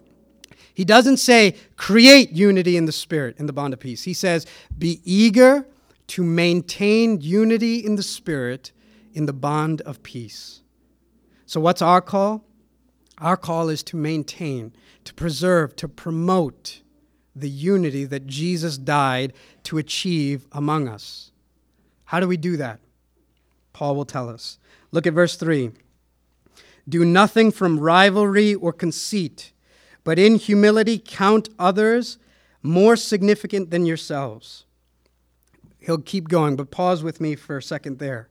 He 0.79 0.85
doesn't 0.85 1.17
say 1.17 1.57
create 1.75 2.31
unity 2.31 2.77
in 2.77 2.85
the 2.85 2.93
Spirit 2.93 3.35
in 3.37 3.47
the 3.47 3.51
bond 3.51 3.73
of 3.73 3.81
peace. 3.81 4.03
He 4.03 4.13
says 4.13 4.45
be 4.77 5.01
eager 5.03 5.67
to 6.07 6.23
maintain 6.23 7.19
unity 7.19 7.85
in 7.85 7.97
the 7.97 8.01
Spirit 8.01 8.71
in 9.11 9.25
the 9.25 9.33
bond 9.33 9.81
of 9.81 10.01
peace. 10.03 10.61
So, 11.45 11.59
what's 11.59 11.81
our 11.81 11.99
call? 11.99 12.45
Our 13.17 13.35
call 13.35 13.67
is 13.67 13.83
to 13.83 13.97
maintain, 13.97 14.71
to 15.03 15.13
preserve, 15.13 15.75
to 15.75 15.89
promote 15.89 16.79
the 17.35 17.49
unity 17.49 18.05
that 18.05 18.25
Jesus 18.25 18.77
died 18.77 19.33
to 19.63 19.79
achieve 19.79 20.47
among 20.53 20.87
us. 20.87 21.33
How 22.05 22.21
do 22.21 22.27
we 22.29 22.37
do 22.37 22.55
that? 22.55 22.79
Paul 23.73 23.97
will 23.97 24.05
tell 24.05 24.29
us. 24.29 24.57
Look 24.93 25.05
at 25.05 25.13
verse 25.13 25.35
3. 25.35 25.71
Do 26.87 27.03
nothing 27.03 27.51
from 27.51 27.81
rivalry 27.81 28.55
or 28.55 28.71
conceit, 28.71 29.51
but 30.03 30.19
in 30.19 30.35
humility 30.35 31.01
count 31.03 31.49
others 31.57 32.17
more 32.62 32.95
significant 32.95 33.71
than 33.71 33.85
yourselves. 33.85 34.65
He'll 35.79 35.99
keep 35.99 36.27
going, 36.27 36.55
but 36.55 36.71
pause 36.71 37.03
with 37.03 37.21
me 37.21 37.35
for 37.35 37.57
a 37.57 37.63
second 37.63 37.99
there. 37.99 38.29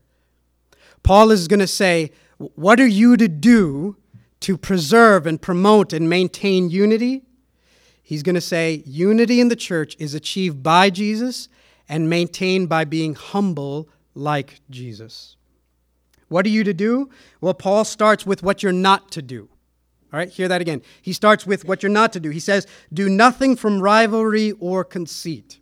Paul 1.02 1.30
is 1.30 1.48
going 1.48 1.60
to 1.60 1.66
say, 1.66 2.12
What 2.36 2.80
are 2.80 2.86
you 2.86 3.16
to 3.16 3.28
do 3.28 3.96
to 4.40 4.56
preserve 4.56 5.26
and 5.26 5.40
promote 5.40 5.92
and 5.92 6.08
maintain 6.08 6.70
unity? 6.70 7.22
He's 8.02 8.22
going 8.22 8.34
to 8.34 8.40
say, 8.40 8.82
Unity 8.86 9.40
in 9.40 9.48
the 9.48 9.56
church 9.56 9.96
is 9.98 10.14
achieved 10.14 10.62
by 10.62 10.90
Jesus 10.90 11.48
and 11.88 12.10
maintained 12.10 12.68
by 12.68 12.84
being 12.84 13.14
humble 13.14 13.88
like 14.14 14.60
Jesus. 14.70 15.36
What 16.28 16.44
are 16.44 16.50
you 16.50 16.64
to 16.64 16.74
do? 16.74 17.08
Well, 17.40 17.54
Paul 17.54 17.84
starts 17.84 18.26
with 18.26 18.42
what 18.42 18.62
you're 18.62 18.72
not 18.72 19.10
to 19.12 19.22
do. 19.22 19.48
All 20.12 20.18
right, 20.18 20.28
hear 20.28 20.48
that 20.48 20.60
again. 20.60 20.82
He 21.02 21.12
starts 21.12 21.46
with 21.46 21.66
what 21.66 21.82
you're 21.82 21.90
not 21.90 22.12
to 22.14 22.20
do. 22.20 22.30
He 22.30 22.40
says, 22.40 22.66
Do 22.92 23.08
nothing 23.10 23.56
from 23.56 23.80
rivalry 23.80 24.52
or 24.52 24.82
conceit. 24.84 25.58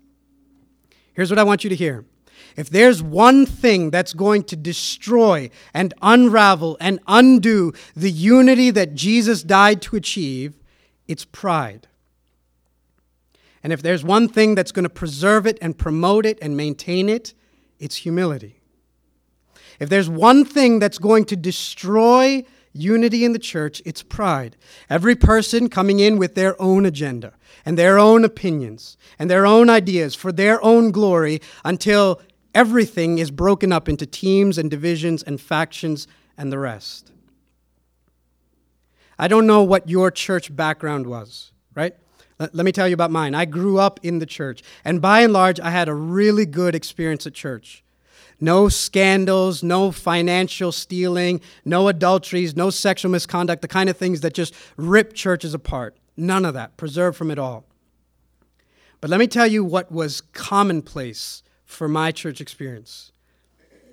Here's 1.15 1.31
what 1.31 1.39
I 1.39 1.45
want 1.45 1.65
you 1.65 1.71
to 1.71 1.77
hear. 1.77 2.05
If 2.57 2.71
there's 2.71 3.03
one 3.03 3.45
thing 3.45 3.91
that's 3.91 4.13
going 4.13 4.45
to 4.45 4.57
destroy 4.57 5.51
and 5.75 5.93
unravel 6.01 6.77
and 6.81 7.01
undo 7.07 7.73
the 7.95 8.11
unity 8.11 8.71
that 8.71 8.95
Jesus 8.95 9.43
died 9.43 9.83
to 9.83 9.97
achieve, 9.97 10.55
it's 11.09 11.25
pride. 11.25 11.89
And 13.63 13.73
if 13.73 13.83
there's 13.83 14.05
one 14.05 14.29
thing 14.29 14.55
that's 14.55 14.73
going 14.73 14.85
to 14.85 14.89
preserve 14.91 15.47
it 15.47 15.59
and 15.61 15.77
promote 15.77 16.25
it 16.25 16.39
and 16.41 16.57
maintain 16.57 17.09
it, 17.09 17.35
it's 17.79 17.97
humility. 17.97 18.61
If 19.81 19.89
there's 19.89 20.09
one 20.09 20.45
thing 20.45 20.79
that's 20.79 20.99
going 20.99 21.25
to 21.27 21.37
destroy 21.37 22.45
unity 22.77 23.25
in 23.25 23.33
the 23.33 23.39
church, 23.39 23.83
it's 23.85 24.03
pride. 24.03 24.57
Every 24.89 25.15
person 25.15 25.69
coming 25.69 26.01
in 26.01 26.19
with 26.19 26.35
their 26.35 26.61
own 26.61 26.87
agenda 26.87 27.35
and 27.65 27.77
their 27.77 27.99
own 27.99 28.25
opinions 28.25 28.97
and 29.19 29.31
their 29.31 29.47
own 29.47 29.69
ideas 29.69 30.15
for 30.15 30.33
their 30.33 30.63
own 30.65 30.91
glory 30.91 31.41
until 31.65 32.21
everything 32.55 33.19
is 33.19 33.31
broken 33.31 33.73
up 33.73 33.89
into 33.89 34.07
teams 34.07 34.59
and 34.59 34.71
divisions 34.71 35.23
and 35.23 35.41
factions 35.41 36.07
and 36.39 36.53
the 36.53 36.59
rest. 36.59 37.13
I 39.19 39.29
don't 39.29 39.47
know 39.47 39.63
what 39.63 39.89
your 39.89 40.11
church 40.11 40.55
background 40.55 41.07
was, 41.07 41.53
right? 41.75 41.95
Let, 42.39 42.55
me 42.55 42.73
tell 42.73 42.87
you 42.87 42.95
about 42.95 43.11
mine. 43.11 43.35
I 43.35 43.47
grew 43.47 43.79
up 43.79 43.99
in 44.03 44.19
the 44.19 44.27
church, 44.27 44.63
and 44.85 45.01
by 45.01 45.21
and 45.23 45.33
large, 45.33 45.59
I 45.59 45.71
had 45.71 45.89
a 45.89 45.95
really 45.95 46.45
good 46.45 46.75
experience 46.75 47.27
at 47.27 47.33
church. 47.33 47.83
No 48.41 48.69
scandals, 48.69 49.63
no 49.63 49.91
financial 49.91 50.71
stealing, 50.71 51.41
no 51.65 51.89
adulteries, 51.89 52.55
no 52.55 52.71
sexual 52.71 53.11
misconduct, 53.11 53.63
the 53.63 53.69
kind 53.69 53.89
of 53.89 53.97
things 53.97 54.21
that 54.21 54.35
just 54.35 54.55
rip 54.77 55.15
churches 55.15 55.55
apart. 55.55 55.97
None 56.17 56.45
of 56.45 56.55
that, 56.55 56.77
preserved 56.77 57.17
from 57.17 57.31
it 57.31 57.39
all. 57.39 57.65
But 59.01 59.11
let 59.11 59.21
me 59.21 59.27
tell 59.27 59.47
you 59.47 59.65
what 59.65 59.91
was 59.91 60.21
commonplace 60.21 61.43
for 61.65 61.89
my 61.89 62.13
church 62.13 62.41
experience 62.41 63.13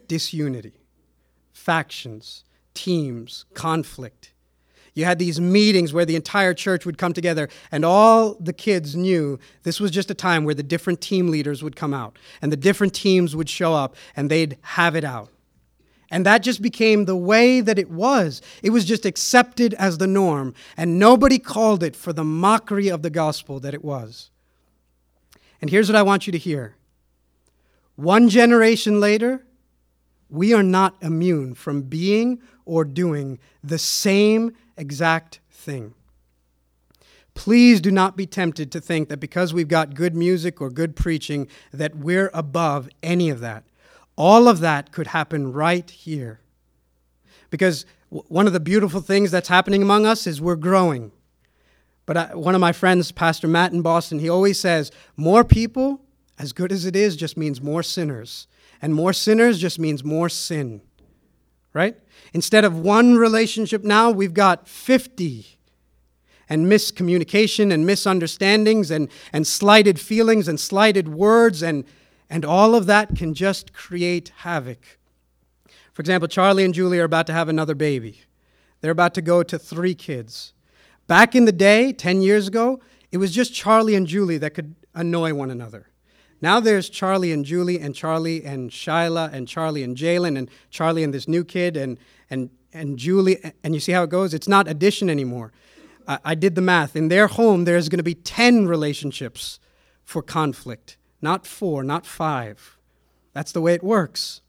disunity, 0.07 0.73
factions, 1.53 2.43
teams, 2.73 3.45
conflict. 3.53 4.32
You 4.93 5.05
had 5.05 5.17
these 5.17 5.39
meetings 5.39 5.91
where 5.91 6.05
the 6.05 6.15
entire 6.15 6.53
church 6.53 6.85
would 6.85 6.97
come 6.97 7.13
together, 7.13 7.49
and 7.71 7.83
all 7.83 8.35
the 8.35 8.53
kids 8.53 8.95
knew 8.95 9.39
this 9.63 9.79
was 9.79 9.91
just 9.91 10.11
a 10.11 10.15
time 10.15 10.43
where 10.43 10.53
the 10.53 10.63
different 10.63 11.01
team 11.01 11.29
leaders 11.29 11.63
would 11.63 11.75
come 11.75 11.93
out, 11.93 12.17
and 12.41 12.51
the 12.51 12.57
different 12.57 12.93
teams 12.93 13.35
would 13.35 13.49
show 13.49 13.73
up, 13.73 13.95
and 14.15 14.29
they'd 14.29 14.57
have 14.61 14.95
it 14.95 15.03
out. 15.03 15.29
And 16.11 16.27
that 16.27 16.43
just 16.43 16.61
became 16.61 17.05
the 17.05 17.15
way 17.15 17.59
that 17.59 17.79
it 17.79 17.89
was. 17.89 18.39
It 18.61 18.69
was 18.69 18.85
just 18.85 19.03
accepted 19.03 19.73
as 19.75 19.97
the 19.97 20.05
norm, 20.05 20.53
and 20.77 20.99
nobody 20.99 21.39
called 21.39 21.81
it 21.81 21.95
for 21.95 22.13
the 22.13 22.23
mockery 22.23 22.87
of 22.87 23.01
the 23.01 23.09
gospel 23.09 23.59
that 23.61 23.73
it 23.73 23.83
was. 23.83 24.29
And 25.59 25.71
here's 25.71 25.89
what 25.89 25.95
I 25.95 26.03
want 26.03 26.27
you 26.27 26.31
to 26.31 26.37
hear 26.37 26.75
one 27.95 28.29
generation 28.29 28.99
later, 28.99 29.43
we 30.29 30.53
are 30.53 30.63
not 30.63 30.95
immune 31.01 31.53
from 31.53 31.83
being 31.83 32.41
or 32.65 32.85
doing 32.85 33.39
the 33.63 33.77
same 33.77 34.55
exact 34.77 35.39
thing. 35.51 35.93
Please 37.35 37.81
do 37.81 37.89
not 37.89 38.15
be 38.15 38.25
tempted 38.25 38.71
to 38.71 38.79
think 38.79 39.09
that 39.09 39.19
because 39.19 39.53
we've 39.53 39.67
got 39.67 39.95
good 39.95 40.15
music 40.15 40.61
or 40.61 40.69
good 40.69 40.95
preaching 40.95 41.47
that 41.71 41.95
we're 41.95 42.29
above 42.33 42.89
any 43.01 43.29
of 43.29 43.39
that. 43.39 43.63
All 44.15 44.47
of 44.47 44.59
that 44.59 44.91
could 44.91 45.07
happen 45.07 45.51
right 45.51 45.89
here. 45.89 46.39
Because 47.49 47.85
one 48.09 48.45
of 48.45 48.53
the 48.53 48.59
beautiful 48.59 49.01
things 49.01 49.31
that's 49.31 49.47
happening 49.47 49.81
among 49.81 50.05
us 50.05 50.27
is 50.27 50.39
we're 50.39 50.55
growing. 50.55 51.11
But 52.05 52.17
I, 52.17 52.35
one 52.35 52.53
of 52.53 52.61
my 52.61 52.71
friends, 52.71 53.11
Pastor 53.11 53.47
Matt 53.47 53.73
in 53.73 53.81
Boston, 53.81 54.19
he 54.19 54.29
always 54.29 54.59
says, 54.59 54.91
more 55.17 55.43
people, 55.43 56.01
as 56.37 56.53
good 56.53 56.71
as 56.71 56.85
it 56.85 56.95
is, 56.95 57.15
just 57.15 57.37
means 57.37 57.61
more 57.61 57.81
sinners. 57.81 58.47
And 58.81 58.93
more 58.93 59.13
sinners 59.13 59.57
just 59.57 59.79
means 59.79 60.03
more 60.03 60.29
sin 60.29 60.81
right? 61.73 61.95
Instead 62.33 62.65
of 62.65 62.79
one 62.79 63.15
relationship 63.15 63.83
now, 63.83 64.11
we've 64.11 64.33
got 64.33 64.67
50. 64.67 65.45
And 66.49 66.67
miscommunication 66.67 67.73
and 67.73 67.85
misunderstandings 67.85 68.91
and, 68.91 69.09
and 69.31 69.47
slighted 69.47 69.99
feelings 69.99 70.47
and 70.47 70.59
slighted 70.59 71.07
words, 71.07 71.63
and, 71.63 71.83
and 72.29 72.45
all 72.45 72.75
of 72.75 72.85
that 72.85 73.15
can 73.15 73.33
just 73.33 73.73
create 73.73 74.31
havoc. 74.37 74.99
For 75.93 76.01
example, 76.01 76.27
Charlie 76.27 76.65
and 76.65 76.73
Julie 76.73 76.99
are 76.99 77.05
about 77.05 77.27
to 77.27 77.33
have 77.33 77.49
another 77.49 77.75
baby. 77.75 78.21
They're 78.81 78.91
about 78.91 79.13
to 79.15 79.21
go 79.21 79.41
to 79.43 79.57
three 79.57 79.95
kids. 79.95 80.53
Back 81.07 81.35
in 81.35 81.45
the 81.45 81.51
day, 81.51 81.93
10 81.93 82.21
years 82.21 82.47
ago, 82.47 82.81
it 83.11 83.17
was 83.17 83.31
just 83.31 83.53
Charlie 83.53 83.95
and 83.95 84.05
Julie 84.05 84.37
that 84.39 84.53
could 84.53 84.75
annoy 84.93 85.33
one 85.33 85.49
another. 85.49 85.87
Now 86.43 86.59
there's 86.59 86.89
Charlie 86.89 87.31
and 87.31 87.45
Julie 87.45 87.79
and 87.79 87.95
Charlie 87.95 88.43
and 88.43 88.69
Shyla 88.69 89.31
and 89.31 89.47
Charlie 89.47 89.81
and 89.81 89.95
Jalen 89.95 90.37
and 90.37 90.49
Charlie 90.69 91.01
and 91.01 91.13
this 91.13 91.25
new 91.25 91.45
kid 91.45 91.77
and, 91.77 91.97
and, 92.29 92.49
and 92.73 92.99
Julie. 92.99 93.37
And 93.63 93.73
you 93.73 93.79
see 93.79 93.93
how 93.93 94.03
it 94.03 94.09
goes? 94.09 94.33
It's 94.33 94.49
not 94.49 94.67
addition 94.67 95.09
anymore. 95.09 95.53
I, 96.05 96.19
I 96.25 96.35
did 96.35 96.55
the 96.55 96.61
math. 96.61 96.97
In 96.97 97.07
their 97.07 97.27
home, 97.27 97.63
there's 97.63 97.87
going 97.87 97.99
to 97.99 98.03
be 98.03 98.13
10 98.13 98.67
relationships 98.67 99.61
for 100.03 100.21
conflict, 100.21 100.97
not 101.21 101.47
four, 101.47 101.81
not 101.81 102.05
five. 102.05 102.77
That's 103.31 103.53
the 103.53 103.61
way 103.61 103.73
it 103.73 103.81
works. 103.81 104.41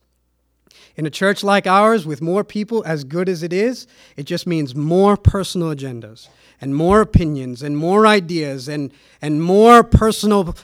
In 0.97 1.05
a 1.05 1.09
church 1.09 1.45
like 1.45 1.65
ours, 1.65 2.05
with 2.05 2.21
more 2.21 2.43
people, 2.43 2.83
as 2.85 3.05
good 3.05 3.29
as 3.29 3.41
it 3.41 3.53
is, 3.53 3.87
it 4.17 4.23
just 4.23 4.45
means 4.45 4.75
more 4.75 5.15
personal 5.15 5.73
agendas 5.73 6.27
and 6.59 6.75
more 6.75 7.01
opinions 7.01 7.61
and 7.61 7.77
more 7.77 8.05
ideas 8.07 8.67
and, 8.67 8.91
and 9.21 9.41
more 9.41 9.83
personal 9.83 10.55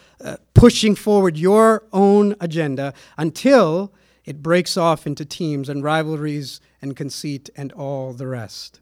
pushing 0.54 0.96
forward 0.96 1.38
your 1.38 1.84
own 1.92 2.36
agenda 2.40 2.94
until 3.18 3.94
it 4.26 4.42
breaks 4.42 4.78
off 4.78 5.08
into 5.08 5.26
teams 5.26 5.68
and 5.70 5.84
rivalries 5.84 6.62
and 6.82 6.96
conceit 6.96 7.50
and 7.56 7.72
all 7.74 8.14
the 8.14 8.28
rest. 8.28 8.80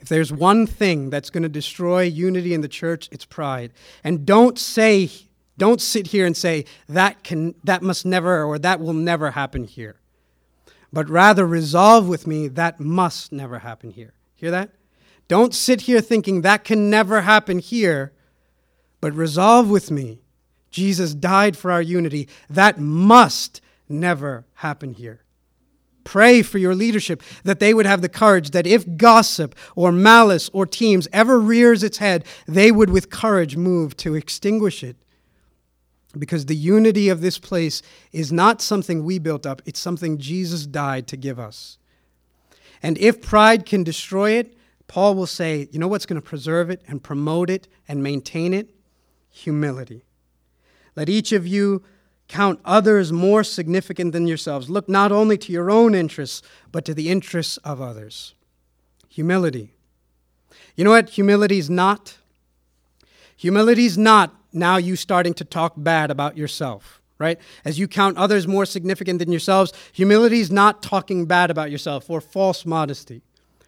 If 0.00 0.08
there's 0.08 0.32
one 0.32 0.66
thing 0.66 1.10
that's 1.10 1.30
going 1.30 1.42
to 1.42 1.48
destroy 1.48 2.02
unity 2.02 2.52
in 2.54 2.60
the 2.60 2.68
church, 2.68 3.08
it's 3.10 3.24
pride. 3.24 3.72
And 4.02 4.26
don't 4.26 4.58
say, 4.58 5.10
don't 5.56 5.80
sit 5.80 6.08
here 6.08 6.26
and 6.26 6.36
say 6.36 6.66
that 6.88 7.24
can 7.24 7.54
that 7.64 7.82
must 7.82 8.04
never 8.04 8.44
or 8.44 8.58
that 8.58 8.80
will 8.80 8.92
never 8.92 9.30
happen 9.30 9.64
here. 9.64 9.96
But 10.92 11.08
rather 11.08 11.46
resolve 11.46 12.06
with 12.06 12.26
me 12.26 12.48
that 12.48 12.78
must 12.78 13.32
never 13.32 13.60
happen 13.60 13.90
here. 13.90 14.12
Hear 14.34 14.50
that? 14.50 14.70
Don't 15.26 15.54
sit 15.54 15.82
here 15.82 16.00
thinking 16.00 16.42
that 16.42 16.64
can 16.64 16.90
never 16.90 17.22
happen 17.22 17.58
here, 17.58 18.12
but 19.04 19.12
resolve 19.12 19.68
with 19.68 19.90
me. 19.90 20.18
Jesus 20.70 21.12
died 21.12 21.58
for 21.58 21.70
our 21.70 21.82
unity. 21.82 22.26
That 22.48 22.78
must 22.78 23.60
never 23.86 24.46
happen 24.54 24.94
here. 24.94 25.20
Pray 26.04 26.40
for 26.40 26.56
your 26.56 26.74
leadership 26.74 27.22
that 27.42 27.60
they 27.60 27.74
would 27.74 27.84
have 27.84 28.00
the 28.00 28.08
courage 28.08 28.52
that 28.52 28.66
if 28.66 28.96
gossip 28.96 29.54
or 29.76 29.92
malice 29.92 30.48
or 30.54 30.64
teams 30.64 31.06
ever 31.12 31.38
rears 31.38 31.82
its 31.82 31.98
head, 31.98 32.24
they 32.48 32.72
would 32.72 32.88
with 32.88 33.10
courage 33.10 33.58
move 33.58 33.94
to 33.98 34.14
extinguish 34.14 34.82
it. 34.82 34.96
Because 36.18 36.46
the 36.46 36.56
unity 36.56 37.10
of 37.10 37.20
this 37.20 37.38
place 37.38 37.82
is 38.10 38.32
not 38.32 38.62
something 38.62 39.04
we 39.04 39.18
built 39.18 39.44
up, 39.44 39.60
it's 39.66 39.80
something 39.80 40.16
Jesus 40.16 40.64
died 40.64 41.06
to 41.08 41.18
give 41.18 41.38
us. 41.38 41.76
And 42.82 42.96
if 42.96 43.20
pride 43.20 43.66
can 43.66 43.84
destroy 43.84 44.30
it, 44.30 44.56
Paul 44.86 45.14
will 45.14 45.26
say, 45.26 45.68
you 45.72 45.78
know 45.78 45.88
what's 45.88 46.06
going 46.06 46.22
to 46.22 46.26
preserve 46.26 46.70
it 46.70 46.80
and 46.88 47.02
promote 47.02 47.50
it 47.50 47.68
and 47.86 48.02
maintain 48.02 48.54
it? 48.54 48.73
Humility. 49.34 50.04
Let 50.96 51.08
each 51.08 51.32
of 51.32 51.46
you 51.46 51.82
Count 52.28 52.58
others 52.64 53.12
more 53.12 53.44
significant 53.44 54.12
than 54.12 54.26
yourselves. 54.26 54.70
Look 54.70 54.88
not 54.88 55.12
only 55.12 55.36
to 55.38 55.52
your 55.52 55.70
own 55.70 55.94
interests, 55.94 56.42
but 56.72 56.84
to 56.86 56.94
the 56.94 57.10
interests 57.10 57.58
of 57.58 57.80
others. 57.80 58.34
Humility. 59.08 59.74
You 60.74 60.84
know 60.84 60.90
what 60.90 61.10
humility 61.10 61.58
is 61.58 61.68
not? 61.68 62.16
Humility 63.36 63.84
is 63.84 63.98
not 63.98 64.34
now 64.52 64.76
you 64.76 64.96
starting 64.96 65.34
to 65.34 65.44
talk 65.44 65.74
bad 65.76 66.10
about 66.10 66.36
yourself, 66.36 67.00
right? 67.18 67.38
As 67.64 67.78
you 67.78 67.86
count 67.86 68.16
others 68.16 68.48
more 68.48 68.64
significant 68.64 69.18
than 69.18 69.30
yourselves, 69.30 69.72
humility 69.92 70.40
is 70.40 70.50
not 70.50 70.82
talking 70.82 71.26
bad 71.26 71.50
about 71.50 71.70
yourself 71.70 72.08
or 72.08 72.20
false 72.20 72.64
modesty, 72.64 73.22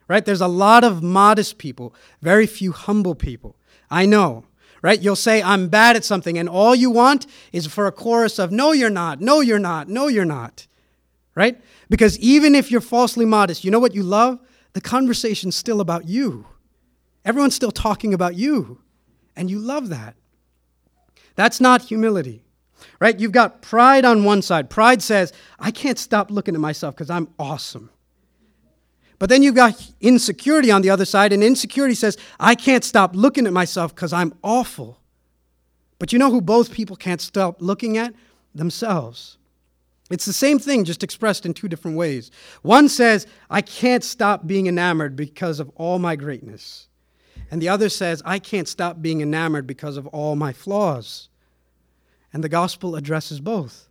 right? 0.08 0.24
There's 0.24 0.40
a 0.40 0.48
lot 0.48 0.82
of 0.82 1.02
modest 1.02 1.58
people, 1.58 1.94
very 2.22 2.46
few 2.46 2.72
humble 2.72 3.14
people. 3.14 3.56
I 3.90 4.06
know 4.06 4.44
right? 4.82 5.00
You'll 5.00 5.16
say, 5.16 5.42
I'm 5.42 5.68
bad 5.68 5.96
at 5.96 6.04
something, 6.04 6.38
and 6.38 6.48
all 6.48 6.74
you 6.74 6.90
want 6.90 7.26
is 7.52 7.66
for 7.66 7.86
a 7.86 7.92
chorus 7.92 8.38
of, 8.38 8.52
No, 8.52 8.72
you're 8.72 8.90
not, 8.90 9.20
no, 9.20 9.40
you're 9.40 9.58
not, 9.58 9.88
no, 9.88 10.08
you're 10.08 10.24
not, 10.24 10.66
right? 11.34 11.60
Because 11.88 12.18
even 12.18 12.54
if 12.54 12.70
you're 12.70 12.80
falsely 12.80 13.24
modest, 13.24 13.64
you 13.64 13.70
know 13.70 13.78
what 13.78 13.94
you 13.94 14.02
love? 14.02 14.40
The 14.72 14.80
conversation's 14.80 15.56
still 15.56 15.80
about 15.80 16.06
you. 16.06 16.46
Everyone's 17.24 17.54
still 17.54 17.72
talking 17.72 18.14
about 18.14 18.34
you, 18.34 18.80
and 19.34 19.50
you 19.50 19.58
love 19.58 19.88
that. 19.88 20.14
That's 21.34 21.60
not 21.60 21.82
humility, 21.82 22.44
right? 23.00 23.18
You've 23.18 23.32
got 23.32 23.62
pride 23.62 24.04
on 24.04 24.24
one 24.24 24.42
side. 24.42 24.70
Pride 24.70 25.02
says, 25.02 25.32
I 25.58 25.70
can't 25.70 25.98
stop 25.98 26.30
looking 26.30 26.54
at 26.54 26.60
myself 26.60 26.94
because 26.94 27.10
I'm 27.10 27.28
awesome. 27.38 27.90
But 29.18 29.28
then 29.30 29.42
you've 29.42 29.54
got 29.54 29.92
insecurity 30.00 30.70
on 30.70 30.82
the 30.82 30.90
other 30.90 31.04
side, 31.04 31.32
and 31.32 31.42
insecurity 31.42 31.94
says, 31.94 32.18
I 32.38 32.54
can't 32.54 32.84
stop 32.84 33.16
looking 33.16 33.46
at 33.46 33.52
myself 33.52 33.94
because 33.94 34.12
I'm 34.12 34.34
awful. 34.42 35.00
But 35.98 36.12
you 36.12 36.18
know 36.18 36.30
who 36.30 36.40
both 36.40 36.72
people 36.72 36.96
can't 36.96 37.20
stop 37.20 37.62
looking 37.62 37.96
at? 37.96 38.14
Themselves. 38.54 39.38
It's 40.10 40.24
the 40.24 40.32
same 40.32 40.58
thing, 40.58 40.84
just 40.84 41.02
expressed 41.02 41.46
in 41.46 41.54
two 41.54 41.68
different 41.68 41.96
ways. 41.96 42.30
One 42.62 42.88
says, 42.88 43.26
I 43.50 43.60
can't 43.60 44.04
stop 44.04 44.46
being 44.46 44.66
enamored 44.66 45.16
because 45.16 45.58
of 45.58 45.70
all 45.74 45.98
my 45.98 46.14
greatness. 46.14 46.88
And 47.50 47.60
the 47.60 47.68
other 47.68 47.88
says, 47.88 48.22
I 48.24 48.38
can't 48.38 48.68
stop 48.68 49.02
being 49.02 49.20
enamored 49.20 49.66
because 49.66 49.96
of 49.96 50.06
all 50.08 50.36
my 50.36 50.52
flaws. 50.52 51.28
And 52.32 52.44
the 52.44 52.48
gospel 52.48 52.96
addresses 52.96 53.40
both. 53.40 53.88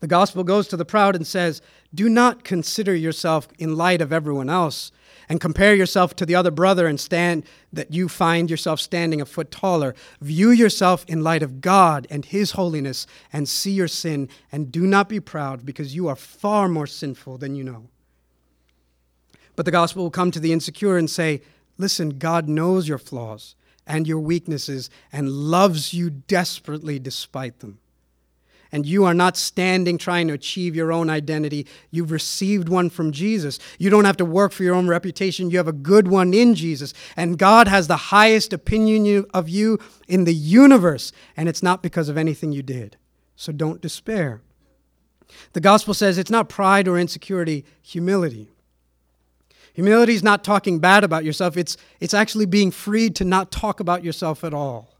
The 0.00 0.06
gospel 0.06 0.44
goes 0.44 0.68
to 0.68 0.76
the 0.76 0.84
proud 0.84 1.16
and 1.16 1.26
says, 1.26 1.60
Do 1.94 2.08
not 2.08 2.44
consider 2.44 2.94
yourself 2.94 3.48
in 3.58 3.76
light 3.76 4.00
of 4.00 4.12
everyone 4.12 4.48
else 4.48 4.92
and 5.28 5.40
compare 5.40 5.74
yourself 5.74 6.14
to 6.16 6.26
the 6.26 6.34
other 6.34 6.50
brother 6.50 6.86
and 6.86 6.98
stand 6.98 7.44
that 7.72 7.92
you 7.92 8.08
find 8.08 8.50
yourself 8.50 8.80
standing 8.80 9.20
a 9.20 9.26
foot 9.26 9.50
taller. 9.50 9.94
View 10.20 10.50
yourself 10.50 11.04
in 11.08 11.22
light 11.22 11.42
of 11.42 11.60
God 11.60 12.06
and 12.10 12.24
His 12.24 12.52
holiness 12.52 13.06
and 13.32 13.48
see 13.48 13.72
your 13.72 13.88
sin 13.88 14.28
and 14.52 14.70
do 14.70 14.86
not 14.86 15.08
be 15.08 15.20
proud 15.20 15.66
because 15.66 15.94
you 15.94 16.06
are 16.08 16.16
far 16.16 16.68
more 16.68 16.86
sinful 16.86 17.38
than 17.38 17.54
you 17.54 17.64
know. 17.64 17.88
But 19.56 19.64
the 19.66 19.72
gospel 19.72 20.04
will 20.04 20.10
come 20.10 20.30
to 20.30 20.40
the 20.40 20.52
insecure 20.52 20.96
and 20.96 21.10
say, 21.10 21.42
Listen, 21.76 22.18
God 22.18 22.48
knows 22.48 22.88
your 22.88 22.98
flaws 22.98 23.54
and 23.86 24.06
your 24.06 24.20
weaknesses 24.20 24.90
and 25.12 25.30
loves 25.30 25.94
you 25.94 26.10
desperately 26.10 26.98
despite 26.98 27.60
them 27.60 27.78
and 28.72 28.86
you 28.86 29.04
are 29.04 29.14
not 29.14 29.36
standing 29.36 29.98
trying 29.98 30.28
to 30.28 30.34
achieve 30.34 30.76
your 30.76 30.92
own 30.92 31.10
identity. 31.10 31.66
You've 31.90 32.10
received 32.10 32.68
one 32.68 32.90
from 32.90 33.12
Jesus. 33.12 33.58
You 33.78 33.90
don't 33.90 34.04
have 34.04 34.16
to 34.18 34.24
work 34.24 34.52
for 34.52 34.62
your 34.62 34.74
own 34.74 34.88
reputation. 34.88 35.50
You 35.50 35.58
have 35.58 35.68
a 35.68 35.72
good 35.72 36.08
one 36.08 36.32
in 36.32 36.54
Jesus. 36.54 36.94
And 37.16 37.38
God 37.38 37.68
has 37.68 37.88
the 37.88 37.96
highest 37.96 38.52
opinion 38.52 39.26
of 39.34 39.48
you 39.48 39.78
in 40.08 40.24
the 40.24 40.34
universe, 40.34 41.12
and 41.36 41.48
it's 41.48 41.62
not 41.62 41.82
because 41.82 42.08
of 42.08 42.16
anything 42.16 42.52
you 42.52 42.62
did. 42.62 42.96
So 43.36 43.52
don't 43.52 43.80
despair. 43.80 44.42
The 45.52 45.60
gospel 45.60 45.94
says 45.94 46.18
it's 46.18 46.30
not 46.30 46.48
pride 46.48 46.88
or 46.88 46.98
insecurity, 46.98 47.64
humility. 47.82 48.48
Humility 49.74 50.14
is 50.14 50.22
not 50.22 50.44
talking 50.44 50.78
bad 50.78 51.04
about 51.04 51.24
yourself, 51.24 51.56
it's, 51.56 51.76
it's 52.00 52.14
actually 52.14 52.46
being 52.46 52.70
freed 52.70 53.14
to 53.16 53.24
not 53.24 53.50
talk 53.50 53.80
about 53.80 54.04
yourself 54.04 54.44
at 54.44 54.52
all. 54.52 54.99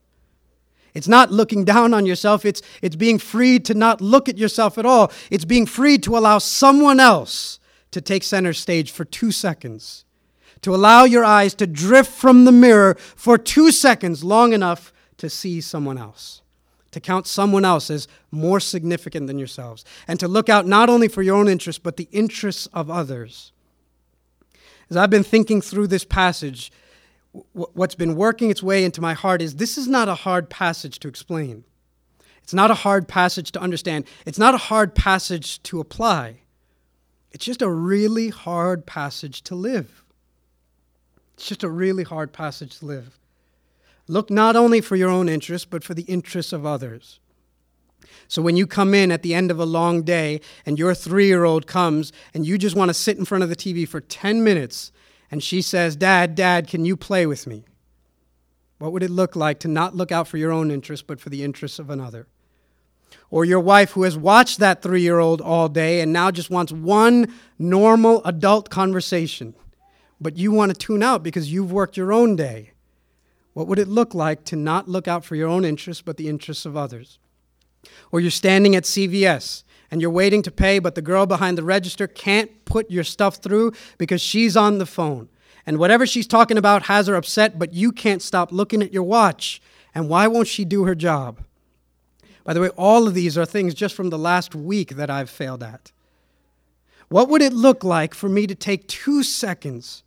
It's 0.95 1.09
not 1.09 1.30
looking 1.30 1.64
down 1.64 1.95
on 1.95 2.07
yourself, 2.07 2.45
it's, 2.45 2.62
it's 2.82 2.97
being 2.97 3.18
free 3.18 3.59
to 3.61 3.74
not 3.74 4.01
look 4.01 4.28
at 4.28 4.38
yourself 4.38 4.78
at 4.78 4.86
all. 4.86 5.12
It's 5.30 5.45
being 5.45 5.66
free 5.66 5.99
to 5.99 6.16
allow 6.16 6.38
someone 6.38 7.01
else 7.01 7.61
to 7.91 8.01
take 8.01 8.22
center 8.22 8.53
stage 8.53 8.91
for 8.91 9.05
two 9.05 9.32
seconds, 9.32 10.05
to 10.62 10.74
allow 10.74 11.05
your 11.05 11.24
eyes 11.24 11.55
to 11.55 11.66
drift 11.66 12.11
from 12.11 12.45
the 12.45 12.53
mirror 12.53 12.95
for 12.95 13.38
two 13.38 13.70
seconds, 13.70 14.24
long 14.24 14.53
enough 14.53 14.93
to 15.18 15.28
see 15.28 15.61
someone 15.61 15.99
else, 15.99 16.43
to 16.91 17.01
count 17.01 17.26
someone 17.26 17.64
else 17.64 17.91
as 17.91 18.09
more 18.30 18.61
significant 18.61 19.26
than 19.26 19.38
yourselves, 19.38 19.84
and 20.09 20.18
to 20.20 20.28
look 20.28 20.49
out 20.49 20.66
not 20.66 20.88
only 20.88 21.09
for 21.09 21.22
your 21.22 21.36
own 21.36 21.49
interests, 21.49 21.80
but 21.82 21.97
the 21.97 22.09
interests 22.12 22.66
of 22.72 22.91
others. 22.91 23.53
As 24.88 24.97
I've 24.97 25.11
been 25.11 25.22
thinking 25.22 25.61
through 25.61 25.86
this 25.86 26.05
passage, 26.05 26.72
what's 27.53 27.95
been 27.95 28.16
working 28.16 28.51
its 28.51 28.62
way 28.62 28.85
into 28.85 29.01
my 29.01 29.14
heart 29.14 29.41
is 29.41 29.57
this 29.57 29.78
is 29.78 29.87
not 29.87 30.09
a 30.09 30.14
hard 30.14 30.51
passage 30.51 30.99
to 31.01 31.09
explain. 31.09 31.64
It's 32.43 32.55
not 32.55 32.70
a 32.70 32.74
hard 32.74 33.07
passage 33.07 33.53
to 33.53 33.61
understand. 33.61 34.07
It's 34.26 34.39
not 34.39 34.55
a 34.55 34.59
hard 34.59 34.95
passage 34.95 35.62
to 35.64 35.81
apply. 35.81 36.41
It's 37.31 37.45
just 37.45 37.62
a 37.62 37.70
really 37.70 38.28
hard 38.31 38.87
passage 38.87 39.43
to 39.43 39.55
live. 39.55 40.05
It's 41.35 41.47
just 41.47 41.62
a 41.62 41.68
really 41.68 42.03
hard 42.03 42.33
passage 42.33 42.81
to 42.81 42.87
live. 42.87 43.18
Look 44.09 44.31
not 44.31 44.57
only 44.57 44.81
for 44.81 44.97
your 44.97 45.09
own 45.09 45.28
interests, 45.28 45.64
but 45.64 45.85
for 45.85 45.95
the 45.95 46.03
interests 46.03 46.53
of 46.53 46.66
others. 46.66 47.20
So 48.26 48.43
when 48.43 48.57
you 48.57 48.66
come 48.66 48.95
in 48.95 49.12
at 49.12 49.22
the 49.22 49.35
end 49.35 49.51
of 49.51 49.61
a 49.61 49.64
long 49.64 50.03
day 50.03 50.41
and 50.66 50.78
your 50.78 50.95
three 50.95 51.26
year 51.26 51.45
old 51.45 51.66
comes 51.66 52.12
and 52.35 52.45
you 52.45 52.59
just 52.59 52.76
want 52.76 52.89
to 52.89 52.95
sit 52.95 53.16
in 53.16 53.24
front 53.24 53.45
of 53.45 53.51
the 53.51 53.57
TV 53.57 53.87
for 53.87 54.01
10 54.01 54.43
minutes 54.43 54.91
and 55.31 55.43
she 55.43 55.62
says, 55.62 55.97
Dad, 55.97 56.35
Dad, 56.35 56.66
can 56.66 56.85
you 56.85 56.97
play 56.97 57.26
with 57.26 57.47
me? 57.47 57.64
What 58.78 58.93
would 58.93 59.03
it 59.03 59.11
look 59.11 59.37
like 59.37 59.61
to 59.61 59.68
not 59.68 59.95
look 59.95 60.11
out 60.11 60.26
for 60.26 60.39
your 60.39 60.51
own 60.51 60.70
interests, 60.70 61.05
but 61.07 61.20
for 61.20 61.28
the 61.28 61.45
interests 61.45 61.78
of 61.78 61.91
another? 61.91 62.26
Or 63.31 63.45
your 63.45 63.61
wife 63.61 63.93
who 63.93 64.03
has 64.03 64.16
watched 64.16 64.59
that 64.59 64.83
three 64.83 65.03
year 65.03 65.18
old 65.18 65.41
all 65.41 65.68
day 65.68 66.01
and 66.01 66.12
now 66.12 66.31
just 66.31 66.51
wants 66.51 66.72
one 66.72 67.33
normal 67.59 68.24
adult 68.24 68.70
conversation, 68.70 69.55
but 70.20 70.37
you 70.37 70.51
want 70.51 70.72
to 70.72 70.78
tune 70.78 71.03
out 71.03 71.22
because 71.22 71.53
you've 71.53 71.70
worked 71.70 71.97
your 71.97 72.12
own 72.12 72.37
day. 72.37 72.72
What 73.53 73.66
would 73.66 73.78
it 73.78 73.89
look 73.89 74.14
like 74.14 74.45
to 74.47 74.57
not 74.57 74.89
look 74.89 75.07
out 75.07 75.24
for 75.24 75.37
your 75.37 75.49
own 75.49 75.64
interests, 75.64 76.03
but 76.03 76.16
the 76.16 76.28
interests 76.28 76.66
of 76.66 76.76
others? 76.76 77.18
Or 78.11 78.20
you're 78.20 78.31
standing 78.31 78.74
at 78.74 78.85
CVS 78.85 79.64
and 79.91 80.01
you're 80.01 80.11
waiting 80.11 80.43
to 80.43 80.51
pay, 80.51 80.78
but 80.78 80.95
the 80.95 81.03
girl 81.03 81.26
behind 81.26 81.59
the 81.59 81.64
register 81.64 82.07
can't 82.07 82.64
put 82.64 82.91
your 82.91 83.05
stuff 83.05 83.36
through 83.36 83.72
because 83.99 84.20
she's 84.20 84.57
on 84.57 84.78
the 84.78 84.86
phone. 84.86 85.28
And 85.66 85.78
whatever 85.78 86.07
she's 86.07 86.26
talking 86.26 86.57
about 86.57 86.84
has 86.84 87.07
her 87.07 87.14
upset, 87.14 87.59
but 87.59 87.74
you 87.74 87.93
can't 87.93 88.22
stop 88.22 88.53
looking 88.53 88.82
at 88.82 88.93
your 88.93 89.03
watch. 89.03 89.61
And 89.95 90.09
why 90.09 90.26
won't 90.26 90.49
she 90.49 90.64
do 90.64 90.84
her 90.84 90.95
job? 90.95 91.41
By 92.45 92.55
the 92.55 92.61
way, 92.61 92.70
all 92.70 93.07
of 93.07 93.14
these 93.14 93.36
are 93.36 93.45
things 93.45 93.74
just 93.74 93.95
from 93.95 94.11
the 94.11 94.18
last 94.18 94.55
week 94.55 94.97
that 94.97 95.11
I've 95.11 95.30
failed 95.30 95.62
at. 95.62 95.93
What 97.09 97.28
would 97.28 97.43
it 97.43 97.53
look 97.53 97.82
like 97.84 98.14
for 98.14 98.28
me 98.28 98.47
to 98.47 98.55
take 98.55 98.86
two 98.86 99.22
seconds 99.22 100.05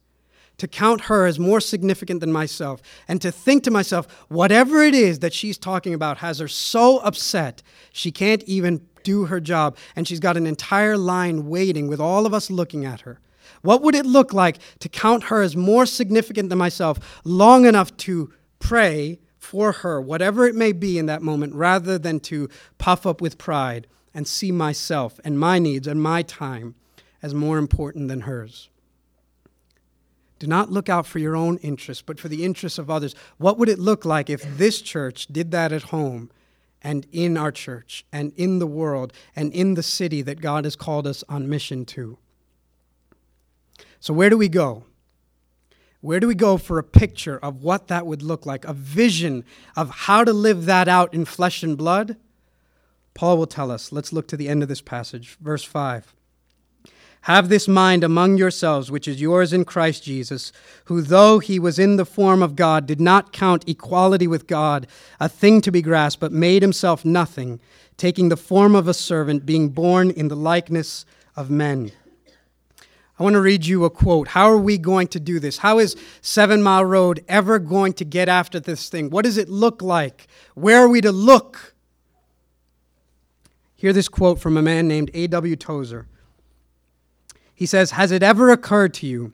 to 0.58 0.68
count 0.68 1.01
her 1.01 1.26
as 1.26 1.39
more 1.39 1.60
significant 1.60 2.20
than 2.20 2.32
myself 2.32 2.82
and 3.08 3.22
to 3.22 3.32
think 3.32 3.64
to 3.64 3.72
myself, 3.72 4.08
whatever 4.30 4.82
it 4.82 4.93
is 4.93 5.20
that 5.20 5.34
she's 5.34 5.58
talking 5.58 5.93
about 5.93 6.20
has 6.20 6.39
her 6.39 6.47
so 6.47 6.99
upset 6.99 7.64
she 7.91 8.12
can't 8.12 8.43
even 8.43 8.86
do 9.04 9.26
her 9.26 9.39
job, 9.39 9.78
and 9.95 10.08
she's 10.08 10.20
got 10.20 10.38
an 10.38 10.47
entire 10.47 10.97
line 10.97 11.47
waiting 11.47 11.88
with 11.88 11.99
all 11.99 12.26
of 12.26 12.34
us 12.34 12.49
looking 12.49 12.86
at 12.86 13.01
her. 13.01 13.20
What 13.62 13.82
would 13.82 13.95
it 13.95 14.06
look 14.06 14.34
like 14.34 14.58
to 14.80 14.89
count 14.89 15.26
her 15.26 15.41
as 15.41 15.56
more 15.56 15.86
significant 15.86 16.49
than 16.49 16.58
myself 16.58 17.22
long 17.24 17.66
enough 17.66 17.95
to 17.97 18.34
pray 18.60 19.20
for 19.38 19.74
her, 19.74 20.01
whatever 20.01 20.47
it 20.47 20.56
may 20.56 20.72
be 20.72 20.97
in 20.97 21.06
that 21.08 21.22
moment, 21.22 21.54
rather 21.54 21.97
than 21.97 22.20
to 22.22 22.49
puff 22.78 23.06
up 23.06 23.22
with 23.22 23.38
pride 23.38 23.88
and 24.14 24.28
see 24.28 24.51
myself 24.51 25.20
and 25.24 25.39
my 25.39 25.60
needs 25.60 25.88
and 25.88 26.01
my 26.01 26.22
time 26.22 26.76
as 27.22 27.34
more 27.34 27.58
important 27.58 28.08
than 28.08 28.22
hers? 28.22 28.70
Do 30.44 30.50
not 30.50 30.70
look 30.70 30.89
out 30.89 31.06
for 31.06 31.20
your 31.20 31.38
own 31.38 31.56
interests, 31.60 32.04
but 32.06 32.20
for 32.20 32.28
the 32.28 32.44
interests 32.44 32.78
of 32.78 32.89
others. 32.89 33.16
What 33.38 33.58
would 33.58 33.70
it 33.70 33.80
look 33.80 34.04
like 34.04 34.30
if 34.30 34.44
this 34.58 34.82
church 34.82 35.28
did 35.28 35.52
that 35.52 35.72
at 35.72 35.84
home 35.84 36.32
and 36.82 37.08
in 37.14 37.38
our 37.38 37.50
church 37.50 38.04
and 38.12 38.34
in 38.36 38.60
the 38.60 38.68
world 38.68 39.14
and 39.38 39.54
in 39.54 39.76
the 39.76 39.82
city 39.82 40.22
that 40.24 40.41
God 40.41 40.66
has 40.66 40.76
called 40.76 41.08
us 41.08 41.24
on 41.30 41.48
mission 41.48 41.86
to? 41.86 42.18
So, 44.02 44.14
where 44.14 44.30
do 44.30 44.38
we 44.38 44.50
go? 44.50 44.84
Where 46.02 46.20
do 46.20 46.28
we 46.28 46.36
go 46.36 46.58
for 46.58 46.78
a 46.78 46.84
picture 46.84 47.38
of 47.38 47.64
what 47.64 47.88
that 47.88 48.06
would 48.06 48.22
look 48.22 48.46
like, 48.46 48.66
a 48.66 48.74
vision 48.74 49.46
of 49.78 49.91
how 49.91 50.26
to 50.26 50.34
live 50.34 50.66
that 50.66 50.89
out 50.89 51.14
in 51.14 51.24
flesh 51.24 51.64
and 51.64 51.78
blood? 51.78 52.18
Paul 53.14 53.38
will 53.38 53.48
tell 53.48 53.72
us. 53.72 53.94
Let's 53.94 54.12
look 54.12 54.28
to 54.28 54.36
the 54.36 54.50
end 54.50 54.62
of 54.62 54.68
this 54.68 54.82
passage, 54.82 55.38
verse 55.39 55.64
5. 55.64 56.14
Have 57.24 57.48
this 57.48 57.70
mind 57.70 58.04
among 58.04 58.38
yourselves, 58.38 58.92
which 58.92 59.08
is 59.08 59.22
yours 59.22 59.54
in 59.54 59.64
Christ 59.64 60.04
Jesus, 60.04 60.52
who, 60.86 61.02
though 61.02 61.40
he 61.40 61.58
was 61.58 61.80
in 61.80 61.96
the 61.96 62.06
form 62.06 62.44
of 62.44 62.58
God, 62.58 62.86
did 62.86 63.00
not 63.00 63.32
count 63.32 63.64
equality 63.68 64.28
with 64.28 64.46
God 64.46 64.88
a 65.22 65.30
thing 65.30 65.62
to 65.62 65.72
be 65.72 65.82
grasped, 65.82 66.20
but 66.20 66.34
made 66.34 66.62
himself 66.62 67.06
nothing, 67.06 67.62
taking 67.96 68.28
the 68.28 68.36
form 68.36 68.76
of 68.76 68.90
a 68.90 68.94
servant, 68.94 69.46
being 69.46 69.70
born 69.70 70.12
in 70.12 70.28
the 70.28 70.36
likeness 70.36 71.06
of 71.34 71.50
men. 71.50 71.94
I 73.18 73.24
want 73.24 73.36
to 73.36 73.42
read 73.42 73.66
you 73.66 73.86
a 73.86 73.90
quote. 73.90 74.28
How 74.28 74.52
are 74.52 74.58
we 74.58 74.78
going 74.78 75.08
to 75.10 75.20
do 75.20 75.40
this? 75.40 75.60
How 75.60 75.80
is 75.80 75.96
Seven 76.20 76.62
Mile 76.62 76.84
Road 76.84 77.24
ever 77.30 77.58
going 77.58 77.94
to 77.94 78.04
get 78.04 78.28
after 78.28 78.60
this 78.60 78.90
thing? 78.90 79.10
What 79.10 79.24
does 79.24 79.38
it 79.38 79.48
look 79.48 79.82
like? 79.82 80.28
Where 80.56 80.80
are 80.80 80.90
we 80.90 81.00
to 81.00 81.14
look? 81.14 81.74
Hear 83.76 83.94
this 83.94 84.10
quote 84.10 84.42
from 84.42 84.58
a 84.58 84.62
man 84.62 84.90
named 84.90 85.10
A.W. 85.14 85.56
Tozer. 85.56 86.08
He 87.56 87.66
says, 87.66 87.91
Has 87.91 88.12
it 88.12 88.24
ever 88.24 88.51
occurred 88.51 88.93
to 88.95 89.08
you 89.08 89.34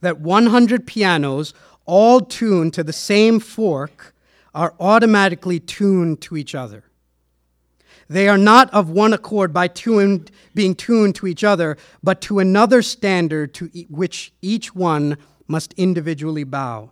that 0.00 0.20
100 0.20 0.86
pianos, 0.86 1.54
all 1.86 2.20
tuned 2.20 2.74
to 2.74 2.82
the 2.82 2.92
same 2.92 3.40
fork, 3.40 4.14
are 4.54 4.74
automatically 4.80 5.60
tuned 5.60 6.20
to 6.22 6.36
each 6.36 6.54
other? 6.54 6.84
They 8.08 8.28
are 8.28 8.38
not 8.38 8.68
of 8.74 8.90
one 8.90 9.12
accord 9.12 9.52
by 9.52 9.68
tuned, 9.68 10.32
being 10.52 10.74
tuned 10.74 11.14
to 11.16 11.28
each 11.28 11.44
other, 11.44 11.76
but 12.02 12.20
to 12.22 12.40
another 12.40 12.82
standard 12.82 13.54
to 13.54 13.70
e- 13.72 13.86
which 13.88 14.32
each 14.42 14.74
one 14.74 15.16
must 15.46 15.72
individually 15.74 16.42
bow. 16.42 16.90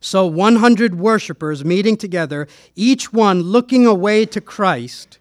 So, 0.00 0.26
100 0.26 0.94
worshippers 0.94 1.64
meeting 1.64 1.96
together, 1.96 2.46
each 2.76 3.12
one 3.12 3.42
looking 3.42 3.86
away 3.86 4.24
to 4.26 4.40
Christ, 4.40 5.18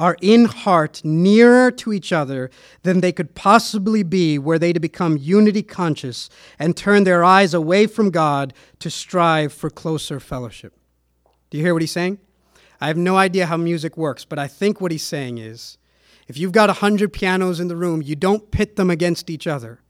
are 0.00 0.16
in 0.22 0.46
heart 0.46 1.02
nearer 1.04 1.70
to 1.70 1.92
each 1.92 2.10
other 2.10 2.50
than 2.84 3.00
they 3.00 3.12
could 3.12 3.34
possibly 3.34 4.02
be 4.02 4.38
were 4.38 4.58
they 4.58 4.72
to 4.72 4.80
become 4.80 5.18
unity 5.18 5.62
conscious 5.62 6.30
and 6.58 6.74
turn 6.74 7.04
their 7.04 7.22
eyes 7.22 7.52
away 7.52 7.86
from 7.86 8.10
God 8.10 8.54
to 8.78 8.88
strive 8.88 9.52
for 9.52 9.68
closer 9.68 10.18
fellowship. 10.18 10.72
Do 11.50 11.58
you 11.58 11.64
hear 11.64 11.74
what 11.74 11.82
he's 11.82 11.92
saying? 11.92 12.18
I 12.80 12.86
have 12.86 12.96
no 12.96 13.18
idea 13.18 13.44
how 13.44 13.58
music 13.58 13.98
works, 13.98 14.24
but 14.24 14.38
I 14.38 14.48
think 14.48 14.80
what 14.80 14.90
he's 14.90 15.06
saying 15.06 15.36
is 15.36 15.76
if 16.26 16.38
you've 16.38 16.52
got 16.52 16.70
100 16.70 17.12
pianos 17.12 17.60
in 17.60 17.68
the 17.68 17.76
room, 17.76 18.00
you 18.00 18.16
don't 18.16 18.50
pit 18.50 18.76
them 18.76 18.88
against 18.88 19.28
each 19.28 19.46
other. 19.46 19.80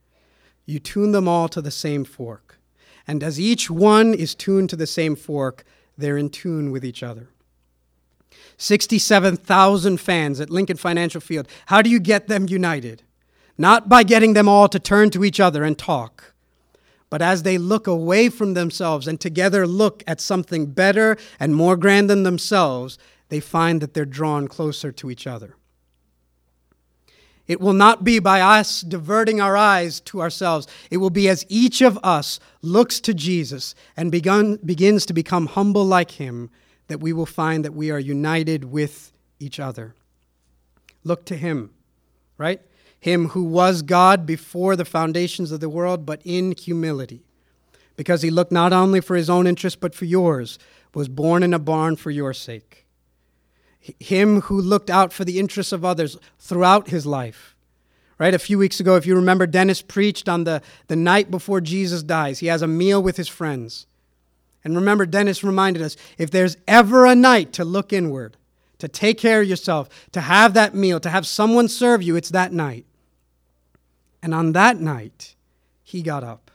You 0.66 0.80
tune 0.80 1.12
them 1.12 1.28
all 1.28 1.48
to 1.48 1.62
the 1.62 1.70
same 1.70 2.04
fork. 2.04 2.58
And 3.06 3.22
as 3.22 3.38
each 3.38 3.70
one 3.70 4.12
is 4.12 4.34
tuned 4.34 4.70
to 4.70 4.76
the 4.76 4.88
same 4.88 5.14
fork, 5.14 5.62
they're 5.96 6.18
in 6.18 6.30
tune 6.30 6.72
with 6.72 6.84
each 6.84 7.04
other. 7.04 7.28
67,000 8.61 9.98
fans 9.98 10.38
at 10.38 10.50
Lincoln 10.50 10.76
Financial 10.76 11.20
Field. 11.20 11.48
How 11.66 11.80
do 11.80 11.88
you 11.88 11.98
get 11.98 12.28
them 12.28 12.46
united? 12.46 13.02
Not 13.56 13.88
by 13.88 14.02
getting 14.02 14.34
them 14.34 14.50
all 14.50 14.68
to 14.68 14.78
turn 14.78 15.08
to 15.11 15.24
each 15.24 15.40
other 15.40 15.64
and 15.64 15.78
talk, 15.78 16.34
but 17.08 17.22
as 17.22 17.42
they 17.42 17.56
look 17.56 17.86
away 17.86 18.28
from 18.28 18.52
themselves 18.52 19.08
and 19.08 19.18
together 19.18 19.66
look 19.66 20.04
at 20.06 20.20
something 20.20 20.66
better 20.66 21.16
and 21.40 21.56
more 21.56 21.74
grand 21.74 22.11
than 22.11 22.22
themselves, 22.22 22.98
they 23.30 23.40
find 23.40 23.80
that 23.80 23.94
they're 23.94 24.04
drawn 24.04 24.46
closer 24.46 24.92
to 24.92 25.11
each 25.11 25.26
other. 25.26 25.56
It 27.46 27.62
will 27.62 27.72
not 27.72 28.04
be 28.04 28.18
by 28.18 28.42
us 28.42 28.82
diverting 28.82 29.40
our 29.40 29.56
eyes 29.56 30.00
to 30.00 30.20
ourselves. 30.20 30.66
It 30.90 30.98
will 30.98 31.11
be 31.11 31.30
as 31.30 31.46
each 31.48 31.80
of 31.80 31.98
us 32.02 32.38
looks 32.61 33.00
to 33.00 33.14
Jesus 33.14 33.74
and 33.96 34.12
begun, 34.12 34.56
begins 34.62 35.06
to 35.06 35.14
become 35.14 35.46
humble 35.46 35.86
like 35.86 36.12
him 36.12 36.50
that 36.91 37.01
we 37.01 37.12
will 37.12 37.24
find 37.24 37.64
that 37.64 37.72
we 37.72 37.93
are 37.93 38.01
united 38.01 38.64
with 38.64 39.12
each 39.38 39.61
other. 39.61 39.95
Look 41.05 41.24
to 41.26 41.36
Him, 41.36 41.70
right? 42.36 42.61
Him 42.99 43.28
who 43.28 43.45
was 43.45 43.82
God 43.82 44.26
before 44.26 44.74
the 44.74 44.84
foundations 44.84 45.53
of 45.53 45.61
the 45.61 45.68
world, 45.68 46.05
but 46.05 46.20
in 46.24 46.53
humility. 46.53 47.22
Because 47.97 48.22
He 48.22 48.30
looked 48.30 48.51
not 48.51 48.72
only 48.72 49.01
for 49.01 49.14
His 49.14 49.30
own 49.30 49.47
interest, 49.47 49.78
but 49.80 49.95
for 49.95 50.05
yours, 50.05 50.59
was 50.93 51.09
born 51.09 51.45
in 51.45 51.55
a 51.55 51.61
barn 51.61 51.95
for 51.95 52.11
your 52.11 52.34
sake. 52.34 52.86
Him 54.01 54.41
who 54.43 54.61
looked 54.61 54.91
out 54.91 55.12
for 55.12 55.24
the 55.24 55.38
interests 55.38 55.72
of 55.72 55.84
others 55.84 56.18
throughout 56.41 56.88
His 56.88 57.07
life. 57.07 57.55
Right? 58.18 58.34
A 58.34 58.38
few 58.38 58.59
weeks 58.59 58.80
ago, 58.80 58.97
if 58.97 59.07
you 59.07 59.14
remember, 59.14 59.47
Dennis 59.47 59.80
preached 59.80 60.28
on 60.28 60.43
the, 60.43 60.61
the 60.88 60.97
night 60.97 61.30
before 61.30 61.61
Jesus 61.61 62.03
dies. 62.03 62.41
He 62.41 62.49
has 62.49 62.62
a 62.62 62.66
meal 62.66 63.01
with 63.01 63.16
his 63.16 63.28
friends. 63.28 63.86
And 64.64 64.76
remember, 64.76 65.06
Dennis 65.06 65.42
reminded 65.42 65.82
us 65.82 65.96
if 66.18 66.30
there's 66.30 66.56
ever 66.68 67.06
a 67.06 67.14
night 67.14 67.52
to 67.54 67.64
look 67.64 67.92
inward, 67.92 68.36
to 68.78 68.88
take 68.88 69.18
care 69.18 69.42
of 69.42 69.48
yourself, 69.48 69.88
to 70.12 70.20
have 70.20 70.54
that 70.54 70.74
meal, 70.74 71.00
to 71.00 71.11
have 71.11 71.26
someone 71.26 71.68
serve 71.68 72.02
you, 72.02 72.16
it's 72.16 72.30
that 72.30 72.52
night. 72.52 72.86
And 74.22 74.34
on 74.34 74.52
that 74.52 74.78
night, 74.78 75.34
he 75.82 76.02
got 76.02 76.24
up. 76.24 76.50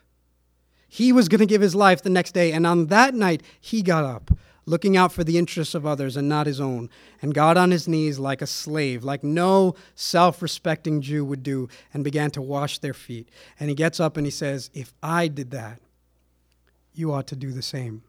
He 0.87 1.11
was 1.11 1.27
going 1.27 1.39
to 1.39 1.45
give 1.45 1.61
his 1.61 1.75
life 1.75 2.01
the 2.01 2.09
next 2.09 2.33
day. 2.33 2.51
And 2.51 2.65
on 2.65 2.87
that 2.87 3.13
night, 3.13 3.43
he 3.59 3.81
got 3.81 4.05
up, 4.05 4.31
looking 4.65 4.95
out 4.95 5.11
for 5.11 5.23
the 5.23 5.37
interests 5.37 5.75
of 5.75 5.85
others 5.85 6.15
and 6.15 6.29
not 6.29 6.47
his 6.47 6.61
own, 6.61 6.89
and 7.21 7.33
got 7.33 7.57
on 7.57 7.71
his 7.71 7.87
knees 7.87 8.17
like 8.19 8.41
a 8.41 8.47
slave, 8.47 9.03
like 9.03 9.23
no 9.23 9.75
self 9.95 10.41
respecting 10.41 11.01
Jew 11.01 11.25
would 11.25 11.43
do, 11.43 11.67
and 11.93 12.03
began 12.03 12.31
to 12.31 12.41
wash 12.41 12.79
their 12.79 12.93
feet. 12.93 13.27
And 13.59 13.69
he 13.69 13.75
gets 13.75 13.99
up 13.99 14.15
and 14.15 14.25
he 14.25 14.31
says, 14.31 14.69
If 14.73 14.93
I 15.03 15.27
did 15.27 15.51
that, 15.51 15.81
you 16.97 17.13
ought 17.13 17.27
to 17.27 17.35
do 17.35 17.51
the 17.51 17.61
same. 17.61 18.03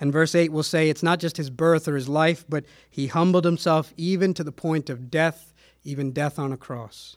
And 0.00 0.12
verse 0.12 0.34
8 0.34 0.50
will 0.50 0.64
say 0.64 0.88
it's 0.88 1.02
not 1.02 1.20
just 1.20 1.36
his 1.36 1.50
birth 1.50 1.86
or 1.86 1.94
his 1.94 2.08
life, 2.08 2.44
but 2.48 2.64
he 2.90 3.06
humbled 3.06 3.44
himself 3.44 3.94
even 3.96 4.34
to 4.34 4.42
the 4.42 4.50
point 4.50 4.90
of 4.90 5.10
death, 5.10 5.52
even 5.84 6.12
death 6.12 6.38
on 6.38 6.52
a 6.52 6.56
cross. 6.56 7.16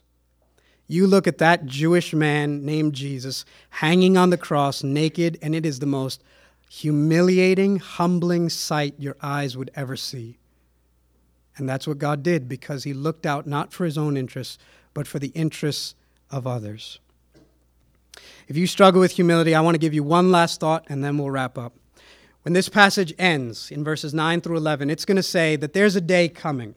You 0.86 1.06
look 1.06 1.26
at 1.26 1.38
that 1.38 1.66
Jewish 1.66 2.14
man 2.14 2.64
named 2.64 2.94
Jesus 2.94 3.44
hanging 3.70 4.16
on 4.16 4.30
the 4.30 4.38
cross 4.38 4.84
naked, 4.84 5.36
and 5.42 5.54
it 5.54 5.66
is 5.66 5.80
the 5.80 5.86
most 5.86 6.22
humiliating, 6.70 7.78
humbling 7.78 8.48
sight 8.48 8.94
your 8.98 9.16
eyes 9.20 9.56
would 9.56 9.70
ever 9.74 9.96
see. 9.96 10.38
And 11.56 11.68
that's 11.68 11.86
what 11.86 11.98
God 11.98 12.22
did 12.22 12.48
because 12.48 12.84
he 12.84 12.92
looked 12.92 13.26
out 13.26 13.46
not 13.46 13.72
for 13.72 13.84
his 13.84 13.98
own 13.98 14.16
interests, 14.16 14.58
but 14.94 15.06
for 15.06 15.18
the 15.18 15.28
interests 15.28 15.94
of 16.30 16.46
others. 16.46 17.00
If 18.48 18.56
you 18.56 18.66
struggle 18.66 19.00
with 19.00 19.12
humility, 19.12 19.54
I 19.54 19.60
want 19.60 19.74
to 19.74 19.80
give 19.80 19.94
you 19.94 20.04
one 20.04 20.30
last 20.30 20.60
thought 20.60 20.84
and 20.88 21.02
then 21.02 21.18
we'll 21.18 21.30
wrap 21.30 21.58
up. 21.58 21.74
When 22.42 22.52
this 22.52 22.68
passage 22.68 23.12
ends 23.18 23.72
in 23.72 23.82
verses 23.82 24.14
9 24.14 24.40
through 24.40 24.56
11, 24.58 24.88
it's 24.88 25.04
going 25.04 25.16
to 25.16 25.22
say 25.22 25.56
that 25.56 25.72
there's 25.72 25.96
a 25.96 26.00
day 26.00 26.28
coming. 26.28 26.76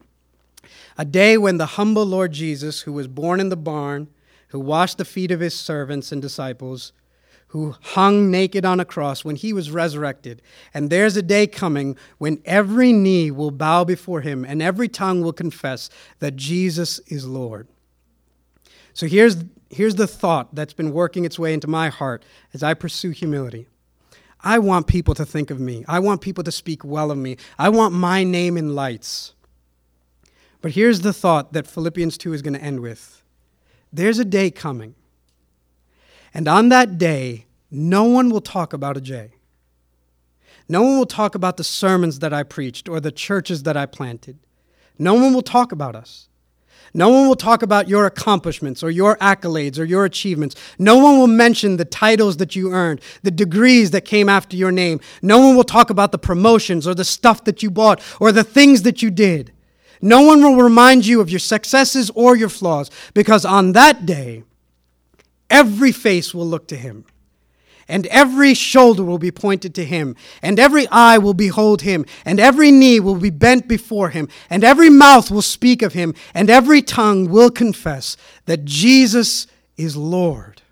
A 0.98 1.04
day 1.04 1.38
when 1.38 1.58
the 1.58 1.66
humble 1.66 2.04
Lord 2.04 2.32
Jesus, 2.32 2.80
who 2.80 2.92
was 2.92 3.06
born 3.06 3.38
in 3.38 3.50
the 3.50 3.56
barn, 3.56 4.08
who 4.48 4.58
washed 4.58 4.98
the 4.98 5.04
feet 5.04 5.30
of 5.30 5.38
his 5.38 5.56
servants 5.56 6.10
and 6.10 6.20
disciples, 6.20 6.92
who 7.48 7.76
hung 7.82 8.30
naked 8.30 8.64
on 8.64 8.80
a 8.80 8.84
cross, 8.84 9.24
when 9.24 9.36
he 9.36 9.52
was 9.52 9.70
resurrected. 9.70 10.42
And 10.74 10.90
there's 10.90 11.16
a 11.16 11.22
day 11.22 11.46
coming 11.46 11.96
when 12.18 12.42
every 12.44 12.92
knee 12.92 13.30
will 13.30 13.52
bow 13.52 13.84
before 13.84 14.22
him 14.22 14.44
and 14.44 14.60
every 14.60 14.88
tongue 14.88 15.20
will 15.20 15.32
confess 15.32 15.88
that 16.18 16.34
Jesus 16.34 16.98
is 17.06 17.26
Lord. 17.26 17.68
So 18.94 19.06
here's, 19.06 19.44
here's 19.68 19.94
the 19.94 20.06
thought 20.06 20.54
that's 20.54 20.72
been 20.72 20.92
working 20.92 21.24
its 21.24 21.38
way 21.38 21.54
into 21.54 21.66
my 21.66 21.88
heart 21.88 22.24
as 22.52 22.62
I 22.62 22.74
pursue 22.74 23.10
humility. 23.10 23.66
I 24.42 24.58
want 24.58 24.86
people 24.86 25.14
to 25.14 25.26
think 25.26 25.50
of 25.50 25.60
me. 25.60 25.84
I 25.86 25.98
want 25.98 26.20
people 26.20 26.44
to 26.44 26.52
speak 26.52 26.84
well 26.84 27.10
of 27.10 27.18
me. 27.18 27.36
I 27.58 27.68
want 27.68 27.94
my 27.94 28.24
name 28.24 28.56
in 28.56 28.74
lights. 28.74 29.34
But 30.62 30.72
here's 30.72 31.00
the 31.00 31.12
thought 31.12 31.52
that 31.52 31.66
Philippians 31.66 32.18
2 32.18 32.32
is 32.32 32.42
going 32.42 32.54
to 32.54 32.62
end 32.62 32.80
with 32.80 33.22
there's 33.92 34.20
a 34.20 34.24
day 34.24 34.50
coming. 34.50 34.94
And 36.32 36.46
on 36.46 36.68
that 36.68 36.96
day, 36.96 37.46
no 37.70 38.04
one 38.04 38.30
will 38.30 38.40
talk 38.40 38.72
about 38.72 38.96
a 38.96 39.00
J. 39.00 39.32
No 40.68 40.82
one 40.82 40.98
will 40.98 41.06
talk 41.06 41.34
about 41.34 41.56
the 41.56 41.64
sermons 41.64 42.20
that 42.20 42.32
I 42.32 42.44
preached 42.44 42.88
or 42.88 43.00
the 43.00 43.10
churches 43.10 43.64
that 43.64 43.76
I 43.76 43.86
planted. 43.86 44.38
No 44.96 45.14
one 45.14 45.34
will 45.34 45.42
talk 45.42 45.72
about 45.72 45.96
us. 45.96 46.28
No 46.92 47.08
one 47.08 47.28
will 47.28 47.36
talk 47.36 47.62
about 47.62 47.88
your 47.88 48.06
accomplishments 48.06 48.82
or 48.82 48.90
your 48.90 49.16
accolades 49.18 49.78
or 49.78 49.84
your 49.84 50.04
achievements. 50.04 50.56
No 50.78 50.98
one 50.98 51.18
will 51.18 51.26
mention 51.26 51.76
the 51.76 51.84
titles 51.84 52.38
that 52.38 52.56
you 52.56 52.72
earned, 52.72 53.00
the 53.22 53.30
degrees 53.30 53.92
that 53.92 54.04
came 54.04 54.28
after 54.28 54.56
your 54.56 54.72
name. 54.72 55.00
No 55.22 55.38
one 55.38 55.56
will 55.56 55.64
talk 55.64 55.90
about 55.90 56.12
the 56.12 56.18
promotions 56.18 56.86
or 56.86 56.94
the 56.94 57.04
stuff 57.04 57.44
that 57.44 57.62
you 57.62 57.70
bought 57.70 58.00
or 58.18 58.32
the 58.32 58.44
things 58.44 58.82
that 58.82 59.02
you 59.02 59.10
did. 59.10 59.52
No 60.02 60.22
one 60.22 60.42
will 60.42 60.56
remind 60.56 61.06
you 61.06 61.20
of 61.20 61.30
your 61.30 61.38
successes 61.38 62.10
or 62.14 62.36
your 62.36 62.48
flaws 62.48 62.90
because 63.14 63.44
on 63.44 63.72
that 63.72 64.06
day, 64.06 64.44
every 65.48 65.92
face 65.92 66.34
will 66.34 66.46
look 66.46 66.66
to 66.68 66.76
him 66.76 67.04
and 67.90 68.06
every 68.06 68.54
shoulder 68.54 69.04
will 69.04 69.18
be 69.18 69.30
pointed 69.30 69.74
to 69.74 69.84
him, 69.84 70.16
and 70.40 70.58
every 70.58 70.86
eye 70.88 71.18
will 71.18 71.34
behold 71.34 71.82
him, 71.82 72.06
and 72.24 72.40
every 72.40 72.70
knee 72.70 73.00
will 73.00 73.16
be 73.16 73.30
bent 73.30 73.68
before 73.68 74.10
him, 74.10 74.28
and 74.48 74.64
every 74.64 74.88
mouth 74.88 75.30
will 75.30 75.42
speak 75.42 75.82
of 75.82 75.92
him, 75.92 76.14
and 76.32 76.48
every 76.48 76.80
tongue 76.80 77.28
will 77.28 77.50
confess 77.50 78.16
that 78.46 78.64
Jesus 78.64 79.46
is 79.76 79.96
Lord. 79.96 80.62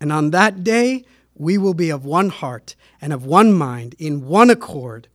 And 0.00 0.12
on 0.12 0.30
that 0.30 0.64
day, 0.64 1.04
we 1.34 1.58
will 1.58 1.74
be 1.74 1.90
of 1.90 2.04
one 2.04 2.28
heart 2.28 2.76
and 3.00 3.12
of 3.12 3.26
one 3.26 3.52
mind, 3.52 3.94
in 3.98 4.26
one 4.26 4.50
accord, 4.50 5.08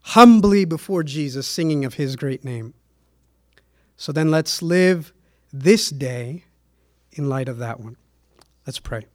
humbly 0.00 0.64
before 0.64 1.02
Jesus, 1.02 1.46
singing 1.46 1.84
of 1.84 1.94
his 1.94 2.16
great 2.16 2.44
name. 2.44 2.74
So 3.96 4.10
then 4.12 4.30
let's 4.30 4.62
live 4.62 5.12
this 5.52 5.90
day 5.90 6.44
in 7.12 7.28
light 7.28 7.48
of 7.48 7.58
that 7.58 7.80
one. 7.80 7.96
Let's 8.66 8.78
pray. 8.78 9.06